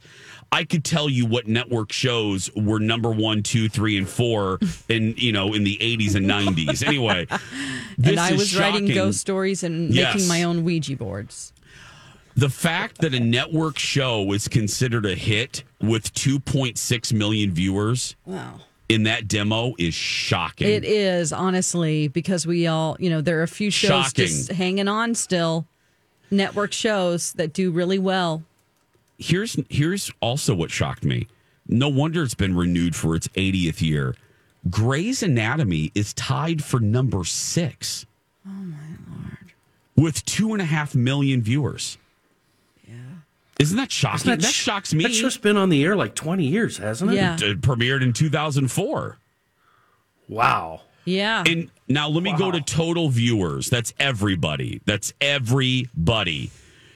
I 0.52 0.64
could 0.64 0.84
tell 0.86 1.10
you 1.10 1.26
what 1.26 1.46
network 1.46 1.92
shows 1.92 2.50
were 2.56 2.80
number 2.80 3.12
one, 3.12 3.44
two, 3.44 3.68
three, 3.68 3.98
and 3.98 4.08
four 4.08 4.60
in 4.88 5.14
you 5.18 5.34
know 5.34 5.54
in 5.54 5.66
the 5.66 5.80
eighties 5.84 6.16
and 6.16 6.26
nineties. 6.26 6.82
Anyway, 6.82 7.28
this 7.98 8.12
and 8.12 8.20
I 8.20 8.32
was 8.32 8.56
writing 8.58 8.88
ghost 8.88 9.20
stories 9.20 9.62
and 9.62 9.94
Yes. 9.94 10.16
making 10.16 10.28
my 10.30 10.44
own 10.44 10.64
Ouija 10.64 10.96
boards. 10.96 11.53
The 12.36 12.50
fact 12.50 13.00
that 13.02 13.14
a 13.14 13.20
network 13.20 13.78
show 13.78 14.32
is 14.34 14.48
considered 14.48 15.06
a 15.06 15.16
hit 15.16 15.64
with 15.82 16.14
2.6 16.14 17.14
million 17.14 17.52
viewers 17.52 18.16
Wow. 18.26 18.60
in 18.90 19.04
that 19.04 19.28
demo 19.28 19.74
is 19.78 19.94
shocking. 19.94 20.68
It 20.68 20.84
is 20.84 21.32
honestly 21.32 22.08
because 22.08 22.48
we 22.48 22.66
all, 22.68 22.98
you 23.00 23.10
know, 23.10 23.22
there 23.22 23.40
are 23.40 23.44
a 23.44 23.48
few 23.48 23.70
shows 23.70 24.06
Shocking. 24.08 24.26
just 24.26 24.52
hanging 24.52 24.88
on 24.88 25.14
still, 25.16 25.68
network 26.32 26.74
shows 26.74 27.34
that 27.34 27.54
do 27.54 27.70
really 27.72 28.00
well. 28.00 28.44
here's 29.20 29.56
here's 29.70 30.12
also 30.20 30.56
what 30.56 30.72
shocked 30.72 31.04
me. 31.06 31.28
No 31.68 31.88
wonder 31.88 32.24
it's 32.24 32.34
been 32.34 32.56
renewed 32.56 32.96
for 32.96 33.16
its 33.16 33.28
80th 33.30 33.82
year. 33.82 34.16
Grey's 34.70 35.22
Anatomy 35.22 35.92
is 35.94 36.14
tied 36.14 36.64
for 36.64 36.80
number 36.80 37.24
six. 37.26 38.06
Oh 38.46 38.50
my 38.52 38.78
lord! 39.10 39.54
With 39.96 40.26
two 40.26 40.52
and 40.54 40.62
a 40.62 40.66
half 40.66 40.96
million 40.96 41.42
viewers. 41.42 41.98
Yeah, 43.60 43.64
isn't 43.64 43.78
that 43.78 43.92
shocking? 43.92 44.32
Isn't 44.32 44.42
that, 44.42 44.48
sh- 44.48 44.54
shocks 44.54 44.94
me. 44.94 45.04
That 45.04 45.14
show's 45.14 45.38
been 45.38 45.58
on 45.58 45.70
the 45.70 45.84
air 45.84 45.96
like 45.96 46.16
20 46.16 46.46
years, 46.46 46.78
hasn't 46.78 47.12
it? 47.12 47.16
Yeah. 47.16 47.36
It 47.40 47.62
premiered 47.62 48.02
in 48.02 48.14
2004. 48.14 49.18
Wow. 50.28 50.82
Yeah. 51.06 51.44
And 51.46 51.70
now 51.88 52.10
let 52.10 52.24
me 52.24 52.34
go 52.38 52.52
to 52.52 52.62
total 52.62 53.10
viewers. 53.10 53.70
That's 53.70 53.94
everybody. 54.00 54.82
That's 54.86 55.14
everybody. 55.22 56.52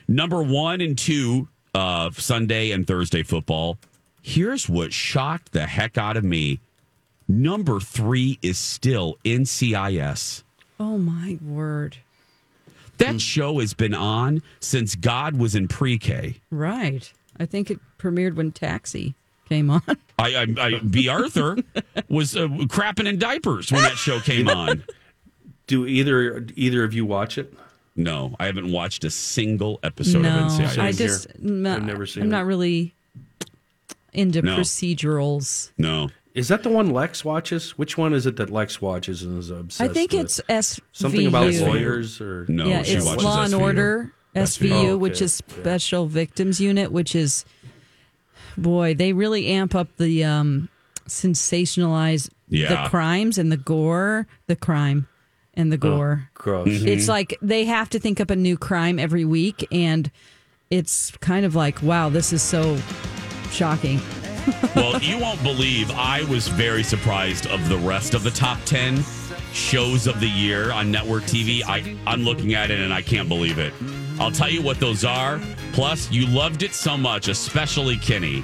Number 0.08 0.42
one 0.42 0.80
and 0.80 0.98
two, 0.98 1.50
of 1.78 2.20
Sunday 2.20 2.72
and 2.72 2.88
Thursday 2.88 3.22
football. 3.22 3.78
Here's 4.24 4.68
what 4.68 4.92
shocked 4.92 5.52
the 5.52 5.68
heck 5.68 5.96
out 5.96 6.18
of 6.18 6.24
me. 6.24 6.60
Number 7.28 7.80
three 7.80 8.40
is 8.42 8.58
still 8.58 9.18
NCIS. 9.24 10.44
Oh 10.80 10.98
my 10.98 11.38
word! 11.40 11.98
That 12.98 13.22
show 13.22 13.60
has 13.60 13.74
been 13.74 13.94
on 13.94 14.42
since 14.60 14.96
God 14.96 15.38
was 15.38 15.56
in 15.56 15.68
pre-K. 15.68 16.36
Right. 16.52 17.12
I 17.40 17.46
think 17.46 17.70
it 17.70 17.80
premiered 18.00 18.36
when 18.36 18.52
Taxi 18.52 19.16
came 19.48 19.70
on. 19.70 19.82
I, 20.20 20.36
I, 20.36 20.48
I 20.60 20.80
Bea 20.80 21.10
Arthur 21.10 21.58
was 22.10 22.36
uh, 22.36 22.48
crapping 22.48 23.06
in 23.08 23.20
diapers 23.20 23.72
when 23.72 23.84
that 23.84 23.98
show 23.98 24.20
came 24.20 24.50
on. 24.50 24.84
Do 25.68 25.86
either 25.86 26.46
either 26.56 26.84
of 26.84 26.94
you 26.94 27.06
watch 27.06 27.38
it? 27.38 27.54
No, 27.96 28.36
I 28.40 28.46
haven't 28.46 28.72
watched 28.72 29.04
a 29.04 29.10
single 29.10 29.80
episode 29.84 30.22
no, 30.22 30.30
of 30.46 30.52
NCIS. 30.52 30.78
I 30.78 30.92
just 30.92 31.28
I've 31.36 31.42
never 31.84 32.06
seen 32.06 32.24
I'm 32.24 32.30
it. 32.30 32.32
not 32.32 32.46
really 32.46 32.94
into 34.14 34.42
No. 34.42 34.58
procedurals. 34.58 35.72
No. 35.78 36.10
Is 36.38 36.50
that 36.50 36.62
the 36.64 36.70
one 36.70 36.92
Lex 36.92 37.26
watches? 37.26 37.78
Which 37.78 37.98
one 37.98 38.14
is 38.14 38.26
it 38.28 38.36
that 38.36 38.50
Lex 38.52 38.80
watches 38.82 39.24
and 39.24 39.40
is 39.40 39.50
obsessed 39.50 39.82
with? 39.82 39.90
I 39.90 39.94
think 39.94 40.12
with? 40.12 40.22
it's 40.22 40.42
S 40.48 40.80
something 40.92 41.26
about 41.26 41.52
VU. 41.52 41.66
lawyers 41.66 42.22
or 42.22 42.46
No, 42.48 42.68
yeah, 42.68 42.84
she 42.84 42.94
it's 42.94 43.06
watches 43.06 43.24
Law 43.24 43.44
and 43.44 43.54
SVU. 43.54 43.60
Order 43.60 44.14
SVU, 44.36 44.72
Oh, 44.72 44.78
okay. 44.78 44.94
which 44.94 45.22
is 45.22 45.34
Special 45.34 46.06
Victims 46.06 46.62
Unit, 46.62 46.92
which 46.92 47.16
is 47.16 47.44
boy, 48.56 48.94
they 48.94 49.14
really 49.14 49.48
amp 49.48 49.74
up 49.74 49.88
the 49.98 50.24
um, 50.24 50.70
sensationalize 51.08 52.30
Yeah. 52.50 52.84
the 52.84 52.90
crimes 52.90 53.38
and 53.40 53.52
the 53.52 53.58
gore, 53.58 54.28
the 54.46 54.56
crime 54.56 55.08
and 55.56 55.72
the 55.72 55.78
gore. 55.78 56.30
gross. 56.36 56.68
Mm-hmm. 56.68 56.88
It's 56.88 57.08
like 57.08 57.36
they 57.42 57.66
have 57.66 57.90
to 57.90 58.00
think 58.00 58.20
up 58.22 58.30
a 58.30 58.36
new 58.36 58.58
crime 58.58 59.00
every 59.00 59.26
week, 59.26 59.66
and 59.72 60.12
it's 60.70 61.10
kind 61.18 61.46
of 61.48 61.56
like, 61.56 61.82
wow, 61.82 62.10
this 62.10 62.32
is 62.32 62.44
so 62.44 62.78
shocking. 63.52 64.00
Well, 64.76 65.00
you 65.02 65.20
won't 65.20 65.42
believe 65.44 65.92
I 65.92 66.24
was 66.26 66.48
very 66.48 66.84
surprised 66.84 67.48
of 67.48 67.68
the 67.70 67.78
rest 67.78 68.14
of 68.14 68.24
the 68.24 68.32
top 68.32 68.58
10 68.66 69.04
shows 69.54 70.08
of 70.08 70.20
the 70.20 70.28
year 70.28 70.72
on 70.72 70.92
network 70.92 71.24
TV. 71.24 71.64
I, 71.66 71.96
I'm 72.06 72.24
looking 72.24 72.54
at 72.54 72.72
it 72.72 72.80
and 72.80 72.94
I 72.94 73.02
can't 73.02 73.28
believe 73.28 73.60
it. 73.60 73.74
I'll 74.20 74.32
tell 74.32 74.50
you 74.50 74.62
what 74.62 74.80
those 74.80 75.04
are. 75.06 75.40
Plus, 75.74 76.12
you 76.12 76.28
loved 76.28 76.64
it 76.64 76.74
so 76.74 76.98
much, 76.98 77.28
especially 77.28 77.98
Kenny. 77.98 78.42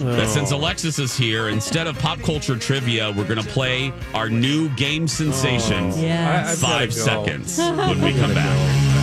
That 0.00 0.26
oh. 0.26 0.26
since 0.26 0.50
Alexis 0.50 0.98
is 0.98 1.16
here, 1.16 1.48
instead 1.48 1.86
of 1.86 1.98
pop 1.98 2.20
culture 2.20 2.56
trivia, 2.56 3.12
we're 3.12 3.26
going 3.26 3.42
to 3.42 3.48
play 3.48 3.92
our 4.14 4.30
new 4.30 4.68
game 4.70 5.06
sensation. 5.06 5.90
Oh. 5.92 5.96
Yes. 6.00 6.62
I- 6.62 6.82
I've 6.82 6.90
Five 6.90 6.90
go. 6.90 6.94
seconds 6.94 7.58
when 7.58 8.00
we 8.00 8.12
come 8.12 8.34
back. 8.34 8.99